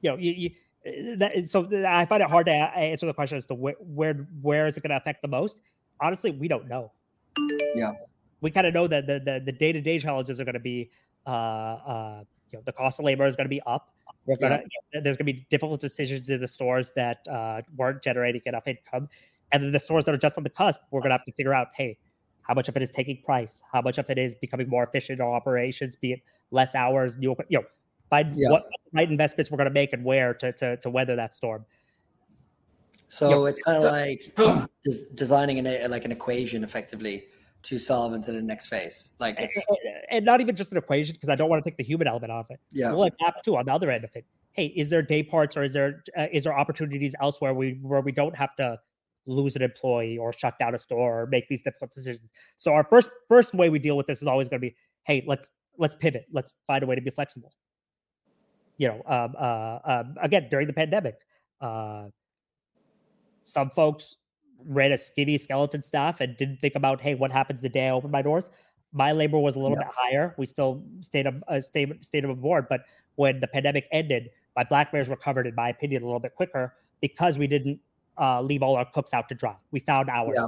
You 0.00 0.10
know, 0.10 0.16
you, 0.16 0.32
you 0.32 0.50
eh, 0.84 1.14
that, 1.16 1.48
so 1.48 1.68
I 1.86 2.06
find 2.06 2.22
it 2.22 2.30
hard 2.30 2.46
to 2.46 2.52
answer 2.52 3.06
the 3.06 3.14
question 3.14 3.36
as 3.36 3.46
to 3.46 3.54
where 3.54 3.74
where, 3.80 4.28
where 4.40 4.66
is 4.66 4.76
it 4.76 4.82
going 4.82 4.90
to 4.90 4.96
affect 4.96 5.22
the 5.22 5.28
most. 5.28 5.60
Honestly, 6.00 6.30
we 6.30 6.48
don't 6.48 6.68
know. 6.68 6.92
Yeah, 7.74 7.92
we 8.40 8.50
kind 8.50 8.66
of 8.66 8.74
know 8.74 8.86
that 8.86 9.06
the 9.06 9.42
the 9.44 9.52
day 9.52 9.72
to 9.72 9.80
day 9.80 9.98
challenges 9.98 10.40
are 10.40 10.44
going 10.44 10.54
to 10.54 10.60
be, 10.60 10.90
uh, 11.26 11.30
uh, 11.30 12.24
you 12.50 12.58
know, 12.58 12.62
the 12.64 12.72
cost 12.72 12.98
of 12.98 13.04
labor 13.04 13.26
is 13.26 13.36
going 13.36 13.44
to 13.46 13.50
be 13.50 13.60
up. 13.66 13.92
We're 14.26 14.36
gonna, 14.36 14.62
yeah. 14.92 15.00
there's 15.00 15.16
going 15.16 15.26
to 15.26 15.32
be 15.32 15.46
difficult 15.50 15.80
decisions 15.80 16.28
in 16.28 16.40
the 16.40 16.48
stores 16.48 16.92
that 16.94 17.26
uh, 17.30 17.62
weren't 17.76 18.02
generating 18.02 18.42
enough 18.46 18.66
income, 18.66 19.08
and 19.52 19.62
then 19.62 19.72
the 19.72 19.80
stores 19.80 20.04
that 20.04 20.14
are 20.14 20.18
just 20.18 20.36
on 20.36 20.44
the 20.44 20.50
cusp, 20.50 20.80
we're 20.90 21.00
going 21.00 21.10
to 21.10 21.14
have 21.14 21.24
to 21.24 21.32
figure 21.32 21.54
out, 21.54 21.68
hey, 21.74 21.98
how 22.50 22.54
much 22.54 22.68
of 22.68 22.76
it 22.76 22.82
is 22.82 22.90
taking 22.90 23.16
price, 23.22 23.62
how 23.72 23.80
much 23.80 23.96
of 23.96 24.10
it 24.10 24.18
is 24.18 24.34
becoming 24.34 24.68
more 24.68 24.82
efficient 24.82 25.20
in 25.20 25.24
our 25.24 25.32
operations, 25.32 25.94
be 25.94 26.14
it 26.14 26.20
less 26.50 26.74
hours, 26.74 27.16
new, 27.16 27.36
you 27.48 27.58
know, 27.58 27.64
find 28.10 28.32
yeah. 28.34 28.50
what 28.50 28.64
right 28.92 29.08
investments 29.08 29.52
we're 29.52 29.56
going 29.56 29.68
to 29.68 29.72
make 29.72 29.92
and 29.92 30.04
where 30.04 30.34
to, 30.34 30.50
to, 30.54 30.76
to 30.78 30.90
weather 30.90 31.14
that 31.14 31.32
storm. 31.32 31.64
So 33.06 33.46
it's 33.46 33.60
kind 33.60 33.84
of 33.84 33.92
like 33.92 34.68
designing 35.14 35.64
an, 35.64 35.90
like 35.92 36.04
an 36.04 36.10
equation 36.10 36.64
effectively 36.64 37.22
to 37.62 37.78
solve 37.78 38.14
into 38.14 38.32
the 38.32 38.42
next 38.42 38.66
phase. 38.66 39.12
Like 39.20 39.36
it's 39.38 39.64
and 40.10 40.24
not 40.24 40.40
even 40.40 40.56
just 40.56 40.72
an 40.72 40.78
equation 40.78 41.14
because 41.14 41.28
I 41.28 41.36
don't 41.36 41.48
want 41.48 41.62
to 41.62 41.70
take 41.70 41.76
the 41.76 41.84
human 41.84 42.08
element 42.08 42.32
off 42.32 42.50
it. 42.50 42.58
Yeah, 42.72 42.90
we'll 42.90 43.04
adapt 43.04 43.44
too 43.44 43.56
on 43.58 43.66
the 43.66 43.72
other 43.72 43.92
end 43.92 44.02
of 44.02 44.10
it. 44.16 44.24
Hey, 44.54 44.66
is 44.74 44.90
there 44.90 45.02
day 45.02 45.22
parts 45.22 45.56
or 45.56 45.62
is 45.62 45.72
there 45.72 46.02
uh, 46.18 46.26
is 46.32 46.42
there 46.42 46.58
opportunities 46.58 47.14
elsewhere 47.20 47.54
we 47.54 47.78
where 47.82 48.00
we 48.00 48.10
don't 48.10 48.34
have 48.34 48.56
to 48.56 48.80
lose 49.30 49.56
an 49.56 49.62
employee 49.62 50.18
or 50.18 50.32
shut 50.32 50.58
down 50.58 50.74
a 50.74 50.78
store 50.78 51.22
or 51.22 51.26
make 51.26 51.48
these 51.48 51.62
difficult 51.62 51.92
decisions. 51.92 52.32
So 52.56 52.72
our 52.72 52.84
first 52.84 53.10
first 53.28 53.54
way 53.54 53.70
we 53.70 53.78
deal 53.78 53.96
with 53.96 54.06
this 54.06 54.20
is 54.22 54.28
always 54.28 54.48
going 54.48 54.60
to 54.60 54.66
be, 54.66 54.76
hey, 55.04 55.24
let's 55.26 55.48
let's 55.78 55.94
pivot. 55.94 56.26
Let's 56.32 56.54
find 56.66 56.82
a 56.82 56.86
way 56.86 56.94
to 56.94 57.00
be 57.00 57.10
flexible. 57.10 57.52
You 58.78 58.88
know, 58.88 59.02
um, 59.06 59.34
uh, 59.38 59.78
um, 59.84 60.16
again 60.22 60.48
during 60.50 60.66
the 60.66 60.72
pandemic, 60.72 61.16
uh, 61.60 62.06
some 63.42 63.70
folks 63.70 64.16
ran 64.66 64.92
a 64.92 64.98
skinny 64.98 65.38
skeleton 65.38 65.82
staff 65.82 66.20
and 66.20 66.36
didn't 66.36 66.60
think 66.60 66.74
about, 66.74 67.00
hey, 67.00 67.14
what 67.14 67.32
happens 67.32 67.62
the 67.62 67.68
day 67.68 67.88
I 67.88 67.90
open 67.90 68.10
my 68.10 68.22
doors? 68.22 68.50
My 68.92 69.12
labor 69.12 69.38
was 69.38 69.54
a 69.54 69.58
little 69.58 69.76
yeah. 69.76 69.84
bit 69.84 69.94
higher. 69.96 70.34
We 70.36 70.46
still 70.46 70.82
stayed 71.00 71.26
a 71.26 71.40
uh, 71.48 71.60
stayed, 71.60 72.04
stayed 72.04 72.24
aboard, 72.24 72.66
but 72.68 72.82
when 73.14 73.40
the 73.40 73.46
pandemic 73.46 73.86
ended, 73.92 74.30
my 74.56 74.64
black 74.64 74.90
bears 74.90 75.08
recovered, 75.08 75.46
in 75.46 75.54
my 75.54 75.68
opinion, 75.68 76.02
a 76.02 76.06
little 76.06 76.20
bit 76.20 76.34
quicker 76.34 76.74
because 77.00 77.38
we 77.38 77.46
didn't 77.46 77.78
uh, 78.18 78.40
leave 78.42 78.62
all 78.62 78.76
our 78.76 78.84
cooks 78.84 79.12
out 79.12 79.28
to 79.28 79.34
dry. 79.34 79.56
We 79.70 79.80
found 79.80 80.10
ours. 80.10 80.36
Yeah. 80.36 80.46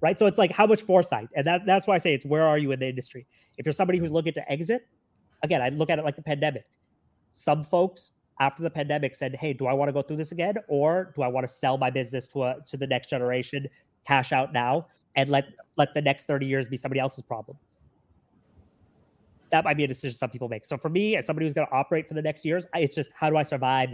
Right. 0.00 0.18
So 0.18 0.26
it's 0.26 0.38
like 0.38 0.52
how 0.52 0.66
much 0.66 0.82
foresight. 0.82 1.28
And 1.34 1.46
that, 1.46 1.66
that's 1.66 1.86
why 1.86 1.94
I 1.94 1.98
say 1.98 2.14
it's 2.14 2.24
where 2.24 2.46
are 2.46 2.56
you 2.56 2.72
in 2.72 2.80
the 2.80 2.88
industry? 2.88 3.26
If 3.58 3.66
you're 3.66 3.74
somebody 3.74 3.98
who's 3.98 4.12
looking 4.12 4.32
to 4.32 4.50
exit, 4.50 4.86
again, 5.42 5.60
I 5.60 5.68
look 5.68 5.90
at 5.90 5.98
it 5.98 6.04
like 6.04 6.16
the 6.16 6.22
pandemic. 6.22 6.64
Some 7.34 7.64
folks 7.64 8.12
after 8.40 8.62
the 8.62 8.70
pandemic 8.70 9.14
said, 9.14 9.36
"Hey, 9.36 9.52
do 9.52 9.66
I 9.66 9.72
want 9.72 9.88
to 9.88 9.92
go 9.92 10.02
through 10.02 10.16
this 10.16 10.32
again, 10.32 10.54
or 10.68 11.12
do 11.14 11.22
I 11.22 11.28
want 11.28 11.46
to 11.46 11.52
sell 11.52 11.76
my 11.76 11.90
business 11.90 12.26
to 12.28 12.44
a 12.44 12.56
to 12.66 12.76
the 12.76 12.86
next 12.86 13.10
generation, 13.10 13.68
cash 14.06 14.32
out 14.32 14.52
now, 14.52 14.86
and 15.14 15.28
let 15.28 15.44
let 15.76 15.94
the 15.94 16.00
next 16.02 16.26
thirty 16.26 16.46
years 16.46 16.66
be 16.66 16.76
somebody 16.76 17.00
else's 17.00 17.22
problem?" 17.22 17.56
That 19.50 19.64
might 19.64 19.76
be 19.76 19.84
a 19.84 19.86
decision 19.86 20.16
some 20.16 20.30
people 20.30 20.48
make. 20.48 20.64
So 20.64 20.78
for 20.78 20.88
me, 20.88 21.16
as 21.16 21.26
somebody 21.26 21.46
who's 21.46 21.54
going 21.54 21.66
to 21.66 21.74
operate 21.74 22.08
for 22.08 22.14
the 22.14 22.22
next 22.22 22.44
years, 22.44 22.66
it's 22.74 22.94
just 22.94 23.10
how 23.14 23.28
do 23.30 23.36
I 23.36 23.42
survive 23.42 23.90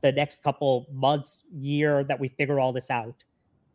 the 0.00 0.12
next 0.12 0.42
couple 0.42 0.86
months, 0.92 1.44
year 1.52 2.04
that 2.04 2.18
we 2.18 2.28
figure 2.28 2.60
all 2.60 2.72
this 2.72 2.90
out, 2.90 3.24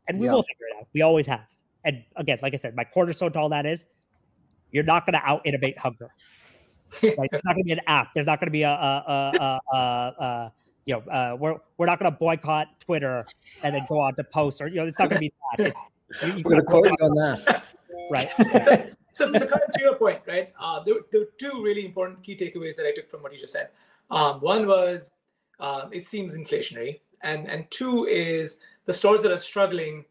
and 0.07 0.19
we 0.19 0.25
yeah. 0.25 0.33
will 0.33 0.43
figure 0.43 0.65
it 0.71 0.81
out. 0.81 0.87
We 0.93 1.01
always 1.01 1.25
have. 1.27 1.45
And 1.83 2.03
again, 2.15 2.39
like 2.41 2.53
I 2.53 2.57
said, 2.57 2.75
my 2.75 2.85
cornerstone 2.85 3.33
to 3.33 3.39
all 3.39 3.49
that 3.49 3.65
is 3.65 3.87
you're 4.71 4.83
not 4.83 5.05
going 5.05 5.13
to 5.13 5.25
out 5.27 5.41
innovate 5.45 5.77
hunger. 5.77 6.09
Right? 7.01 7.27
There's 7.31 7.43
not 7.43 7.55
going 7.55 7.63
to 7.63 7.69
be 7.69 7.71
an 7.71 7.79
app. 7.87 8.13
There's 8.13 8.27
not 8.27 8.39
going 8.39 8.49
to 8.49 8.51
be 8.51 8.61
a, 8.61 8.69
a, 8.69 9.59
a, 9.73 9.75
a 9.75 10.51
you 10.85 10.95
know, 10.95 11.11
uh, 11.11 11.35
we're 11.39 11.55
we're 11.77 11.85
not 11.85 11.99
going 11.99 12.11
to 12.11 12.17
boycott 12.17 12.67
Twitter 12.79 13.25
and 13.63 13.73
then 13.73 13.83
go 13.87 13.99
on 14.01 14.15
to 14.15 14.23
post 14.23 14.61
or 14.61 14.67
you 14.67 14.75
know, 14.75 14.85
it's 14.85 14.99
not 14.99 15.09
going 15.09 15.21
to 15.21 15.27
be 15.27 15.33
that. 15.57 15.67
It's, 15.67 15.81
you, 16.21 16.33
you 16.33 16.43
we're 16.45 16.51
going 16.51 16.61
to 16.61 16.65
quote 16.65 16.85
you 16.85 16.91
on 16.91 17.13
that, 17.15 17.65
right? 18.11 18.29
so, 19.13 19.31
so 19.31 19.39
kind 19.39 19.61
of 19.67 19.73
to 19.73 19.81
your 19.81 19.95
point, 19.95 20.21
right? 20.27 20.53
Uh, 20.59 20.83
there, 20.83 20.95
there 21.11 21.21
were 21.21 21.29
two 21.39 21.63
really 21.63 21.85
important 21.85 22.21
key 22.21 22.35
takeaways 22.35 22.75
that 22.75 22.85
I 22.85 22.91
took 22.91 23.09
from 23.09 23.23
what 23.23 23.33
you 23.33 23.39
just 23.39 23.53
said. 23.53 23.69
Um, 24.11 24.39
one 24.41 24.67
was 24.67 25.11
um, 25.59 25.89
it 25.91 26.05
seems 26.05 26.35
inflationary, 26.35 26.99
and 27.21 27.47
and 27.47 27.69
two 27.71 28.05
is 28.05 28.57
the 28.85 28.93
stores 28.93 29.21
that 29.21 29.31
are 29.31 29.37
struggling 29.37 30.05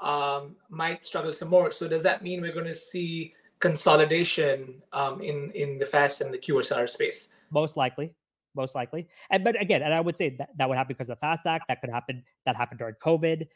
um, 0.00 0.56
might 0.68 1.04
struggle 1.04 1.32
some 1.32 1.48
more. 1.48 1.70
So 1.72 1.88
does 1.88 2.02
that 2.02 2.22
mean 2.22 2.40
we're 2.40 2.52
going 2.52 2.66
to 2.66 2.74
see 2.74 3.34
consolidation 3.60 4.82
um, 4.92 5.20
in 5.20 5.50
in 5.52 5.78
the 5.78 5.86
fast 5.86 6.20
and 6.20 6.32
the 6.32 6.38
QSR 6.38 6.88
space? 6.88 7.28
Most 7.50 7.76
likely, 7.76 8.14
most 8.54 8.74
likely. 8.74 9.08
And 9.30 9.42
but 9.44 9.60
again, 9.60 9.82
and 9.82 9.92
I 9.94 10.00
would 10.00 10.16
say 10.16 10.30
that 10.38 10.50
that 10.56 10.68
would 10.68 10.76
happen 10.76 10.94
because 10.94 11.08
of 11.08 11.18
the 11.18 11.20
FAST 11.20 11.46
Act. 11.46 11.64
That 11.68 11.80
could 11.80 11.90
happen. 11.90 12.22
That 12.46 12.56
happened 12.56 12.78
during 12.78 12.94
COVID. 12.96 13.48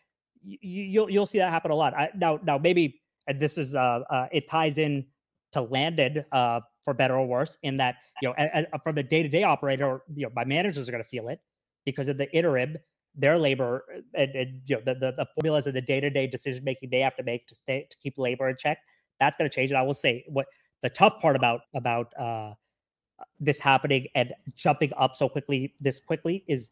You, 0.43 0.59
you'll 0.85 1.11
you'll 1.11 1.27
see 1.27 1.39
that 1.39 1.51
happen 1.51 1.71
a 1.71 1.75
lot. 1.75 1.95
I, 1.95 2.11
now 2.17 2.41
now 2.43 2.59
maybe 2.59 3.01
and 3.27 3.39
this 3.39 3.59
is 3.59 3.75
uh, 3.75 4.03
uh 4.09 4.29
it 4.33 4.49
ties 4.49 4.79
in 4.79 5.05
to 5.53 5.63
landed 5.63 6.27
uh 6.33 6.61
for 6.89 6.95
better 6.95 7.19
or 7.19 7.27
worse 7.27 7.59
in 7.65 7.77
that 7.77 7.97
you 8.23 8.29
know 8.29 8.35
a, 8.39 8.65
a, 8.73 8.79
from 8.79 8.97
a 8.97 9.03
day-to-day 9.03 9.43
operator 9.43 10.01
you 10.15 10.23
know 10.23 10.33
my 10.35 10.43
managers 10.43 10.89
are 10.89 10.91
going 10.91 11.05
to 11.05 11.09
feel 11.11 11.29
it 11.29 11.39
because 11.85 12.09
of 12.09 12.17
the 12.17 12.35
interim 12.35 12.79
their 13.15 13.37
labor 13.37 13.85
uh, 13.95 14.01
and, 14.15 14.31
and 14.35 14.63
you 14.65 14.75
know 14.75 14.81
the, 14.87 14.95
the, 14.95 15.13
the 15.19 15.27
formulas 15.35 15.67
of 15.67 15.75
the 15.75 15.83
day-to-day 15.83 16.27
decision 16.27 16.65
making 16.65 16.89
they 16.89 17.01
have 17.01 17.15
to 17.15 17.23
make 17.23 17.47
to 17.47 17.55
stay 17.55 17.87
to 17.91 17.97
keep 17.99 18.17
labor 18.17 18.49
in 18.49 18.57
check 18.59 18.79
that's 19.21 19.37
going 19.37 19.51
to 19.51 19.55
change. 19.55 19.71
And 19.71 19.77
i 19.77 19.83
will 19.83 19.93
say 19.93 20.25
what 20.29 20.47
the 20.81 20.89
tough 20.89 21.21
part 21.21 21.37
about 21.37 21.61
about 21.75 22.11
uh 22.19 22.55
this 23.39 23.59
happening 23.59 24.07
and 24.15 24.33
jumping 24.57 24.91
up 24.97 25.15
so 25.15 25.29
quickly 25.29 25.75
this 25.79 26.01
quickly 26.01 26.43
is 26.49 26.71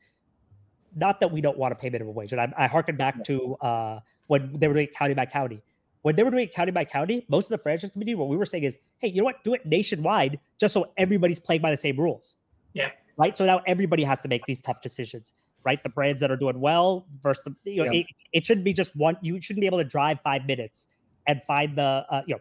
not 0.95 1.21
that 1.21 1.31
we 1.31 1.43
don't 1.43 1.59
want 1.59 1.73
to 1.73 1.77
pay 1.77 1.91
minimum 1.91 2.15
wage 2.15 2.33
and 2.33 2.41
i, 2.41 2.51
I 2.57 2.67
harken 2.69 2.97
back 2.97 3.23
to 3.25 3.55
uh 3.57 4.01
when 4.29 4.55
they 4.55 4.67
were 4.67 4.73
doing 4.73 4.87
county 4.87 5.13
by 5.13 5.27
county 5.27 5.61
when 6.07 6.15
they 6.15 6.23
were 6.23 6.31
doing 6.31 6.45
it 6.45 6.55
county 6.55 6.71
by 6.71 6.85
county, 6.85 7.27
most 7.29 7.47
of 7.47 7.49
the 7.49 7.59
franchise 7.59 7.91
committee, 7.91 8.15
what 8.15 8.29
we 8.29 8.37
were 8.37 8.47
saying 8.47 8.63
is, 8.63 8.79
hey, 8.99 9.09
you 9.09 9.23
know 9.23 9.25
what? 9.25 9.43
Do 9.43 9.55
it 9.55 9.67
nationwide 9.67 10.39
just 10.57 10.73
so 10.73 10.93
everybody's 10.97 11.41
playing 11.41 11.63
by 11.63 11.73
the 11.73 11.77
same 11.77 11.97
rules. 11.97 12.37
Yeah. 12.75 12.91
Right. 13.17 13.37
So 13.37 13.45
now 13.45 13.61
everybody 13.67 14.05
has 14.05 14.21
to 14.21 14.29
make 14.29 14.47
these 14.47 14.61
tough 14.61 14.83
decisions, 14.83 15.35
right? 15.65 15.83
The 15.83 15.89
brands 15.89 16.21
that 16.21 16.31
are 16.31 16.37
doing 16.37 16.61
well 16.61 17.09
versus 17.25 17.43
the, 17.43 17.73
you 17.73 17.83
know, 17.83 17.91
yeah. 17.91 18.03
it, 18.03 18.07
it, 18.33 18.47
shouldn't 18.47 18.65
be 18.65 18.73
just 18.73 18.95
one. 18.95 19.17
You 19.21 19.41
shouldn't 19.41 19.63
be 19.63 19.67
able 19.67 19.79
to 19.79 19.85
drive 19.85 20.21
five 20.23 20.47
minutes 20.47 20.87
and 21.27 21.43
find 21.43 21.77
the, 21.77 22.07
uh, 22.09 22.23
you 22.25 22.37
know, 22.37 22.41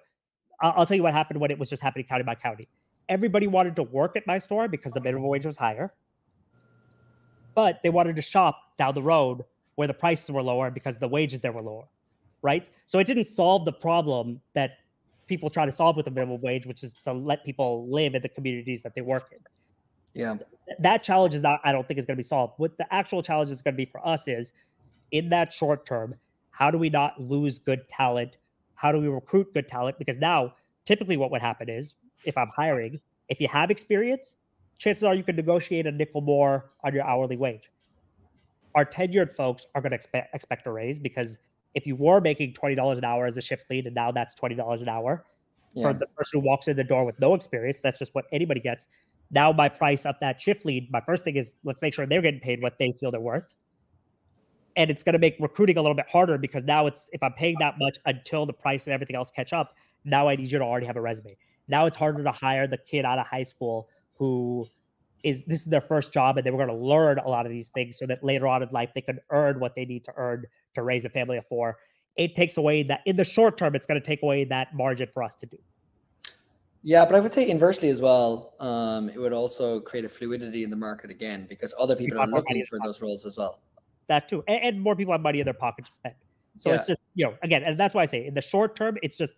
I'll, 0.61 0.73
I'll 0.77 0.85
tell 0.85 0.97
you 0.97 1.01
what 1.01 1.13
happened 1.13 1.39
when 1.39 1.49
it 1.49 1.57
was 1.57 1.67
just 1.67 1.81
happening 1.81 2.05
county 2.05 2.23
by 2.23 2.35
county. 2.35 2.67
Everybody 3.09 3.47
wanted 3.47 3.75
to 3.77 3.83
work 3.83 4.15
at 4.15 4.27
my 4.27 4.37
store 4.37 4.67
because 4.67 4.91
the 4.91 5.01
minimum 5.01 5.27
wage 5.27 5.43
was 5.47 5.57
higher, 5.57 5.91
but 7.55 7.81
they 7.81 7.89
wanted 7.89 8.15
to 8.17 8.21
shop 8.21 8.61
down 8.77 8.93
the 8.93 9.01
road 9.01 9.43
where 9.73 9.87
the 9.87 9.95
prices 9.95 10.29
were 10.29 10.43
lower 10.43 10.69
because 10.69 10.99
the 10.99 11.07
wages 11.07 11.41
there 11.41 11.51
were 11.51 11.63
lower 11.63 11.87
right? 12.45 12.69
So 12.85 12.99
it 12.99 13.07
didn't 13.07 13.25
solve 13.25 13.65
the 13.65 13.73
problem 13.73 14.39
that 14.53 14.77
people 15.25 15.49
try 15.49 15.65
to 15.65 15.71
solve 15.71 15.95
with 15.95 16.05
the 16.05 16.11
minimum 16.11 16.39
wage, 16.41 16.67
which 16.67 16.83
is 16.83 16.93
to 17.03 17.11
let 17.11 17.43
people 17.43 17.87
live 17.89 18.13
in 18.13 18.21
the 18.21 18.29
communities 18.29 18.83
that 18.83 18.93
they 18.93 19.01
work 19.01 19.29
in. 19.31 19.39
Yeah. 20.13 20.35
That 20.79 21.01
challenge 21.01 21.33
is 21.33 21.41
not, 21.41 21.59
I 21.63 21.71
don't 21.71 21.87
think 21.87 21.99
is 21.99 22.05
going 22.05 22.15
to 22.15 22.23
be 22.23 22.27
solved. 22.27 22.53
What 22.57 22.77
the 22.77 22.85
actual 22.93 23.23
challenge 23.23 23.49
is 23.49 23.63
going 23.63 23.73
to 23.73 23.77
be 23.77 23.85
for 23.85 24.05
us 24.07 24.27
is 24.27 24.53
in 25.11 25.27
that 25.29 25.51
short 25.51 25.87
term, 25.87 26.13
how 26.51 26.69
do 26.69 26.77
we 26.77 26.89
not 26.89 27.19
lose 27.19 27.57
good 27.57 27.89
talent? 27.89 28.37
How 28.75 28.91
do 28.91 28.99
we 28.99 29.07
recruit 29.07 29.51
good 29.53 29.67
talent? 29.67 29.97
Because 29.97 30.19
now, 30.19 30.53
typically, 30.85 31.17
what 31.17 31.31
would 31.31 31.41
happen 31.41 31.67
is 31.67 31.95
if 32.25 32.37
I'm 32.37 32.49
hiring, 32.55 33.01
if 33.27 33.41
you 33.41 33.47
have 33.47 33.71
experience, 33.71 34.35
chances 34.77 35.03
are 35.03 35.15
you 35.15 35.23
can 35.23 35.35
negotiate 35.35 35.87
a 35.87 35.91
nickel 35.91 36.21
more 36.21 36.71
on 36.83 36.93
your 36.93 37.03
hourly 37.03 37.37
wage. 37.37 37.71
Our 38.75 38.85
tenured 38.85 39.35
folks 39.35 39.65
are 39.73 39.81
going 39.81 39.91
to 39.91 39.95
expect 39.95 40.35
expect 40.35 40.67
a 40.67 40.71
raise 40.71 40.99
because 40.99 41.39
if 41.75 41.85
you 41.85 41.95
were 41.95 42.21
making 42.21 42.53
$20 42.53 42.97
an 42.97 43.03
hour 43.03 43.27
as 43.27 43.37
a 43.37 43.41
shift 43.41 43.69
lead 43.69 43.85
and 43.85 43.93
now 43.93 44.11
that's 44.11 44.33
$20 44.33 44.81
an 44.81 44.89
hour 44.89 45.25
yeah. 45.73 45.83
for 45.83 45.93
the 45.93 46.07
person 46.07 46.39
who 46.39 46.47
walks 46.47 46.67
in 46.67 46.77
the 46.77 46.83
door 46.83 47.05
with 47.05 47.19
no 47.19 47.35
experience, 47.35 47.79
that's 47.83 47.99
just 47.99 48.15
what 48.15 48.25
anybody 48.31 48.61
gets. 48.61 48.87
Now 49.29 49.51
my 49.51 49.67
price 49.67 50.05
of 50.05 50.15
that 50.21 50.41
shift 50.41 50.65
lead, 50.65 50.89
my 50.91 51.01
first 51.01 51.25
thing 51.25 51.35
is 51.35 51.55
let's 51.63 51.81
make 51.81 51.93
sure 51.93 52.05
they're 52.05 52.21
getting 52.21 52.39
paid 52.39 52.61
what 52.61 52.79
they 52.79 52.93
feel 52.93 53.11
they're 53.11 53.19
worth. 53.19 53.43
And 54.77 54.89
it's 54.89 55.03
going 55.03 55.13
to 55.13 55.19
make 55.19 55.35
recruiting 55.39 55.77
a 55.77 55.81
little 55.81 55.95
bit 55.95 56.09
harder 56.09 56.37
because 56.37 56.63
now 56.63 56.87
it's 56.87 57.09
if 57.13 57.21
I'm 57.21 57.33
paying 57.33 57.55
that 57.59 57.75
much 57.77 57.97
until 58.05 58.45
the 58.45 58.53
price 58.53 58.87
and 58.87 58.93
everything 58.93 59.15
else 59.15 59.31
catch 59.31 59.53
up, 59.53 59.75
now 60.05 60.27
I 60.27 60.35
need 60.35 60.51
you 60.51 60.59
to 60.59 60.65
already 60.65 60.85
have 60.85 60.97
a 60.97 61.01
resume. 61.01 61.35
Now 61.67 61.85
it's 61.85 61.97
harder 61.97 62.23
to 62.23 62.31
hire 62.31 62.67
the 62.67 62.77
kid 62.77 63.05
out 63.05 63.19
of 63.19 63.25
high 63.25 63.43
school 63.43 63.89
who 64.17 64.67
is 65.25 65.43
this 65.47 65.61
is 65.61 65.65
their 65.65 65.81
first 65.81 66.13
job 66.13 66.37
and 66.37 66.45
they 66.45 66.51
were 66.51 66.63
going 66.63 66.79
to 66.79 66.85
learn 66.85 67.17
a 67.17 67.27
lot 67.27 67.47
of 67.47 67.51
these 67.51 67.69
things 67.69 67.97
so 67.97 68.05
that 68.05 68.23
later 68.23 68.47
on 68.47 68.61
in 68.61 68.69
life 68.71 68.91
they 68.93 69.01
can 69.01 69.19
earn 69.31 69.59
what 69.59 69.73
they 69.73 69.83
need 69.83 70.03
to 70.03 70.13
earn 70.17 70.45
to 70.75 70.83
raise 70.83 71.03
a 71.03 71.09
family 71.09 71.37
of 71.37 71.45
four. 71.47 71.77
It 72.15 72.35
takes 72.35 72.57
away 72.57 72.83
that 72.83 73.01
in 73.05 73.15
the 73.15 73.23
short 73.23 73.57
term, 73.57 73.75
it's 73.75 73.87
going 73.87 73.99
to 73.99 74.05
take 74.05 74.21
away 74.21 74.43
that 74.45 74.75
margin 74.75 75.09
for 75.11 75.23
us 75.23 75.33
to 75.35 75.47
do. 75.47 75.57
Yeah, 76.83 77.03
but 77.03 77.15
I 77.15 77.19
would 77.19 77.33
say 77.33 77.49
inversely 77.49 77.89
as 77.89 77.99
well, 77.99 78.53
um, 78.59 79.09
it 79.09 79.17
would 79.17 79.33
also 79.33 79.79
create 79.79 80.05
a 80.05 80.09
fluidity 80.09 80.63
in 80.63 80.69
the 80.69 80.75
market 80.75 81.09
again 81.09 81.47
because 81.49 81.73
other 81.79 81.95
people 81.95 82.19
are 82.19 82.27
looking 82.27 82.63
for 82.65 82.77
those 82.83 83.01
roles 83.01 83.25
as 83.25 83.35
well. 83.35 83.59
That 84.05 84.29
too, 84.29 84.43
and, 84.47 84.63
and, 84.63 84.81
more 84.81 84.95
people 84.95 85.11
have 85.11 85.21
money 85.21 85.39
in 85.39 85.45
their 85.45 85.55
pocket 85.55 85.85
to 85.85 85.91
spend. 85.91 86.13
So 86.59 86.69
yeah. 86.69 86.75
it's 86.75 86.85
just 86.85 87.03
you 87.15 87.25
know 87.25 87.33
again, 87.41 87.63
and 87.63 87.75
that's 87.79 87.95
why 87.95 88.03
I 88.03 88.05
say 88.05 88.27
in 88.27 88.35
the 88.35 88.41
short 88.41 88.75
term, 88.75 88.99
it's 89.01 89.17
just 89.17 89.33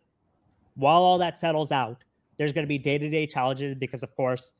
while 0.76 1.02
all 1.02 1.17
that 1.19 1.38
settles 1.38 1.71
out, 1.71 2.04
there's 2.36 2.52
going 2.52 2.65
to 2.65 2.67
be 2.67 2.78
day 2.78 2.97
to 2.97 3.10
day 3.10 3.26
challenges 3.26 3.76
because 3.76 4.04
of 4.04 4.13
course 4.17 4.52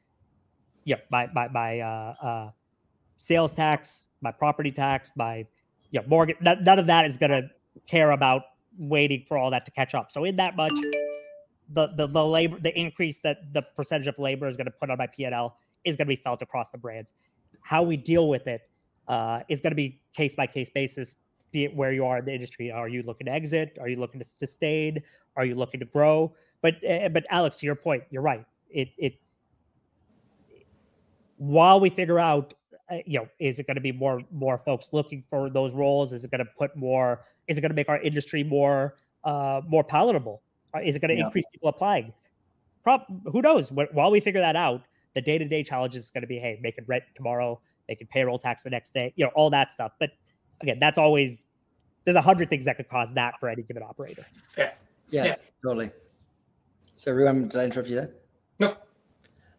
yeah, 0.88 0.96
by 1.10 1.28
my 1.36 1.50
my 1.50 1.82
uh, 1.82 2.14
uh, 2.22 2.50
sales 3.18 3.52
tax, 3.52 4.08
by 4.22 4.32
property 4.32 4.72
tax, 4.72 5.12
by 5.18 5.46
yeah 5.92 6.00
mortgage. 6.08 6.38
None, 6.40 6.64
none 6.64 6.80
of 6.80 6.88
that 6.88 7.06
is 7.06 7.18
going 7.18 7.32
to 7.32 7.50
care 7.88 8.12
about 8.12 8.44
waiting 8.80 9.26
for 9.28 9.38
all 9.38 9.52
that 9.52 9.66
to 9.66 9.72
catch 9.72 9.94
up. 9.94 10.14
So 10.14 10.24
in 10.24 10.38
that 10.38 10.56
much, 10.56 10.72
the 11.74 11.88
the 11.98 12.08
the 12.08 12.26
labor, 12.26 12.58
the 12.62 12.78
increase 12.80 13.20
that 13.20 13.54
the 13.54 13.64
percentage 13.76 14.08
of 14.08 14.18
labor 14.18 14.48
is 14.48 14.56
going 14.56 14.66
to 14.66 14.72
put 14.72 14.90
on 14.90 14.98
my 14.98 15.08
P&L 15.08 15.58
is 15.84 15.98
going 15.98 16.08
to 16.08 16.16
be 16.16 16.22
felt 16.24 16.42
across 16.42 16.72
the 16.72 16.78
brands. 16.78 17.12
How 17.64 17.84
we 17.84 17.98
deal 17.98 18.30
with 18.30 18.48
it 18.48 18.62
uh, 19.10 19.42
is 19.50 19.60
going 19.60 19.72
to 19.72 19.76
be 19.76 20.00
case 20.14 20.36
by 20.36 20.48
case 20.48 20.70
basis. 20.70 21.16
Be 21.52 21.66
it 21.66 21.76
where 21.76 21.92
you 21.92 22.06
are 22.06 22.20
in 22.20 22.26
the 22.26 22.34
industry, 22.34 22.72
are 22.72 22.88
you 22.88 23.04
looking 23.04 23.26
to 23.26 23.34
exit? 23.34 23.78
Are 23.82 23.90
you 23.90 23.98
looking 23.98 24.22
to 24.22 24.26
sustain? 24.26 25.04
Are 25.36 25.44
you 25.44 25.56
looking 25.56 25.82
to 25.82 25.86
grow? 25.86 26.34
But 26.62 26.76
uh, 26.90 27.10
but 27.10 27.26
Alex, 27.30 27.58
to 27.58 27.66
your 27.66 27.76
point, 27.76 28.04
you're 28.10 28.22
right. 28.22 28.46
It 28.70 28.90
it 28.98 29.20
while 31.38 31.80
we 31.80 31.90
figure 31.90 32.20
out 32.20 32.54
uh, 32.92 32.98
you 33.06 33.20
know 33.20 33.28
is 33.40 33.60
it 33.60 33.68
going 33.68 33.76
to 33.76 33.82
be 33.82 33.92
more 33.92 34.22
more 34.32 34.58
folks 34.58 34.90
looking 34.92 35.24
for 35.30 35.50
those 35.50 35.74
roles? 35.74 36.14
Is 36.14 36.24
it 36.24 36.32
going 36.32 36.40
to 36.40 36.52
put 36.58 36.76
more 36.76 37.22
is 37.48 37.58
it 37.58 37.62
going 37.62 37.72
to 37.72 37.76
make 37.76 37.90
our 37.90 38.02
industry 38.02 38.44
more 38.44 38.96
uh 39.24 39.62
more 39.68 39.84
palatable? 39.84 40.42
Uh, 40.76 40.80
is 40.80 40.96
it 40.96 41.00
going 41.00 41.10
to 41.10 41.18
yeah. 41.18 41.26
increase 41.26 41.46
people 41.52 41.70
applying? 41.70 42.14
Prob- 42.84 43.06
who 43.26 43.42
knows? 43.42 43.72
While 43.72 44.12
we 44.12 44.20
figure 44.20 44.42
that 44.42 44.56
out 44.56 44.84
the 45.14 45.22
day-to-day 45.22 45.64
challenge 45.64 45.96
is 45.96 46.10
going 46.10 46.22
to 46.22 46.28
be 46.28 46.38
hey 46.38 46.60
making 46.62 46.86
rent 46.88 47.04
tomorrow 47.16 47.60
making 47.88 48.08
payroll 48.08 48.38
tax 48.38 48.64
the 48.64 48.70
next 48.70 48.94
day 48.94 49.14
you 49.16 49.26
know 49.26 49.32
all 49.36 49.50
that 49.50 49.72
stuff. 49.72 49.94
But 50.00 50.12
again 50.62 50.80
that's 50.80 50.98
always 50.98 51.46
there's 52.06 52.18
a 52.18 52.22
hundred 52.22 52.50
things 52.50 52.66
that 52.66 52.78
could 52.78 52.90
cause 52.90 53.14
that 53.14 53.38
for 53.40 53.50
any 53.50 53.64
given 53.64 53.84
operator. 53.84 54.26
Yeah. 54.58 54.72
Yeah, 55.10 55.26
yeah. 55.26 55.36
totally. 55.64 55.92
So 56.98 57.12
Ruben, 57.12 57.48
did 57.48 57.62
i 57.62 57.64
interrupt 57.64 57.90
you 57.90 57.96
there? 57.96 58.12
No 58.60 58.76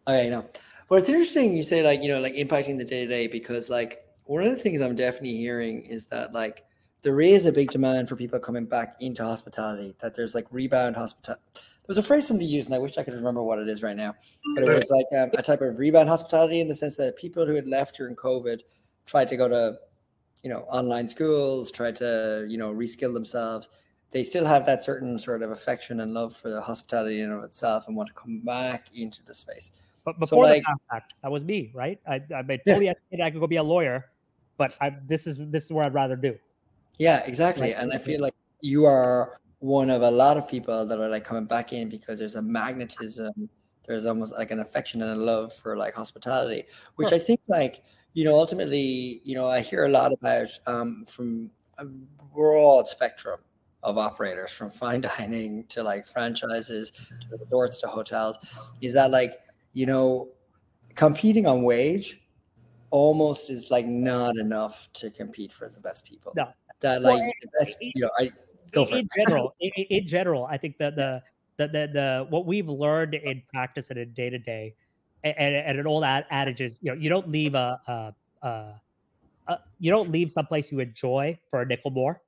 okay 0.09 0.29
no 0.29 0.45
but 0.89 0.97
it's 0.97 1.09
interesting 1.09 1.55
you 1.55 1.63
say 1.63 1.83
like, 1.83 2.01
you 2.01 2.09
know, 2.09 2.19
like 2.19 2.33
impacting 2.33 2.77
the 2.77 2.83
day 2.83 3.05
to 3.05 3.07
day 3.07 3.27
because 3.27 3.69
like 3.69 4.03
one 4.25 4.43
of 4.43 4.51
the 4.51 4.61
things 4.61 4.81
I'm 4.81 4.95
definitely 4.95 5.37
hearing 5.37 5.85
is 5.85 6.07
that 6.07 6.33
like 6.33 6.65
there 7.01 7.21
is 7.21 7.45
a 7.45 7.51
big 7.51 7.71
demand 7.71 8.09
for 8.09 8.15
people 8.15 8.39
coming 8.39 8.65
back 8.65 8.95
into 8.99 9.23
hospitality, 9.23 9.95
that 10.01 10.15
there's 10.15 10.35
like 10.35 10.47
rebound 10.51 10.95
hospitality. 10.95 11.43
There 11.55 11.85
was 11.87 11.97
a 11.97 12.03
phrase 12.03 12.27
somebody 12.27 12.45
used, 12.45 12.67
and 12.67 12.75
I 12.75 12.79
wish 12.79 12.97
I 12.97 13.03
could 13.03 13.13
remember 13.13 13.41
what 13.41 13.59
it 13.59 13.69
is 13.69 13.81
right 13.81 13.95
now. 13.95 14.13
But 14.53 14.63
it 14.63 14.69
was 14.69 14.89
like 14.89 15.05
um, 15.19 15.31
a 15.33 15.41
type 15.41 15.61
of 15.61 15.79
rebound 15.79 16.09
hospitality 16.09 16.59
in 16.59 16.67
the 16.67 16.75
sense 16.75 16.97
that 16.97 17.15
people 17.15 17.45
who 17.45 17.55
had 17.55 17.67
left 17.67 17.95
during 17.95 18.15
COVID 18.15 18.61
tried 19.05 19.27
to 19.29 19.37
go 19.37 19.47
to, 19.47 19.79
you 20.43 20.49
know, 20.49 20.59
online 20.69 21.07
schools, 21.07 21.71
tried 21.71 21.95
to, 21.97 22.45
you 22.47 22.57
know, 22.57 22.71
reskill 22.71 23.13
themselves. 23.13 23.69
They 24.11 24.23
still 24.23 24.45
have 24.45 24.65
that 24.65 24.83
certain 24.83 25.17
sort 25.17 25.41
of 25.41 25.51
affection 25.51 26.01
and 26.01 26.13
love 26.13 26.35
for 26.35 26.49
the 26.49 26.61
hospitality 26.61 27.21
in 27.21 27.29
and 27.29 27.39
of 27.39 27.43
itself 27.43 27.87
and 27.87 27.95
want 27.95 28.09
to 28.09 28.13
come 28.13 28.41
back 28.41 28.87
into 28.93 29.23
the 29.23 29.33
space 29.33 29.71
But 30.09 30.19
before 30.19 30.45
so, 30.45 30.51
like, 30.51 30.63
the 30.63 30.67
FAST 30.67 30.87
Act, 30.91 31.13
that 31.21 31.31
was 31.31 31.43
me, 31.43 31.71
right? 31.73 31.99
I, 32.07 32.21
I 32.35 32.41
made 32.41 32.61
fully 32.67 32.85
yeah. 32.85 33.25
I 33.25 33.29
could 33.29 33.39
go 33.39 33.47
be 33.47 33.57
a 33.57 33.63
lawyer, 33.63 34.05
but 34.57 34.73
I, 34.81 34.95
this 35.05 35.27
is 35.27 35.37
this 35.37 35.65
is 35.65 35.71
where 35.71 35.85
I'd 35.85 35.93
rather 35.93 36.15
do. 36.15 36.35
Yeah, 36.97 37.23
exactly. 37.25 37.73
And 37.73 37.93
I 37.93 37.99
feel 37.99 38.21
like 38.21 38.33
you 38.61 38.85
are 38.85 39.39
one 39.59 39.89
of 39.89 40.01
a 40.01 40.09
lot 40.09 40.37
of 40.37 40.49
people 40.49 40.85
that 40.85 40.99
are 40.99 41.09
like 41.09 41.23
coming 41.23 41.45
back 41.45 41.73
in 41.73 41.89
because 41.89 42.17
there's 42.17 42.35
a 42.35 42.41
magnetism, 42.41 43.49
there's 43.85 44.05
almost 44.07 44.33
like 44.33 44.49
an 44.51 44.59
affection 44.59 45.01
and 45.03 45.11
a 45.11 45.23
love 45.23 45.53
for 45.53 45.77
like 45.77 45.93
hospitality, 45.93 46.65
which. 46.95 47.13
I 47.13 47.19
think 47.19 47.39
like 47.47 47.83
you 48.13 48.23
know 48.23 48.35
ultimately 48.35 49.21
you 49.23 49.35
know 49.35 49.47
I 49.47 49.59
hear 49.59 49.85
a 49.85 49.89
lot 49.89 50.11
about 50.11 50.49
um, 50.65 51.05
from 51.07 51.51
a 51.77 51.85
broad 51.85 52.87
spectrum 52.87 53.39
of 53.83 53.97
operators 53.97 54.51
from 54.51 54.69
fine 54.69 55.01
dining 55.17 55.65
to 55.67 55.83
like 55.83 56.05
franchises 56.05 56.91
to 56.91 57.37
resorts 57.37 57.77
to 57.77 57.87
hotels 57.87 58.37
is 58.81 58.93
that 58.93 59.11
like 59.11 59.39
you 59.79 59.85
know 59.85 60.27
competing 60.95 61.47
on 61.47 61.63
wage 61.63 62.19
almost 62.89 63.49
is 63.49 63.71
like 63.71 63.87
not 63.87 64.35
enough 64.35 64.89
to 64.91 65.09
compete 65.09 65.53
for 65.53 65.69
the 65.69 65.79
best 65.79 66.03
people. 66.03 66.33
No. 66.35 66.49
That 66.81 67.01
like 67.01 67.19
well, 67.19 67.31
the 67.41 67.49
best 67.59 67.77
you 67.79 68.01
know 68.01 68.09
i 68.19 68.31
go 68.71 68.85
in, 68.85 68.99
in 68.99 69.07
general 69.17 69.53
in, 69.59 69.71
in, 69.89 70.07
general 70.07 70.45
i 70.45 70.55
think 70.55 70.77
that 70.77 70.95
the, 70.95 71.21
the 71.57 71.67
the 71.67 71.89
the 71.91 72.27
what 72.29 72.45
we've 72.45 72.69
learned 72.69 73.15
in 73.15 73.41
practice 73.53 73.89
and 73.89 73.99
in 73.99 74.13
day 74.13 74.29
to 74.29 74.39
day 74.39 74.73
and, 75.23 75.55
and 75.55 75.77
an 75.77 75.87
old 75.87 76.03
adage 76.05 76.61
is 76.61 76.79
you 76.81 76.91
know 76.91 76.97
you 76.97 77.09
don't 77.09 77.27
leave 77.29 77.53
a, 77.55 77.79
a, 77.87 78.47
a, 78.47 78.81
a 79.47 79.59
you 79.79 79.91
don't 79.91 80.09
leave 80.09 80.31
someplace 80.31 80.71
you 80.71 80.79
enjoy 80.79 81.37
for 81.49 81.61
a 81.61 81.65
nickel 81.65 81.91
more. 81.91 82.21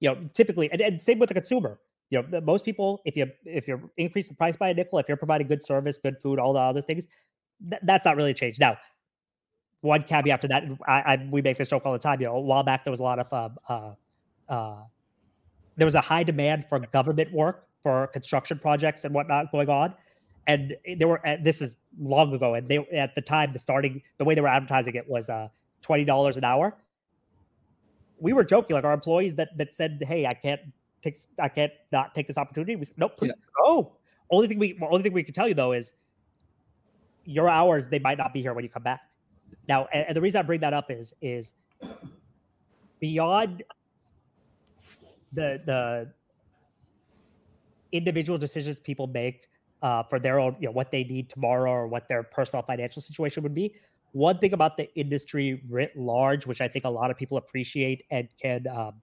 You 0.00 0.10
know, 0.10 0.28
typically, 0.34 0.70
and, 0.70 0.80
and 0.80 1.00
same 1.00 1.18
with 1.18 1.28
the 1.28 1.34
consumer. 1.34 1.78
You 2.10 2.22
know, 2.22 2.40
most 2.40 2.64
people, 2.64 3.00
if 3.04 3.16
you 3.16 3.26
if 3.44 3.66
you 3.66 3.90
increase 3.96 4.28
the 4.28 4.34
price 4.34 4.56
by 4.56 4.70
a 4.70 4.74
nickel, 4.74 4.98
if 4.98 5.08
you're 5.08 5.16
providing 5.16 5.48
good 5.48 5.64
service, 5.64 5.98
good 5.98 6.16
food, 6.22 6.38
all 6.38 6.52
the 6.52 6.60
other 6.60 6.82
things, 6.82 7.08
th- 7.68 7.82
that's 7.84 8.04
not 8.04 8.16
really 8.16 8.34
changed. 8.34 8.60
Now, 8.60 8.76
one 9.80 10.04
caveat 10.04 10.40
to 10.42 10.48
that, 10.48 10.64
I, 10.86 11.00
I, 11.00 11.28
we 11.30 11.42
make 11.42 11.58
this 11.58 11.68
joke 11.68 11.84
all 11.84 11.92
the 11.92 11.98
time. 11.98 12.20
You 12.20 12.28
know, 12.28 12.36
a 12.36 12.40
while 12.40 12.62
back 12.62 12.84
there 12.84 12.92
was 12.92 13.00
a 13.00 13.02
lot 13.02 13.18
of 13.18 13.32
uh, 13.32 13.48
uh, 13.68 14.52
uh, 14.52 14.76
there 15.76 15.86
was 15.86 15.94
a 15.94 16.00
high 16.00 16.22
demand 16.22 16.66
for 16.68 16.78
government 16.78 17.32
work 17.32 17.66
for 17.82 18.06
construction 18.08 18.58
projects 18.58 19.04
and 19.04 19.12
whatnot 19.12 19.50
going 19.50 19.68
on, 19.68 19.92
and 20.46 20.76
there 20.98 21.08
were 21.08 21.20
this 21.42 21.60
is 21.60 21.74
long 21.98 22.32
ago, 22.32 22.54
and 22.54 22.68
they 22.68 22.78
at 22.92 23.16
the 23.16 23.20
time 23.20 23.52
the 23.52 23.58
starting 23.58 24.00
the 24.18 24.24
way 24.24 24.34
they 24.34 24.40
were 24.40 24.48
advertising 24.48 24.94
it 24.94 25.08
was 25.08 25.28
uh, 25.28 25.48
twenty 25.82 26.04
dollars 26.04 26.36
an 26.36 26.44
hour 26.44 26.76
we 28.18 28.32
were 28.32 28.44
joking 28.44 28.74
like 28.74 28.84
our 28.84 28.92
employees 28.92 29.34
that 29.34 29.56
that 29.58 29.74
said, 29.74 30.02
"Hey, 30.06 30.26
I 30.26 30.34
can't 30.34 30.60
take, 31.10 31.20
I 31.38 31.48
can't 31.48 31.72
not 31.92 32.14
take 32.14 32.26
this 32.26 32.38
opportunity." 32.38 32.76
We 32.76 32.84
said, 32.84 32.98
"Nope, 32.98 33.16
please 33.16 33.28
yeah. 33.28 33.64
go." 33.64 33.96
Only 34.30 34.48
thing 34.48 34.58
we, 34.58 34.78
only 34.82 35.02
thing 35.02 35.12
we 35.12 35.22
can 35.22 35.34
tell 35.34 35.48
you 35.48 35.54
though 35.54 35.72
is 35.72 35.92
your 37.24 37.48
hours 37.48 37.88
they 37.88 37.98
might 37.98 38.18
not 38.18 38.32
be 38.32 38.42
here 38.42 38.54
when 38.54 38.64
you 38.64 38.70
come 38.70 38.82
back. 38.82 39.00
Now, 39.68 39.86
and, 39.92 40.06
and 40.08 40.16
the 40.16 40.20
reason 40.20 40.38
I 40.38 40.42
bring 40.42 40.60
that 40.60 40.74
up 40.74 40.90
is 40.90 41.14
is 41.20 41.52
beyond 43.00 43.62
the 45.32 45.60
the 45.64 46.12
individual 47.92 48.38
decisions 48.38 48.80
people 48.80 49.06
make 49.06 49.48
uh, 49.82 50.02
for 50.02 50.18
their 50.18 50.40
own, 50.40 50.56
you 50.60 50.66
know, 50.66 50.72
what 50.72 50.90
they 50.90 51.04
need 51.04 51.28
tomorrow 51.28 51.70
or 51.70 51.86
what 51.86 52.08
their 52.08 52.22
personal 52.22 52.62
financial 52.62 53.00
situation 53.00 53.42
would 53.42 53.54
be 53.54 53.74
one 54.16 54.38
thing 54.38 54.54
about 54.54 54.78
the 54.78 54.88
industry 54.94 55.62
writ 55.68 55.94
large, 55.94 56.46
which 56.46 56.62
I 56.62 56.68
think 56.68 56.86
a 56.86 56.88
lot 56.88 57.10
of 57.10 57.18
people 57.18 57.36
appreciate 57.36 58.02
and 58.10 58.26
can, 58.40 58.66
um, 58.66 58.94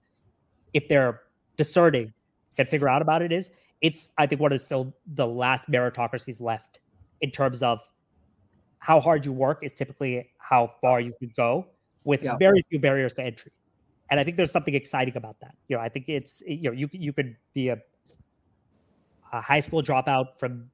if 0.74 0.88
they're 0.88 1.22
discerning, 1.58 2.14
can 2.56 2.68
figure 2.68 2.90
out 2.90 3.02
about 3.02 3.22
it 3.22 3.32
is 3.32 3.50
it's 3.82 4.12
I 4.18 4.26
think 4.26 4.42
what 4.42 4.54
is 4.54 4.64
still 4.64 4.94
the 5.16 5.28
last 5.28 5.70
meritocracies 5.70 6.40
left 6.40 6.80
in 7.22 7.32
terms 7.32 7.64
of 7.64 7.80
how 8.80 9.00
hard 9.00 9.26
you 9.26 9.32
work 9.32 9.60
is 9.62 9.74
typically 9.74 10.30
how 10.38 10.72
far 10.82 11.00
you 11.00 11.14
can 11.20 11.32
go 11.36 11.68
with 12.04 12.24
yeah. 12.24 12.38
very 12.38 12.64
few 12.70 12.80
barriers 12.80 13.14
to 13.16 13.24
entry. 13.24 13.52
And 14.10 14.20
I 14.20 14.24
think 14.24 14.38
there's 14.38 14.52
something 14.52 14.76
exciting 14.76 15.16
about 15.18 15.40
that. 15.40 15.56
You 15.68 15.78
know, 15.78 15.82
I 15.82 15.90
think 15.90 16.10
it's 16.10 16.44
you 16.46 16.64
know 16.64 16.72
you 16.72 16.90
you 16.92 17.14
could 17.14 17.36
be 17.54 17.70
a 17.70 17.78
a 19.32 19.42
high 19.42 19.62
school 19.62 19.82
dropout 19.82 20.38
from 20.38 20.70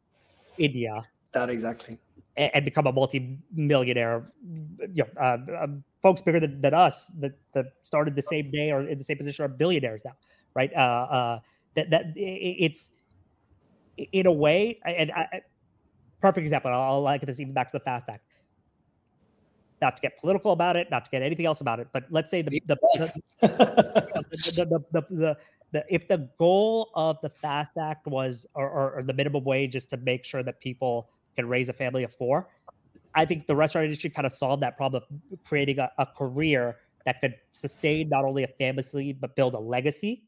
India. 0.58 1.02
That 1.32 1.50
exactly 1.50 1.98
and, 2.40 2.52
and 2.56 2.66
become 2.66 2.88
a 2.88 2.92
multi-millionaire. 2.92 4.32
You 4.92 5.04
know, 5.04 5.22
uh, 5.22 5.38
uh, 5.52 5.68
folks 6.02 6.22
bigger 6.22 6.40
than, 6.40 6.62
than 6.62 6.74
us 6.74 7.12
that, 7.20 7.38
that 7.54 7.74
started 7.84 8.16
the 8.16 8.22
same 8.24 8.50
day 8.50 8.72
or 8.72 8.88
in 8.88 8.98
the 8.98 9.04
same 9.04 9.18
position 9.18 9.46
are 9.46 9.50
billionaires 9.50 10.02
now, 10.04 10.14
right? 10.60 10.72
Uh, 10.76 11.08
uh, 11.18 11.40
that 11.76 11.90
that 11.90 12.04
it's 12.16 12.92
in 14.12 14.26
a 14.26 14.32
way, 14.32 14.80
and 14.86 15.12
I, 15.12 15.42
perfect 16.22 16.44
example. 16.44 16.72
I'll, 16.72 16.82
I'll 16.82 17.02
like 17.02 17.22
this 17.22 17.40
even 17.40 17.54
back 17.54 17.72
to 17.72 17.78
the 17.80 17.84
FAST 17.84 18.10
Act. 18.10 18.24
Not 19.82 19.96
to 19.96 20.02
get 20.02 20.20
political 20.20 20.52
about 20.52 20.76
it, 20.76 20.92
not 20.92 21.06
to 21.06 21.12
get 21.12 21.22
anything 21.22 21.46
else 21.46 21.62
about 21.62 21.80
it, 21.80 21.88
but 21.94 22.04
let's 22.10 22.30
say 22.30 22.42
the 22.48 22.52
the 22.66 22.78
the, 22.96 23.14
the, 23.42 24.84
the, 24.92 25.06
the, 25.10 25.38
the 25.72 25.86
if 25.90 26.08
the 26.08 26.30
goal 26.38 26.90
of 26.96 27.22
the 27.22 27.30
FAST 27.30 27.78
Act 27.78 28.06
was 28.08 28.46
or, 28.56 28.70
or, 28.70 28.92
or, 28.96 29.04
the 29.04 29.14
minimum 29.14 29.44
wage 29.46 29.76
is 29.76 29.86
to 29.86 29.98
make 29.98 30.26
sure 30.26 30.44
that 30.44 30.60
people 30.60 31.10
can 31.36 31.48
raise 31.48 31.70
a 31.70 31.74
family 31.74 32.04
of 32.04 32.12
four. 32.12 32.50
I 33.16 33.26
think 33.26 33.48
the 33.48 33.56
restaurant 33.56 33.86
industry 33.86 34.10
kind 34.10 34.26
of 34.26 34.34
solved 34.34 34.62
that 34.64 34.76
problem 34.78 35.04
of 35.04 35.44
creating 35.46 35.80
a, 35.80 35.90
a 35.98 36.06
career 36.06 36.78
that 37.06 37.22
could 37.22 37.36
sustain 37.54 38.10
not 38.10 38.26
only 38.26 38.44
a 38.44 38.48
family 38.48 39.14
but 39.14 39.36
build 39.36 39.54
a 39.54 39.60
legacy 39.60 40.24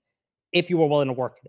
if 0.53 0.69
you 0.69 0.77
were 0.77 0.87
willing 0.87 1.07
to 1.07 1.13
work. 1.13 1.39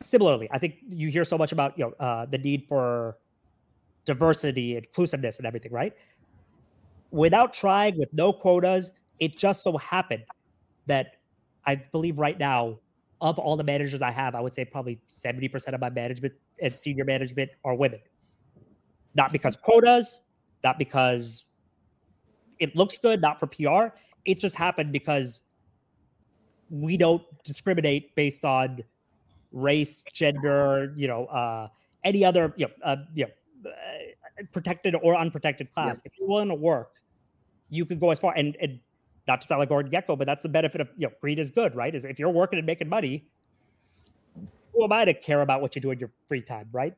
Similarly, 0.00 0.48
I 0.50 0.58
think 0.58 0.76
you 0.88 1.08
hear 1.08 1.24
so 1.24 1.38
much 1.38 1.52
about 1.52 1.78
you 1.78 1.84
know 1.84 1.92
uh, 2.04 2.26
the 2.26 2.38
need 2.38 2.66
for 2.68 3.18
diversity, 4.04 4.76
inclusiveness, 4.76 5.38
and 5.38 5.46
everything, 5.46 5.72
right? 5.72 5.94
Without 7.10 7.54
trying, 7.54 7.96
with 7.96 8.12
no 8.12 8.32
quotas, 8.32 8.90
it 9.20 9.38
just 9.38 9.62
so 9.62 9.76
happened 9.78 10.24
that 10.86 11.16
I 11.64 11.76
believe 11.76 12.18
right 12.18 12.38
now, 12.38 12.78
of 13.20 13.38
all 13.38 13.56
the 13.56 13.64
managers 13.64 14.02
I 14.02 14.10
have, 14.10 14.34
I 14.34 14.40
would 14.40 14.52
say 14.52 14.64
probably 14.64 15.00
70% 15.08 15.72
of 15.72 15.80
my 15.80 15.88
management 15.88 16.34
and 16.60 16.76
senior 16.76 17.04
management 17.04 17.50
are 17.64 17.74
women 17.74 18.00
not 19.14 19.32
because 19.32 19.56
quotas, 19.56 20.20
not 20.62 20.78
because 20.78 21.46
it 22.58 22.74
looks 22.76 22.98
good, 22.98 23.20
not 23.20 23.38
for 23.38 23.46
PR. 23.46 23.96
It 24.24 24.38
just 24.38 24.54
happened 24.54 24.92
because 24.92 25.40
we 26.74 26.96
don't 26.96 27.22
discriminate 27.44 28.14
based 28.16 28.44
on 28.44 28.82
race, 29.52 30.04
gender, 30.12 30.92
you 30.96 31.06
know, 31.06 31.26
uh, 31.26 31.68
any 32.02 32.24
other, 32.24 32.52
you 32.56 32.66
know, 32.66 32.72
uh, 32.84 32.96
you 33.14 33.26
know, 33.26 33.70
uh, 33.70 34.42
protected 34.52 34.96
or 35.02 35.16
unprotected 35.16 35.72
class. 35.72 36.02
Yeah. 36.04 36.10
If 36.10 36.18
you're 36.18 36.28
willing 36.28 36.48
to 36.48 36.54
work, 36.54 36.94
you 37.70 37.84
could 37.84 38.00
go 38.00 38.10
as 38.10 38.18
far. 38.18 38.34
And, 38.36 38.56
and 38.60 38.80
not 39.28 39.40
to 39.40 39.46
sound 39.46 39.60
like 39.60 39.68
Gordon 39.68 39.92
Gekko, 39.92 40.18
but 40.18 40.26
that's 40.26 40.42
the 40.42 40.48
benefit 40.48 40.80
of 40.80 40.88
you 40.96 41.06
know, 41.06 41.12
greed 41.20 41.38
is 41.38 41.50
good, 41.50 41.74
right? 41.76 41.94
Is 41.94 42.04
if 42.04 42.18
you're 42.18 42.30
working 42.30 42.58
and 42.58 42.66
making 42.66 42.88
money, 42.88 43.24
who 44.72 44.84
am 44.84 44.92
I 44.92 45.04
to 45.04 45.14
care 45.14 45.42
about 45.42 45.62
what 45.62 45.76
you 45.76 45.80
do 45.80 45.92
in 45.92 45.98
your 46.00 46.10
free 46.26 46.42
time, 46.42 46.68
right? 46.72 46.94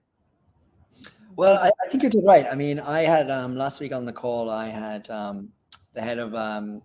Well, 1.36 1.58
I, 1.62 1.70
I, 1.84 1.88
think 1.88 2.02
you 2.02 2.08
did 2.08 2.24
right. 2.24 2.46
I 2.50 2.54
mean, 2.54 2.80
I 2.80 3.02
had 3.02 3.30
um, 3.30 3.56
last 3.56 3.78
week 3.78 3.92
on 3.92 4.06
the 4.06 4.12
call, 4.12 4.48
I 4.48 4.68
had 4.68 5.10
um, 5.10 5.50
the 5.92 6.00
head 6.00 6.18
of 6.18 6.34
um, 6.34 6.80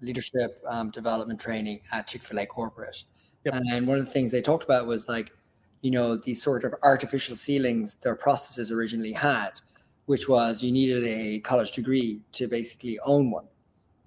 leadership 0.00 0.62
um, 0.66 0.90
development 0.90 1.40
training 1.40 1.80
at 1.92 2.06
Chick 2.06 2.22
fil 2.22 2.38
A 2.38 2.46
corporate. 2.46 3.04
Yep. 3.44 3.54
And 3.54 3.86
one 3.86 3.98
of 3.98 4.04
the 4.04 4.10
things 4.10 4.30
they 4.30 4.42
talked 4.42 4.64
about 4.64 4.86
was 4.86 5.08
like, 5.08 5.32
you 5.80 5.90
know, 5.90 6.16
these 6.16 6.42
sort 6.42 6.64
of 6.64 6.74
artificial 6.82 7.36
ceilings 7.36 7.96
their 7.96 8.16
processes 8.16 8.72
originally 8.72 9.12
had, 9.12 9.60
which 10.06 10.28
was 10.28 10.62
you 10.62 10.72
needed 10.72 11.04
a 11.04 11.40
college 11.40 11.72
degree 11.72 12.20
to 12.32 12.48
basically 12.48 12.98
own 13.04 13.30
one. 13.30 13.46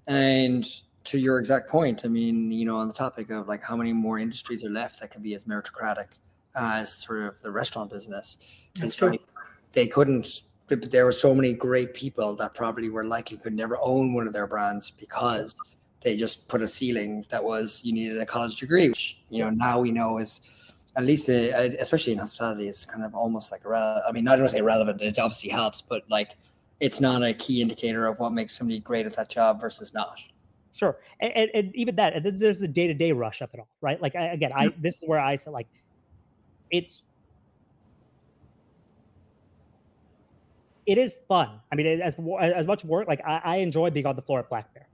And 0.07 0.65
to 1.05 1.17
your 1.17 1.39
exact 1.39 1.69
point, 1.69 2.01
I 2.03 2.09
mean, 2.09 2.51
you 2.51 2.65
know, 2.65 2.77
on 2.77 2.87
the 2.87 2.93
topic 2.93 3.31
of 3.31 3.47
like 3.47 3.63
how 3.63 3.75
many 3.75 3.93
more 3.93 4.19
industries 4.19 4.63
are 4.65 4.69
left 4.69 4.99
that 4.99 5.11
can 5.11 5.21
be 5.21 5.33
as 5.33 5.45
meritocratic 5.45 6.19
as 6.55 6.93
sort 6.93 7.21
of 7.21 7.41
the 7.41 7.51
restaurant 7.51 7.89
business. 7.89 8.37
That's 8.75 8.95
true 8.95 9.17
they 9.73 9.87
couldn't 9.87 10.43
but 10.67 10.89
there 10.89 11.03
were 11.03 11.11
so 11.11 11.35
many 11.35 11.51
great 11.51 11.93
people 11.93 12.33
that 12.35 12.53
probably 12.53 12.89
were 12.89 13.03
likely 13.03 13.35
could 13.35 13.53
never 13.53 13.77
own 13.81 14.13
one 14.13 14.25
of 14.25 14.31
their 14.31 14.47
brands 14.47 14.89
because 14.89 15.59
they 16.01 16.15
just 16.15 16.47
put 16.47 16.61
a 16.61 16.67
ceiling 16.67 17.25
that 17.29 17.43
was 17.43 17.81
you 17.83 17.93
needed 17.93 18.19
a 18.19 18.25
college 18.25 18.57
degree 18.57 18.89
which 18.89 19.19
you 19.29 19.39
know 19.39 19.49
now 19.49 19.79
we 19.79 19.91
know 19.91 20.17
is 20.17 20.41
at 20.95 21.05
least 21.05 21.29
uh, 21.29 21.69
especially 21.79 22.13
in 22.13 22.19
hospitality 22.19 22.67
is 22.67 22.85
kind 22.85 23.03
of 23.03 23.15
almost 23.15 23.51
like 23.51 23.63
irrelevant 23.65 24.03
i 24.07 24.11
mean 24.11 24.23
not 24.23 24.35
to 24.35 24.49
say 24.49 24.61
relevant 24.61 25.01
it 25.01 25.17
obviously 25.19 25.49
helps 25.49 25.81
but 25.81 26.03
like 26.09 26.35
it's 26.79 26.99
not 26.99 27.23
a 27.23 27.33
key 27.33 27.61
indicator 27.61 28.07
of 28.07 28.19
what 28.19 28.33
makes 28.33 28.57
somebody 28.57 28.79
great 28.79 29.05
at 29.05 29.13
that 29.15 29.29
job 29.29 29.61
versus 29.61 29.93
not 29.93 30.19
sure 30.73 30.97
and, 31.19 31.31
and, 31.35 31.51
and 31.53 31.75
even 31.75 31.95
that 31.95 32.13
and 32.13 32.25
there's 32.39 32.59
the 32.59 32.67
day-to-day 32.67 33.11
rush 33.11 33.41
of 33.41 33.49
it 33.53 33.59
all 33.59 33.67
right 33.81 34.01
like 34.01 34.15
I, 34.15 34.27
again 34.27 34.51
i 34.55 34.69
this 34.79 34.97
is 34.97 35.03
where 35.07 35.19
i 35.19 35.35
said 35.35 35.53
like 35.53 35.67
it's 36.71 37.03
it 40.85 40.97
is 40.97 41.15
fun. 41.27 41.59
I 41.71 41.75
mean, 41.75 42.01
as 42.01 42.15
as 42.41 42.67
much 42.67 42.83
work, 42.83 43.07
like 43.07 43.21
I, 43.25 43.41
I, 43.43 43.55
enjoy 43.57 43.89
being 43.91 44.05
on 44.05 44.15
the 44.15 44.21
floor 44.21 44.39
at 44.39 44.49
Black 44.49 44.73
Bear. 44.73 44.87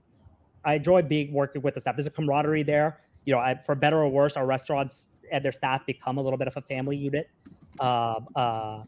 I 0.68 0.74
enjoy 0.74 1.00
being 1.00 1.32
working 1.32 1.62
with 1.62 1.74
the 1.74 1.80
staff. 1.80 1.96
There's 1.96 2.06
a 2.06 2.10
camaraderie 2.10 2.62
there. 2.62 3.00
You 3.24 3.34
know, 3.34 3.40
I, 3.40 3.54
for 3.54 3.74
better 3.74 4.02
or 4.02 4.08
worse, 4.10 4.36
our 4.36 4.44
restaurants 4.44 5.08
and 5.32 5.42
their 5.42 5.52
staff 5.52 5.86
become 5.86 6.18
a 6.18 6.22
little 6.22 6.36
bit 6.36 6.46
of 6.46 6.58
a 6.58 6.60
family 6.60 6.94
unit. 6.94 7.30
Um, 7.80 8.28
uh, 8.36 8.82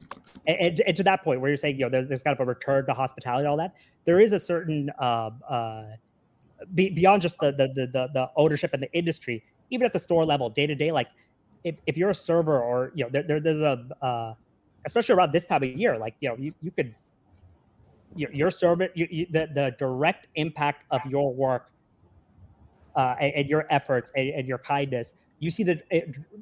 and, 0.46 0.82
and, 0.86 0.96
to 0.96 1.02
that 1.04 1.24
point 1.24 1.40
where 1.40 1.48
you're 1.48 1.56
saying, 1.56 1.76
you 1.78 1.86
know, 1.86 1.88
there's, 1.88 2.08
there's 2.08 2.22
kind 2.22 2.38
of 2.38 2.40
a 2.40 2.44
return 2.44 2.84
to 2.84 2.92
hospitality, 2.92 3.46
all 3.46 3.56
that. 3.56 3.74
There 4.04 4.20
is 4.20 4.32
a 4.32 4.38
certain 4.38 4.90
uh, 4.98 5.30
uh, 5.48 5.84
be, 6.74 6.90
beyond 6.90 7.22
just 7.22 7.38
the, 7.40 7.52
the 7.52 7.68
the 7.68 8.08
the 8.12 8.30
ownership 8.36 8.74
and 8.74 8.82
the 8.82 8.92
industry, 8.92 9.42
even 9.70 9.86
at 9.86 9.94
the 9.94 9.98
store 9.98 10.26
level, 10.26 10.50
day 10.50 10.66
to 10.66 10.74
day. 10.74 10.92
Like, 10.92 11.08
if, 11.64 11.76
if 11.86 11.96
you're 11.96 12.10
a 12.10 12.14
server 12.14 12.60
or 12.60 12.92
you 12.94 13.04
know, 13.04 13.10
there, 13.10 13.22
there 13.22 13.40
there's 13.40 13.62
a 13.62 13.86
uh, 14.02 14.34
especially 14.84 15.14
around 15.14 15.32
this 15.32 15.46
time 15.46 15.62
of 15.62 15.70
year, 15.70 15.96
like 15.96 16.14
you 16.20 16.28
know, 16.28 16.36
you, 16.36 16.52
you 16.60 16.70
could 16.70 16.94
your, 18.16 18.32
your 18.32 18.50
service, 18.50 18.90
you, 18.94 19.06
you, 19.10 19.26
the 19.30 19.48
the 19.54 19.74
direct 19.78 20.28
impact 20.34 20.84
of 20.90 21.00
your 21.08 21.32
work 21.32 21.70
uh, 22.96 23.14
and, 23.20 23.32
and, 23.34 23.48
your 23.48 23.66
efforts 23.70 24.10
and, 24.16 24.28
and, 24.30 24.48
your 24.48 24.58
kindness, 24.58 25.12
you 25.38 25.50
see 25.50 25.62
the 25.62 25.80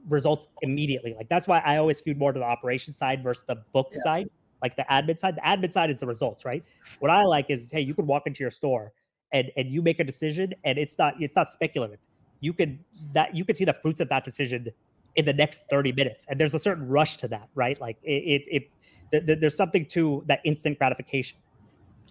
results 0.08 0.48
immediately. 0.62 1.14
Like 1.14 1.28
that's 1.28 1.46
why 1.46 1.58
I 1.60 1.76
always 1.76 1.98
skewed 1.98 2.18
more 2.18 2.32
to 2.32 2.38
the 2.38 2.44
operation 2.44 2.92
side 2.92 3.22
versus 3.22 3.44
the 3.46 3.56
book 3.72 3.88
yeah. 3.92 4.00
side, 4.02 4.30
like 4.62 4.76
the 4.76 4.86
admin 4.90 5.18
side. 5.18 5.36
The 5.36 5.42
admin 5.42 5.72
side 5.72 5.90
is 5.90 6.00
the 6.00 6.06
results, 6.06 6.44
right? 6.44 6.64
What 7.00 7.10
I 7.10 7.24
like 7.24 7.50
is, 7.50 7.70
hey, 7.70 7.80
you 7.80 7.94
can 7.94 8.06
walk 8.06 8.26
into 8.26 8.42
your 8.42 8.50
store 8.50 8.92
and 9.32 9.50
and 9.56 9.68
you 9.68 9.82
make 9.82 10.00
a 10.00 10.04
decision, 10.04 10.54
and 10.64 10.78
it's 10.78 10.98
not 10.98 11.14
it's 11.20 11.36
not 11.36 11.48
speculative. 11.48 12.00
You 12.40 12.52
can 12.52 12.82
that 13.12 13.36
you 13.36 13.44
can 13.44 13.54
see 13.54 13.64
the 13.64 13.74
fruits 13.74 14.00
of 14.00 14.08
that 14.08 14.24
decision 14.24 14.68
in 15.16 15.24
the 15.24 15.32
next 15.32 15.64
30 15.68 15.92
minutes 15.92 16.26
and 16.28 16.38
there's 16.38 16.54
a 16.54 16.58
certain 16.58 16.86
rush 16.86 17.16
to 17.16 17.26
that 17.26 17.48
right 17.54 17.80
like 17.80 17.96
it 18.04 18.44
it, 18.46 18.68
it 19.10 19.40
there's 19.40 19.56
something 19.56 19.84
to 19.86 20.22
that 20.26 20.40
instant 20.44 20.78
gratification 20.78 21.38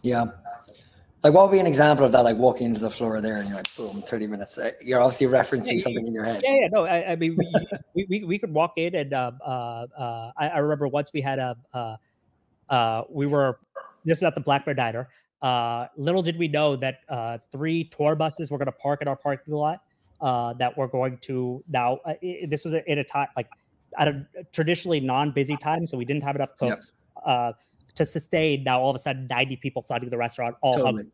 yeah 0.04 0.26
like 1.24 1.34
what 1.34 1.46
would 1.46 1.52
be 1.52 1.60
an 1.60 1.68
example 1.68 2.06
of 2.06 2.12
that 2.12 2.24
like 2.24 2.38
walking 2.38 2.68
into 2.68 2.80
the 2.80 2.90
floor 2.90 3.20
there 3.22 3.38
and 3.38 3.48
you're 3.50 3.58
like 3.58 3.76
boom 3.76 4.02
30 4.02 4.28
minutes 4.28 4.58
uh, 4.58 4.72
you're 4.82 5.02
obviously 5.02 5.28
referencing 5.28 5.78
yeah, 5.78 5.84
something 5.84 6.06
in 6.06 6.14
your 6.14 6.24
head 6.24 6.42
yeah 6.44 6.56
yeah 6.62 6.68
no 6.72 6.86
i, 6.86 7.12
I 7.12 7.16
mean 7.16 7.38
we, 7.94 8.06
we, 8.10 8.24
we 8.24 8.40
could 8.40 8.54
walk 8.54 8.74
in 8.78 8.96
and 8.96 9.14
um, 9.14 9.40
uh, 9.46 9.86
uh, 9.98 10.32
I, 10.38 10.50
I, 10.50 10.58
remember 10.60 10.88
once 10.88 11.12
we 11.14 11.22
had 11.22 11.40
a 11.40 11.58
uh, 11.74 11.96
uh, 12.70 13.04
we 13.10 13.26
were 13.26 13.60
this 14.06 14.20
is 14.20 14.24
at 14.24 14.36
the 14.36 14.42
black 14.42 14.66
bear 14.66 14.74
diner 14.74 15.10
uh, 15.42 15.88
little 15.98 16.22
did 16.22 16.38
we 16.38 16.48
know 16.48 16.76
that 16.76 17.00
uh, 17.10 17.38
three 17.52 17.84
tour 17.84 18.16
buses 18.16 18.50
were 18.50 18.58
going 18.58 18.68
to 18.68 18.72
park 18.72 19.02
in 19.02 19.08
our 19.08 19.16
parking 19.16 19.54
lot 19.54 19.82
uh, 20.22 20.54
that 20.54 20.76
we're 20.78 20.88
going 20.88 21.18
to 21.20 21.64
now. 21.70 22.00
Uh, 22.06 22.14
this 22.48 22.66
was 22.66 22.74
in 22.74 23.00
a 23.00 23.04
time 23.04 23.28
like 23.36 23.48
at 24.00 24.08
a 24.08 24.26
traditionally 24.52 25.00
non-busy 25.00 25.58
time, 25.58 25.86
so 25.86 25.98
we 25.98 26.06
didn't 26.06 26.24
have 26.24 26.36
enough 26.36 26.58
cooks 26.58 26.96
yep. 27.16 27.24
uh, 27.26 27.52
to 27.98 28.06
sustain. 28.06 28.64
Now 28.64 28.82
all 28.82 28.90
of 28.90 28.96
a 28.96 29.00
sudden, 29.00 29.28
ninety 29.30 29.56
people 29.56 29.82
flooding 29.82 30.10
the 30.10 30.18
restaurant, 30.18 30.56
all 30.62 30.74
totally. 30.74 30.86
hungry, 30.86 31.12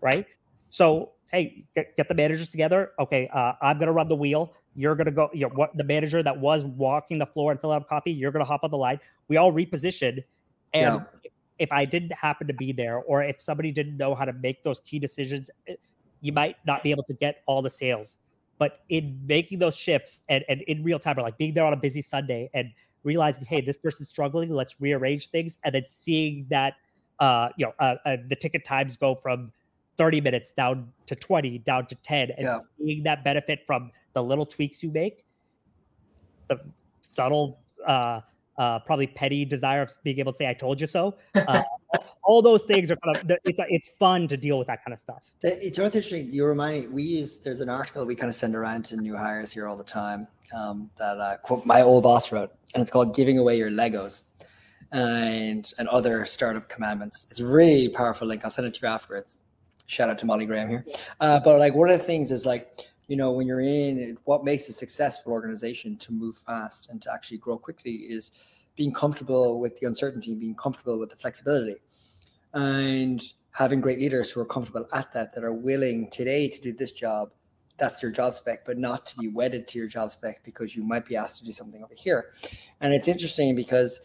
right? 0.00 0.26
So 0.70 1.12
hey, 1.32 1.64
get, 1.74 1.96
get, 1.96 2.08
the 2.08 2.14
managers 2.14 2.48
together. 2.48 2.92
Okay, 2.98 3.28
uh, 3.32 3.54
I'm 3.62 3.78
gonna 3.78 3.92
run 3.92 4.08
the 4.08 4.16
wheel. 4.16 4.52
You're 4.74 4.94
gonna 4.94 5.10
go. 5.10 5.30
You 5.32 5.48
know, 5.48 5.54
what 5.54 5.76
the 5.76 5.84
manager 5.84 6.22
that 6.22 6.38
was 6.38 6.64
walking 6.64 7.18
the 7.18 7.26
floor 7.26 7.52
and 7.52 7.60
filling 7.60 7.76
out 7.76 7.88
coffee. 7.88 8.12
You're 8.12 8.32
gonna 8.32 8.44
hop 8.44 8.64
on 8.64 8.70
the 8.70 8.78
line. 8.78 9.00
We 9.28 9.36
all 9.36 9.52
repositioned, 9.52 10.24
and. 10.72 11.00
Yeah. 11.00 11.00
If 11.60 11.70
I 11.70 11.84
didn't 11.84 12.12
happen 12.12 12.48
to 12.48 12.52
be 12.52 12.72
there, 12.72 12.96
or 12.96 13.22
if 13.22 13.40
somebody 13.40 13.70
didn't 13.70 13.96
know 13.96 14.12
how 14.12 14.24
to 14.24 14.32
make 14.32 14.64
those 14.64 14.80
key 14.80 14.98
decisions, 14.98 15.52
eh, 15.68 15.76
you 16.20 16.32
might 16.32 16.56
not 16.66 16.82
be 16.82 16.90
able 16.90 17.04
to 17.04 17.14
get 17.14 17.44
all 17.46 17.62
the 17.62 17.70
sales 17.70 18.16
but 18.58 18.80
in 18.88 19.20
making 19.26 19.58
those 19.58 19.76
shifts 19.76 20.20
and, 20.28 20.44
and 20.48 20.62
in 20.62 20.82
real 20.82 20.98
time, 20.98 21.18
or 21.18 21.22
like 21.22 21.38
being 21.38 21.54
there 21.54 21.64
on 21.64 21.72
a 21.72 21.76
busy 21.76 22.00
Sunday 22.00 22.50
and 22.54 22.70
realizing, 23.04 23.44
hey, 23.44 23.60
this 23.60 23.76
person's 23.76 24.08
struggling, 24.08 24.50
let's 24.50 24.76
rearrange 24.80 25.30
things, 25.30 25.58
and 25.64 25.74
then 25.74 25.84
seeing 25.84 26.46
that, 26.50 26.74
uh, 27.20 27.48
you 27.56 27.66
know, 27.66 27.72
uh, 27.78 27.96
uh, 28.04 28.16
the 28.28 28.36
ticket 28.36 28.64
times 28.64 28.96
go 28.96 29.14
from 29.14 29.52
30 29.96 30.20
minutes 30.20 30.52
down 30.52 30.90
to 31.06 31.14
20, 31.14 31.58
down 31.58 31.86
to 31.86 31.94
10, 31.94 32.30
and 32.32 32.40
yeah. 32.40 32.58
seeing 32.78 33.02
that 33.04 33.22
benefit 33.22 33.60
from 33.66 33.90
the 34.12 34.22
little 34.22 34.46
tweaks 34.46 34.82
you 34.82 34.90
make, 34.90 35.24
the 36.48 36.58
subtle, 37.02 37.60
uh, 37.86 38.20
uh, 38.56 38.78
probably 38.80 39.06
petty 39.06 39.44
desire 39.44 39.82
of 39.82 39.90
being 40.04 40.18
able 40.18 40.32
to 40.32 40.36
say 40.36 40.48
"I 40.48 40.54
told 40.54 40.80
you 40.80 40.86
so." 40.86 41.16
Uh, 41.34 41.62
all 42.22 42.42
those 42.42 42.62
things 42.64 42.90
are 42.90 42.96
kind 42.96 43.16
of 43.16 43.38
it's 43.44 43.60
it's 43.68 43.88
fun 43.98 44.28
to 44.28 44.36
deal 44.36 44.58
with 44.58 44.66
that 44.68 44.84
kind 44.84 44.92
of 44.92 44.98
stuff. 44.98 45.22
It's 45.42 45.78
interesting. 45.78 46.32
You 46.32 46.46
remind 46.46 46.84
me. 46.84 46.88
We 46.88 47.02
use 47.02 47.38
there's 47.38 47.60
an 47.60 47.68
article 47.68 48.04
we 48.04 48.14
kind 48.14 48.28
of 48.28 48.34
send 48.34 48.54
around 48.54 48.84
to 48.86 48.96
new 48.96 49.16
hires 49.16 49.52
here 49.52 49.68
all 49.68 49.76
the 49.76 49.84
time 49.84 50.26
um, 50.54 50.90
that 50.96 51.18
uh, 51.18 51.36
quote 51.38 51.64
my 51.66 51.82
old 51.82 52.02
boss 52.02 52.32
wrote, 52.32 52.52
and 52.74 52.82
it's 52.82 52.90
called 52.90 53.14
"Giving 53.14 53.38
Away 53.38 53.58
Your 53.58 53.70
Legos." 53.70 54.24
And 54.92 55.68
and 55.78 55.88
other 55.88 56.24
startup 56.24 56.68
commandments. 56.68 57.26
It's 57.30 57.40
a 57.40 57.46
really 57.46 57.88
powerful 57.88 58.28
link. 58.28 58.44
I'll 58.44 58.50
send 58.50 58.68
it 58.68 58.74
to 58.74 58.80
you 58.82 58.88
afterwards. 58.88 59.40
Shout 59.86 60.08
out 60.08 60.18
to 60.18 60.26
Molly 60.26 60.46
Graham 60.46 60.68
here. 60.68 60.86
Uh, 61.20 61.40
but 61.40 61.58
like 61.58 61.74
one 61.74 61.90
of 61.90 61.98
the 61.98 62.04
things 62.04 62.30
is 62.30 62.46
like 62.46 62.80
you 63.08 63.16
know 63.16 63.32
when 63.32 63.46
you're 63.46 63.60
in 63.60 64.16
what 64.24 64.44
makes 64.44 64.68
a 64.68 64.72
successful 64.72 65.32
organization 65.32 65.96
to 65.98 66.12
move 66.12 66.36
fast 66.36 66.88
and 66.90 67.02
to 67.02 67.12
actually 67.12 67.38
grow 67.38 67.58
quickly 67.58 67.92
is 67.92 68.32
being 68.76 68.92
comfortable 68.92 69.60
with 69.60 69.78
the 69.80 69.86
uncertainty 69.86 70.34
being 70.34 70.54
comfortable 70.54 70.98
with 70.98 71.10
the 71.10 71.16
flexibility 71.16 71.76
and 72.54 73.22
having 73.52 73.80
great 73.80 73.98
leaders 73.98 74.30
who 74.30 74.40
are 74.40 74.46
comfortable 74.46 74.86
at 74.94 75.12
that 75.12 75.32
that 75.32 75.44
are 75.44 75.52
willing 75.52 76.08
today 76.10 76.48
to 76.48 76.60
do 76.60 76.72
this 76.72 76.92
job 76.92 77.30
that's 77.76 78.02
your 78.02 78.12
job 78.12 78.32
spec 78.34 78.64
but 78.64 78.78
not 78.78 79.06
to 79.06 79.16
be 79.16 79.28
wedded 79.28 79.66
to 79.66 79.78
your 79.78 79.88
job 79.88 80.10
spec 80.10 80.42
because 80.44 80.76
you 80.76 80.84
might 80.84 81.06
be 81.06 81.16
asked 81.16 81.38
to 81.38 81.44
do 81.44 81.52
something 81.52 81.82
over 81.82 81.94
here 81.94 82.32
and 82.80 82.92
it's 82.92 83.08
interesting 83.08 83.54
because 83.54 84.00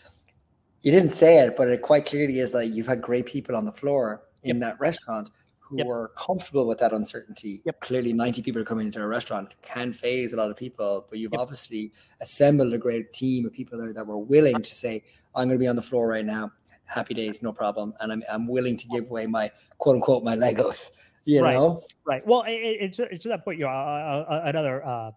you 0.82 0.92
didn't 0.92 1.14
say 1.14 1.40
it 1.40 1.56
but 1.56 1.68
it 1.68 1.82
quite 1.82 2.06
clearly 2.06 2.40
is 2.40 2.52
that 2.52 2.68
you've 2.68 2.88
had 2.88 3.02
great 3.02 3.26
people 3.26 3.56
on 3.56 3.66
the 3.66 3.72
floor 3.72 4.24
in 4.44 4.58
yep. 4.58 4.62
that 4.62 4.80
restaurant 4.80 5.30
who 5.70 5.78
yep. 5.78 5.88
are 5.88 6.12
comfortable 6.18 6.66
with 6.66 6.80
that 6.80 6.94
uncertainty. 6.94 7.62
Yep. 7.66 7.80
Clearly, 7.82 8.12
90 8.12 8.42
people 8.42 8.62
are 8.62 8.66
coming 8.66 8.88
into 8.88 9.02
a 9.02 9.08
restaurant 9.08 9.54
can 9.62 9.94
phase 9.94 10.34
a 10.34 10.38
lot 10.38 10.50
of 10.50 10.58
people, 10.58 11.06
but 11.10 11.20
you've 11.20 11.32
yep. 11.32 11.42
obviously 11.42 11.92
assembled 12.22 12.74
a 12.74 12.78
great 12.78 13.14
team 13.14 13.46
of 13.46 13.54
people 13.54 13.78
there 13.78 13.94
that 13.94 14.06
were 14.06 14.18
willing 14.18 14.62
to 14.62 14.76
say, 14.76 15.04
I'm 15.36 15.48
going 15.48 15.58
to 15.58 15.60
be 15.60 15.68
on 15.68 15.76
the 15.76 15.82
floor 15.82 16.08
right 16.08 16.26
now. 16.26 16.52
Happy 16.86 17.14
days, 17.14 17.44
no 17.44 17.54
problem. 17.54 17.94
And 18.00 18.12
I'm, 18.12 18.24
I'm 18.32 18.48
willing 18.48 18.78
to 18.78 18.88
give 18.88 19.10
away 19.10 19.28
my 19.28 19.52
quote 19.78 19.98
unquote 19.98 20.24
my 20.24 20.36
Legos, 20.36 20.90
you 21.26 21.44
right. 21.44 21.54
know? 21.54 21.84
Right. 22.04 22.26
Well, 22.26 22.44
it's 22.48 22.98
it, 22.98 23.10
it, 23.12 23.22
to 23.22 23.30
that 23.30 23.46
point, 23.46 23.60
you 23.60 23.66
know, 23.66 23.72
uh, 23.72 24.26
uh, 24.28 24.34
uh, 24.34 24.42
another 24.46 24.84
uh, 24.84 25.12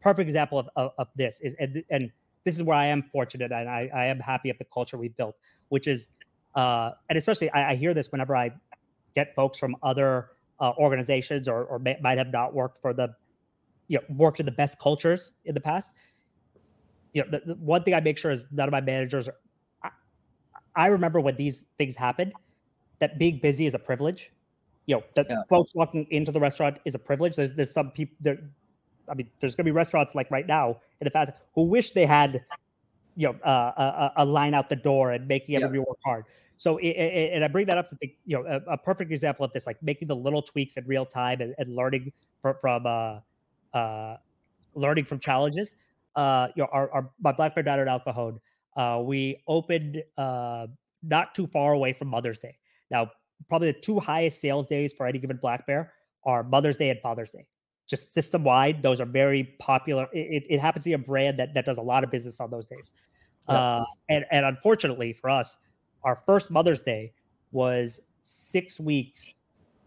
perfect 0.00 0.28
example 0.28 0.60
of, 0.60 0.68
of, 0.76 0.92
of, 0.98 1.08
this 1.16 1.40
is, 1.40 1.56
and, 1.58 1.82
and 1.90 2.12
this 2.44 2.54
is 2.54 2.62
where 2.62 2.76
I 2.76 2.86
am 2.86 3.02
fortunate 3.02 3.50
and 3.50 3.68
I, 3.68 3.90
I 3.92 4.06
am 4.06 4.20
happy 4.20 4.50
of 4.50 4.58
the 4.58 4.66
culture 4.72 4.96
we 4.96 5.08
built, 5.08 5.34
which 5.68 5.88
is, 5.88 6.08
uh, 6.54 6.92
and 7.10 7.18
especially 7.18 7.50
I, 7.50 7.72
I 7.72 7.74
hear 7.74 7.92
this 7.92 8.12
whenever 8.12 8.36
I 8.36 8.52
get 9.16 9.34
folks 9.34 9.58
from 9.58 9.74
other 9.82 10.28
uh, 10.60 10.72
organizations 10.78 11.48
or, 11.48 11.64
or 11.64 11.80
may, 11.80 11.96
might 12.00 12.18
have 12.18 12.30
not 12.30 12.54
worked 12.54 12.80
for 12.80 12.92
the, 12.92 13.08
you 13.88 13.98
know, 13.98 14.04
worked 14.16 14.38
in 14.38 14.46
the 14.46 14.52
best 14.52 14.78
cultures 14.78 15.32
in 15.46 15.54
the 15.54 15.60
past. 15.60 15.90
You 17.14 17.22
know, 17.22 17.30
the, 17.30 17.54
the 17.54 17.54
one 17.56 17.82
thing 17.82 17.94
I 17.94 18.00
make 18.00 18.18
sure 18.18 18.30
is 18.30 18.46
none 18.52 18.68
of 18.68 18.72
my 18.72 18.80
managers. 18.80 19.26
Are, 19.28 19.34
I, 19.82 19.90
I 20.76 20.86
remember 20.86 21.18
when 21.18 21.36
these 21.36 21.66
things 21.78 21.96
happen, 21.96 22.32
that 22.98 23.18
being 23.18 23.40
busy 23.40 23.66
is 23.66 23.74
a 23.74 23.78
privilege. 23.78 24.30
You 24.84 24.96
know, 24.96 25.02
that 25.14 25.26
yeah. 25.28 25.42
folks 25.48 25.74
walking 25.74 26.06
into 26.10 26.30
the 26.30 26.38
restaurant 26.38 26.78
is 26.84 26.94
a 26.94 26.98
privilege. 26.98 27.34
There's 27.34 27.54
there's 27.54 27.72
some 27.72 27.90
people 27.90 28.16
there. 28.20 28.38
I 29.10 29.14
mean, 29.14 29.28
there's 29.40 29.54
going 29.54 29.64
to 29.64 29.72
be 29.72 29.74
restaurants 29.74 30.14
like 30.14 30.30
right 30.30 30.46
now 30.46 30.76
in 31.00 31.06
the 31.06 31.10
past 31.10 31.32
who 31.54 31.62
wish 31.62 31.90
they 31.92 32.06
had, 32.06 32.44
you 33.16 33.28
know, 33.28 33.34
uh, 33.42 34.10
a, 34.16 34.22
a, 34.22 34.24
line 34.24 34.54
out 34.54 34.68
the 34.68 34.76
door 34.76 35.12
and 35.12 35.26
making 35.26 35.56
everybody 35.56 35.78
work 35.78 35.98
hard. 36.04 36.24
So, 36.58 36.76
it, 36.76 36.88
it, 36.88 37.32
and 37.34 37.44
I 37.44 37.48
bring 37.48 37.66
that 37.66 37.78
up 37.78 37.88
to 37.88 37.96
think, 37.96 38.12
you 38.26 38.36
know, 38.36 38.44
a, 38.46 38.72
a, 38.72 38.78
perfect 38.78 39.10
example 39.10 39.44
of 39.44 39.52
this, 39.52 39.66
like 39.66 39.82
making 39.82 40.08
the 40.08 40.16
little 40.16 40.42
tweaks 40.42 40.76
in 40.76 40.86
real 40.86 41.06
time 41.06 41.40
and, 41.40 41.54
and 41.58 41.74
learning 41.74 42.12
from, 42.42 42.56
from 42.60 42.86
uh, 42.86 43.20
uh, 43.76 44.16
learning 44.74 45.04
from 45.04 45.18
challenges. 45.18 45.74
Uh, 46.14 46.48
you 46.54 46.62
know, 46.62 46.68
our, 46.72 46.90
our 46.92 47.10
my 47.20 47.32
Black 47.32 47.54
Bear 47.54 47.64
Diner 47.64 47.82
at 47.82 47.88
El 47.88 48.00
Cajon, 48.00 48.40
uh, 48.76 49.02
we 49.02 49.42
opened 49.48 50.02
uh, 50.16 50.66
not 51.02 51.34
too 51.34 51.46
far 51.46 51.72
away 51.72 51.92
from 51.92 52.08
Mother's 52.08 52.38
Day. 52.38 52.56
Now, 52.90 53.10
probably 53.48 53.72
the 53.72 53.80
two 53.80 53.98
highest 53.98 54.40
sales 54.40 54.66
days 54.66 54.92
for 54.92 55.06
any 55.06 55.18
given 55.18 55.38
Black 55.38 55.66
Bear 55.66 55.92
are 56.24 56.42
Mother's 56.42 56.76
Day 56.76 56.90
and 56.90 57.00
Father's 57.00 57.32
Day. 57.32 57.46
Just 57.86 58.12
system 58.12 58.42
wide, 58.42 58.82
those 58.82 59.00
are 59.00 59.06
very 59.06 59.54
popular. 59.58 60.08
It, 60.12 60.44
it, 60.48 60.60
happens 60.60 60.84
to 60.84 60.90
be 60.90 60.94
a 60.94 60.98
brand 60.98 61.38
that, 61.38 61.54
that 61.54 61.64
does 61.64 61.78
a 61.78 61.82
lot 61.82 62.02
of 62.02 62.10
business 62.10 62.40
on 62.40 62.50
those 62.50 62.66
days. 62.66 62.90
Yeah. 63.48 63.54
Uh, 63.54 63.84
and, 64.08 64.24
and 64.32 64.44
unfortunately 64.44 65.12
for 65.12 65.30
us, 65.30 65.56
our 66.02 66.20
first 66.26 66.50
Mother's 66.50 66.82
Day 66.82 67.12
was 67.52 68.00
six 68.22 68.80
weeks 68.80 69.34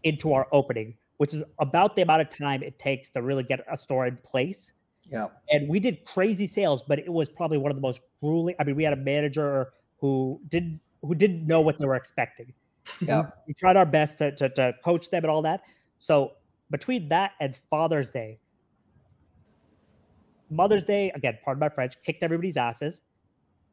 into 0.04 0.32
our 0.32 0.48
opening, 0.52 0.94
which 1.18 1.34
is 1.34 1.42
about 1.58 1.94
the 1.94 2.02
amount 2.02 2.22
of 2.22 2.30
time 2.30 2.62
it 2.62 2.78
takes 2.78 3.10
to 3.10 3.22
really 3.22 3.42
get 3.42 3.60
a 3.70 3.76
store 3.76 4.06
in 4.06 4.16
place. 4.18 4.72
Yeah. 5.10 5.26
And 5.50 5.68
we 5.68 5.80
did 5.80 6.04
crazy 6.04 6.46
sales, 6.46 6.82
but 6.86 6.98
it 6.98 7.12
was 7.12 7.28
probably 7.28 7.58
one 7.58 7.70
of 7.70 7.76
the 7.76 7.82
most 7.82 8.00
grueling. 8.20 8.54
I 8.58 8.64
mean, 8.64 8.76
we 8.76 8.84
had 8.84 8.92
a 8.92 8.96
manager 8.96 9.72
who 9.98 10.40
didn't 10.48 10.80
who 11.02 11.14
didn't 11.14 11.46
know 11.46 11.60
what 11.60 11.78
they 11.78 11.86
were 11.86 11.96
expecting. 11.96 12.52
Yeah. 13.00 13.22
We, 13.22 13.26
we 13.48 13.54
tried 13.54 13.76
our 13.76 13.86
best 13.86 14.18
to, 14.18 14.32
to, 14.36 14.48
to 14.50 14.74
coach 14.84 15.10
them 15.10 15.24
and 15.24 15.30
all 15.30 15.42
that. 15.42 15.62
So 15.98 16.32
between 16.70 17.08
that 17.08 17.32
and 17.40 17.56
Father's 17.68 18.10
Day, 18.10 18.38
Mother's 20.50 20.84
Day, 20.84 21.10
again, 21.14 21.38
pardon 21.44 21.60
my 21.60 21.68
French, 21.68 21.94
kicked 22.04 22.22
everybody's 22.22 22.56
asses. 22.56 23.02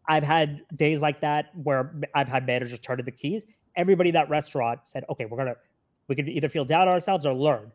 I've 0.07 0.23
had 0.23 0.61
days 0.75 1.01
like 1.01 1.21
that 1.21 1.51
where 1.63 1.93
I've 2.15 2.27
had 2.27 2.45
managers 2.45 2.79
turn 2.79 2.99
in 2.99 3.05
the 3.05 3.11
keys. 3.11 3.43
Everybody 3.75 4.09
in 4.09 4.13
that 4.13 4.29
restaurant 4.29 4.81
said, 4.85 5.03
okay, 5.09 5.25
we're 5.25 5.37
going 5.37 5.49
to, 5.49 5.57
we 6.07 6.15
can 6.15 6.27
either 6.27 6.49
feel 6.49 6.65
down 6.65 6.87
on 6.87 6.93
ourselves 6.93 7.25
or 7.25 7.33
learn. 7.33 7.71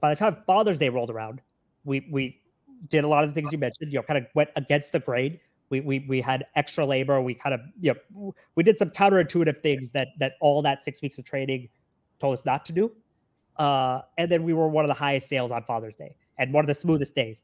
By 0.00 0.10
the 0.10 0.16
time 0.16 0.36
Father's 0.46 0.78
Day 0.78 0.88
rolled 0.90 1.10
around, 1.10 1.40
we, 1.84 2.06
we 2.10 2.40
did 2.88 3.04
a 3.04 3.08
lot 3.08 3.24
of 3.24 3.30
the 3.30 3.34
things 3.34 3.52
you 3.52 3.58
mentioned, 3.58 3.92
you 3.92 3.98
know, 3.98 4.02
kind 4.02 4.18
of 4.18 4.26
went 4.34 4.50
against 4.56 4.92
the 4.92 5.00
grain. 5.00 5.40
we 5.70 5.80
we 5.80 6.04
we 6.08 6.20
had 6.20 6.46
extra 6.56 6.84
labor. 6.84 7.20
We 7.20 7.34
kind 7.34 7.54
of 7.54 7.60
you 7.80 7.94
know 7.94 8.34
we 8.54 8.62
did 8.62 8.78
some 8.78 8.90
counterintuitive 8.90 9.62
things 9.62 9.90
that 9.90 10.08
that 10.18 10.34
all 10.40 10.62
that 10.62 10.84
six 10.84 11.02
weeks 11.02 11.18
of 11.18 11.24
training 11.24 11.68
told 12.20 12.34
us 12.34 12.44
not 12.44 12.64
to 12.66 12.72
do. 12.72 12.92
Uh, 13.56 14.00
and 14.18 14.30
then 14.30 14.42
we 14.42 14.52
were 14.52 14.68
one 14.68 14.84
of 14.84 14.88
the 14.88 14.94
highest 14.94 15.28
sales 15.28 15.52
on 15.52 15.62
Father's 15.64 15.94
Day 15.96 16.14
and 16.38 16.52
one 16.52 16.64
of 16.64 16.68
the 16.68 16.74
smoothest 16.74 17.14
days. 17.14 17.42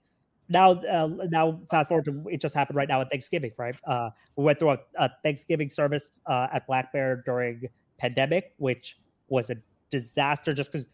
Now, 0.49 0.73
uh, 0.73 1.09
now 1.29 1.61
fast 1.71 1.89
forward 1.89 2.05
to 2.07 2.25
it 2.29 2.41
just 2.41 2.55
happened 2.55 2.77
right 2.77 2.89
now 2.89 3.01
at 3.01 3.09
Thanksgiving, 3.09 3.53
right? 3.57 3.77
Uh, 3.87 4.11
we 4.37 4.45
went 4.45 4.59
through 4.59 4.71
a, 4.71 4.79
a 4.99 5.11
Thanksgiving 5.23 5.71
service 5.71 6.21
uh, 6.27 6.49
at 6.53 6.67
Black 6.67 6.93
Bear 6.93 7.23
during 7.25 7.69
pandemic, 7.99 8.53
which 8.57 8.99
was 9.29 9.51
a 9.51 9.57
disaster 9.91 10.53
just 10.53 10.73
because 10.73 10.89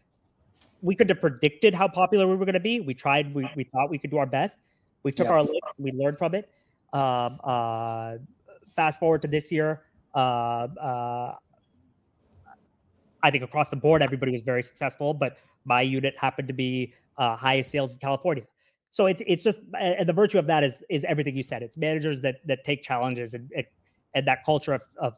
we 0.81 0.95
could 0.95 1.09
have 1.09 1.19
predicted 1.19 1.73
how 1.73 1.87
popular 1.87 2.27
we 2.27 2.35
were 2.35 2.45
going 2.45 2.53
to 2.53 2.59
be. 2.59 2.81
We 2.81 2.93
tried, 2.93 3.33
we, 3.33 3.49
we 3.55 3.63
thought 3.63 3.89
we 3.89 3.97
could 3.97 4.11
do 4.11 4.17
our 4.17 4.27
best. 4.27 4.59
We 5.01 5.11
took 5.11 5.27
yeah. 5.27 5.33
our 5.33 5.41
licks, 5.43 5.67
we 5.79 5.91
learned 5.91 6.19
from 6.19 6.35
it. 6.35 6.49
Um, 6.93 7.39
uh, 7.43 8.17
fast 8.75 8.99
forward 8.99 9.21
to 9.23 9.27
this 9.27 9.51
year, 9.51 9.83
uh, 10.13 10.17
uh, 10.17 11.35
I 13.23 13.31
think 13.31 13.43
across 13.43 13.69
the 13.69 13.75
board, 13.75 14.01
everybody 14.01 14.31
was 14.31 14.41
very 14.41 14.63
successful, 14.63 15.13
but 15.13 15.37
my 15.65 15.81
unit 15.81 16.15
happened 16.17 16.47
to 16.47 16.53
be 16.53 16.93
uh, 17.17 17.35
highest 17.35 17.71
sales 17.71 17.93
in 17.93 17.99
California. 17.99 18.43
So 18.91 19.05
it's 19.05 19.21
it's 19.27 19.43
just 19.43 19.59
and 19.79 20.07
the 20.07 20.13
virtue 20.13 20.39
of 20.39 20.47
that 20.47 20.63
is 20.63 20.83
is 20.89 21.03
everything 21.05 21.35
you 21.35 21.43
said. 21.43 21.61
It's 21.61 21.77
managers 21.77 22.21
that 22.21 22.37
that 22.45 22.63
take 22.63 22.83
challenges 22.83 23.33
and 23.33 23.51
and, 23.55 23.65
and 24.15 24.27
that 24.27 24.43
culture 24.45 24.73
of, 24.73 24.81
of 24.97 25.13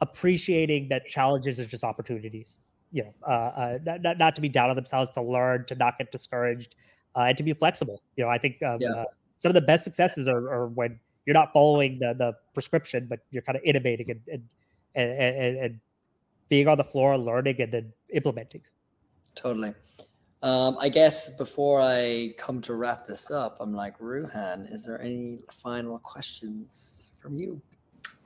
appreciating 0.00 0.88
that 0.88 1.06
challenges 1.08 1.58
is 1.58 1.66
just 1.66 1.84
opportunities. 1.84 2.56
You 2.92 3.04
know, 3.04 3.14
uh, 3.26 3.30
uh, 3.30 3.78
not, 3.84 4.18
not 4.18 4.34
to 4.34 4.40
be 4.40 4.48
down 4.48 4.70
on 4.70 4.76
themselves, 4.76 5.10
to 5.10 5.22
learn, 5.22 5.64
to 5.66 5.74
not 5.74 5.98
get 5.98 6.10
discouraged, 6.10 6.74
uh, 7.16 7.20
and 7.20 7.36
to 7.36 7.42
be 7.44 7.52
flexible. 7.52 8.02
You 8.16 8.24
know, 8.24 8.30
I 8.30 8.38
think 8.38 8.62
um, 8.62 8.78
yeah. 8.80 8.90
Uh, 8.90 9.04
some 9.38 9.48
of 9.48 9.54
the 9.54 9.62
best 9.62 9.84
successes 9.84 10.28
are, 10.28 10.52
are, 10.52 10.66
when 10.68 11.00
you're 11.24 11.34
not 11.34 11.52
following 11.52 11.98
the 11.98 12.14
the 12.14 12.32
prescription, 12.52 13.06
but 13.08 13.20
you're 13.30 13.42
kind 13.42 13.56
of 13.56 13.62
innovating 13.62 14.10
and 14.10 14.20
and, 14.28 14.42
and, 14.94 15.36
and, 15.36 15.56
and 15.58 15.80
being 16.50 16.68
on 16.68 16.76
the 16.76 16.84
floor, 16.84 17.16
learning, 17.16 17.62
and 17.62 17.72
then 17.72 17.90
implementing. 18.12 18.60
Totally. 19.34 19.72
Um, 20.42 20.76
I 20.80 20.88
guess 20.88 21.28
before 21.28 21.80
I 21.80 22.34
come 22.36 22.60
to 22.62 22.74
wrap 22.74 23.06
this 23.06 23.30
up, 23.30 23.58
I'm 23.60 23.72
like, 23.72 23.94
Rohan, 24.00 24.66
is 24.70 24.84
there 24.84 25.00
any 25.00 25.38
final 25.50 26.00
questions 26.00 27.12
from 27.20 27.34
you? 27.34 27.62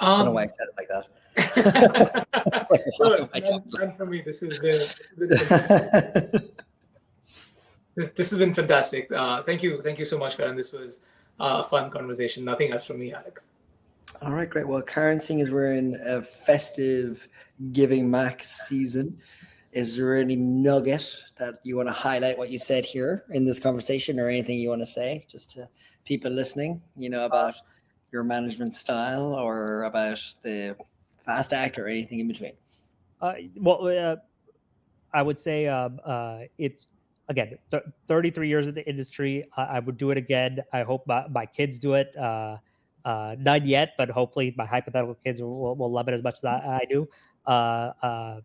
Um, 0.01 0.13
I 0.13 0.17
don't 0.17 0.25
know 0.27 0.33
why 0.33 0.45
I 0.45 0.47
said 0.47 0.69
it 0.69 0.75
like 0.79 0.89
that. 0.89 1.09
none, 3.79 3.97
for 3.97 4.07
me. 4.07 4.23
This 4.23 4.41
has 4.41 4.59
been, 4.59 4.73
this, 7.97 8.09
this, 8.15 8.31
has 8.31 8.39
been 8.39 8.55
fantastic. 8.55 9.11
Uh, 9.13 9.43
thank 9.43 9.63
you, 9.63 9.83
thank 9.83 9.99
you 9.99 10.05
so 10.05 10.17
much, 10.17 10.37
Karan. 10.37 10.55
This 10.57 10.73
was 10.73 11.01
a 11.39 11.65
fun 11.65 11.91
conversation. 11.91 12.45
Nothing 12.45 12.73
else 12.73 12.87
from 12.87 13.01
me, 13.01 13.13
Alex. 13.13 13.49
All 14.25 14.33
right, 14.33 14.49
great. 14.49 14.67
Well, 14.67 14.81
Karan, 14.81 15.21
seeing 15.21 15.43
as 15.43 15.51
we're 15.51 15.75
in 15.75 15.99
a 16.07 16.23
festive 16.23 17.29
giving 17.73 18.11
Mac 18.11 18.43
season, 18.43 19.19
is 19.73 19.99
there 19.99 20.17
any 20.17 20.35
nugget 20.35 21.15
that 21.37 21.57
you 21.63 21.77
want 21.77 21.89
to 21.89 21.93
highlight 21.93 22.39
what 22.39 22.49
you 22.49 22.59
said 22.59 22.87
here 22.87 23.27
in 23.31 23.45
this 23.45 23.59
conversation 23.59 24.19
or 24.19 24.31
anything 24.31 24.59
you 24.59 24.71
want 24.71 24.81
to 24.81 24.87
say 24.87 25.27
just 25.29 25.51
to 25.51 25.69
people 26.07 26.31
listening, 26.31 26.81
you 26.97 27.11
know, 27.11 27.27
about 27.27 27.57
your 28.13 28.25
management 28.25 28.75
style 28.75 29.35
or 29.35 29.83
about 29.83 30.23
the 30.41 30.75
FAST 31.27 31.53
Act 31.53 31.79
or 31.79 31.87
anything 31.87 32.21
in 32.21 32.29
between? 32.29 32.53
Uh, 33.21 33.35
well, 33.57 33.87
uh, 33.87 34.17
I 35.13 35.21
would 35.21 35.39
say 35.39 35.67
um, 35.67 36.01
uh, 36.03 36.39
it's 36.57 36.87
again 37.29 37.59
th- 37.71 37.83
33 38.09 38.49
years 38.49 38.69
in 38.69 38.75
the 38.75 38.89
industry. 38.89 39.45
I, 39.55 39.65
I, 39.65 39.79
would 39.81 39.99
do 39.99 40.13
it 40.13 40.17
again. 40.17 40.61
I 40.73 40.83
hope 40.83 41.07
my, 41.07 41.27
my 41.29 41.45
kids 41.45 41.79
do 41.79 41.93
it. 41.93 42.17
Uh, 43.05 43.09
uh, 43.09 43.37
none 43.39 43.67
yet, 43.67 43.93
but 43.99 44.09
hopefully 44.11 44.55
my 44.57 44.65
hypothetical 44.65 45.17
kids 45.25 45.41
will, 45.41 45.77
will 45.77 45.91
love 45.91 46.09
it 46.09 46.15
as 46.15 46.23
much 46.23 46.39
as 46.39 46.45
I, 46.45 46.81
I 46.83 46.85
do. 46.89 47.09
Uh, 47.47 48.41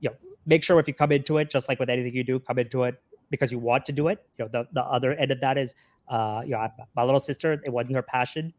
you 0.00 0.10
know, 0.10 0.16
make 0.46 0.62
sure 0.62 0.78
if 0.78 0.86
you 0.86 0.94
come 0.94 1.12
into 1.12 1.38
it, 1.38 1.50
just 1.50 1.68
like 1.68 1.80
with 1.80 1.90
anything 1.90 2.14
you 2.14 2.24
do, 2.24 2.38
come 2.38 2.58
into 2.58 2.84
it 2.84 3.00
because 3.30 3.50
you 3.50 3.58
want 3.58 3.84
to 3.86 3.92
do 3.92 4.08
it. 4.08 4.24
You 4.38 4.44
know, 4.44 4.50
the, 4.52 4.68
the 4.72 4.82
other 4.84 5.12
end 5.14 5.30
of 5.30 5.40
that 5.40 5.58
is, 5.58 5.74
you 6.10 6.50
know, 6.50 6.68
my 6.94 7.02
little 7.02 7.20
sister, 7.20 7.60
it 7.64 7.70
wasn't 7.70 7.94
her 7.94 8.02
passion. 8.02 8.52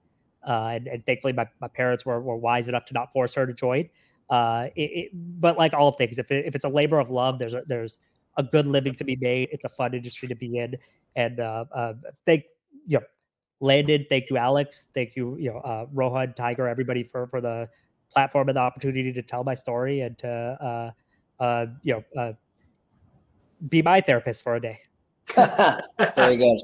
Uh, 0.45 0.73
and, 0.75 0.87
and, 0.87 1.05
thankfully, 1.05 1.33
my, 1.33 1.47
my 1.59 1.67
parents 1.67 2.05
were, 2.05 2.21
were 2.21 2.37
wise 2.37 2.67
enough 2.67 2.85
to 2.85 2.93
not 2.93 3.11
force 3.11 3.33
her 3.33 3.47
to 3.47 3.53
join. 3.53 3.89
Uh, 4.29 4.67
it, 4.75 4.81
it, 4.81 5.11
but 5.13 5.57
like 5.57 5.73
all 5.73 5.91
things, 5.91 6.19
if, 6.19 6.29
it, 6.29 6.45
if 6.45 6.53
it's 6.53 6.65
a 6.65 6.69
labor 6.69 6.99
of 6.99 7.09
love, 7.09 7.39
there's 7.39 7.55
a, 7.55 7.63
there's 7.65 7.97
a 8.37 8.43
good 8.43 8.67
living 8.67 8.93
to 8.93 9.03
be 9.03 9.15
made. 9.15 9.49
It's 9.51 9.65
a 9.65 9.69
fun 9.69 9.95
industry 9.95 10.27
to 10.27 10.35
be 10.35 10.57
in. 10.59 10.75
And 11.15 11.39
uh, 11.39 11.65
uh, 11.73 11.93
thank 12.27 12.43
you 12.85 12.99
know, 12.99 13.05
Landon, 13.59 14.05
thank 14.09 14.29
you, 14.29 14.37
Alex, 14.37 14.87
thank 14.93 15.15
you, 15.15 15.37
you 15.37 15.51
know, 15.51 15.59
uh, 15.59 15.85
Rohan, 15.93 16.33
Tiger, 16.35 16.67
everybody 16.67 17.03
for 17.03 17.27
for 17.27 17.41
the 17.41 17.69
platform 18.13 18.49
and 18.49 18.55
the 18.55 18.61
opportunity 18.61 19.11
to 19.11 19.21
tell 19.21 19.43
my 19.43 19.55
story 19.55 20.01
and 20.01 20.17
to 20.19 20.29
uh, 21.39 21.43
uh, 21.43 21.65
you 21.83 21.93
know 21.93 22.21
uh, 22.21 22.33
be 23.69 23.81
my 23.81 24.01
therapist 24.01 24.43
for 24.43 24.55
a 24.55 24.61
day. 24.61 24.79
Very 25.35 26.37
good. 26.37 26.59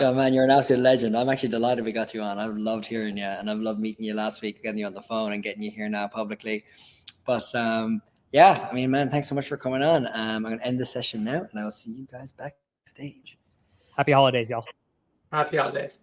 Yeah, 0.00 0.12
man, 0.12 0.32
you're 0.32 0.44
an 0.44 0.50
absolute 0.50 0.82
legend. 0.82 1.16
I'm 1.16 1.28
actually 1.28 1.48
delighted 1.48 1.84
we 1.84 1.92
got 1.92 2.14
you 2.14 2.22
on. 2.22 2.38
I've 2.38 2.56
loved 2.56 2.86
hearing 2.86 3.16
you, 3.16 3.24
and 3.24 3.50
I've 3.50 3.58
loved 3.58 3.80
meeting 3.80 4.04
you 4.04 4.14
last 4.14 4.40
week, 4.40 4.62
getting 4.62 4.78
you 4.78 4.86
on 4.86 4.94
the 4.94 5.02
phone, 5.02 5.32
and 5.32 5.42
getting 5.42 5.62
you 5.62 5.70
here 5.70 5.88
now 5.88 6.06
publicly. 6.06 6.64
But 7.26 7.52
um, 7.54 8.00
yeah, 8.32 8.68
I 8.70 8.74
mean, 8.74 8.90
man, 8.92 9.10
thanks 9.10 9.28
so 9.28 9.34
much 9.34 9.48
for 9.48 9.56
coming 9.56 9.82
on. 9.82 10.06
Um, 10.06 10.12
I'm 10.14 10.42
going 10.44 10.58
to 10.58 10.66
end 10.66 10.78
the 10.78 10.86
session 10.86 11.24
now, 11.24 11.44
and 11.50 11.58
I 11.58 11.64
will 11.64 11.72
see 11.72 11.90
you 11.90 12.06
guys 12.06 12.30
backstage. 12.30 13.38
Happy 13.96 14.12
holidays, 14.12 14.48
y'all. 14.48 14.64
Happy 15.32 15.56
holidays. 15.56 15.98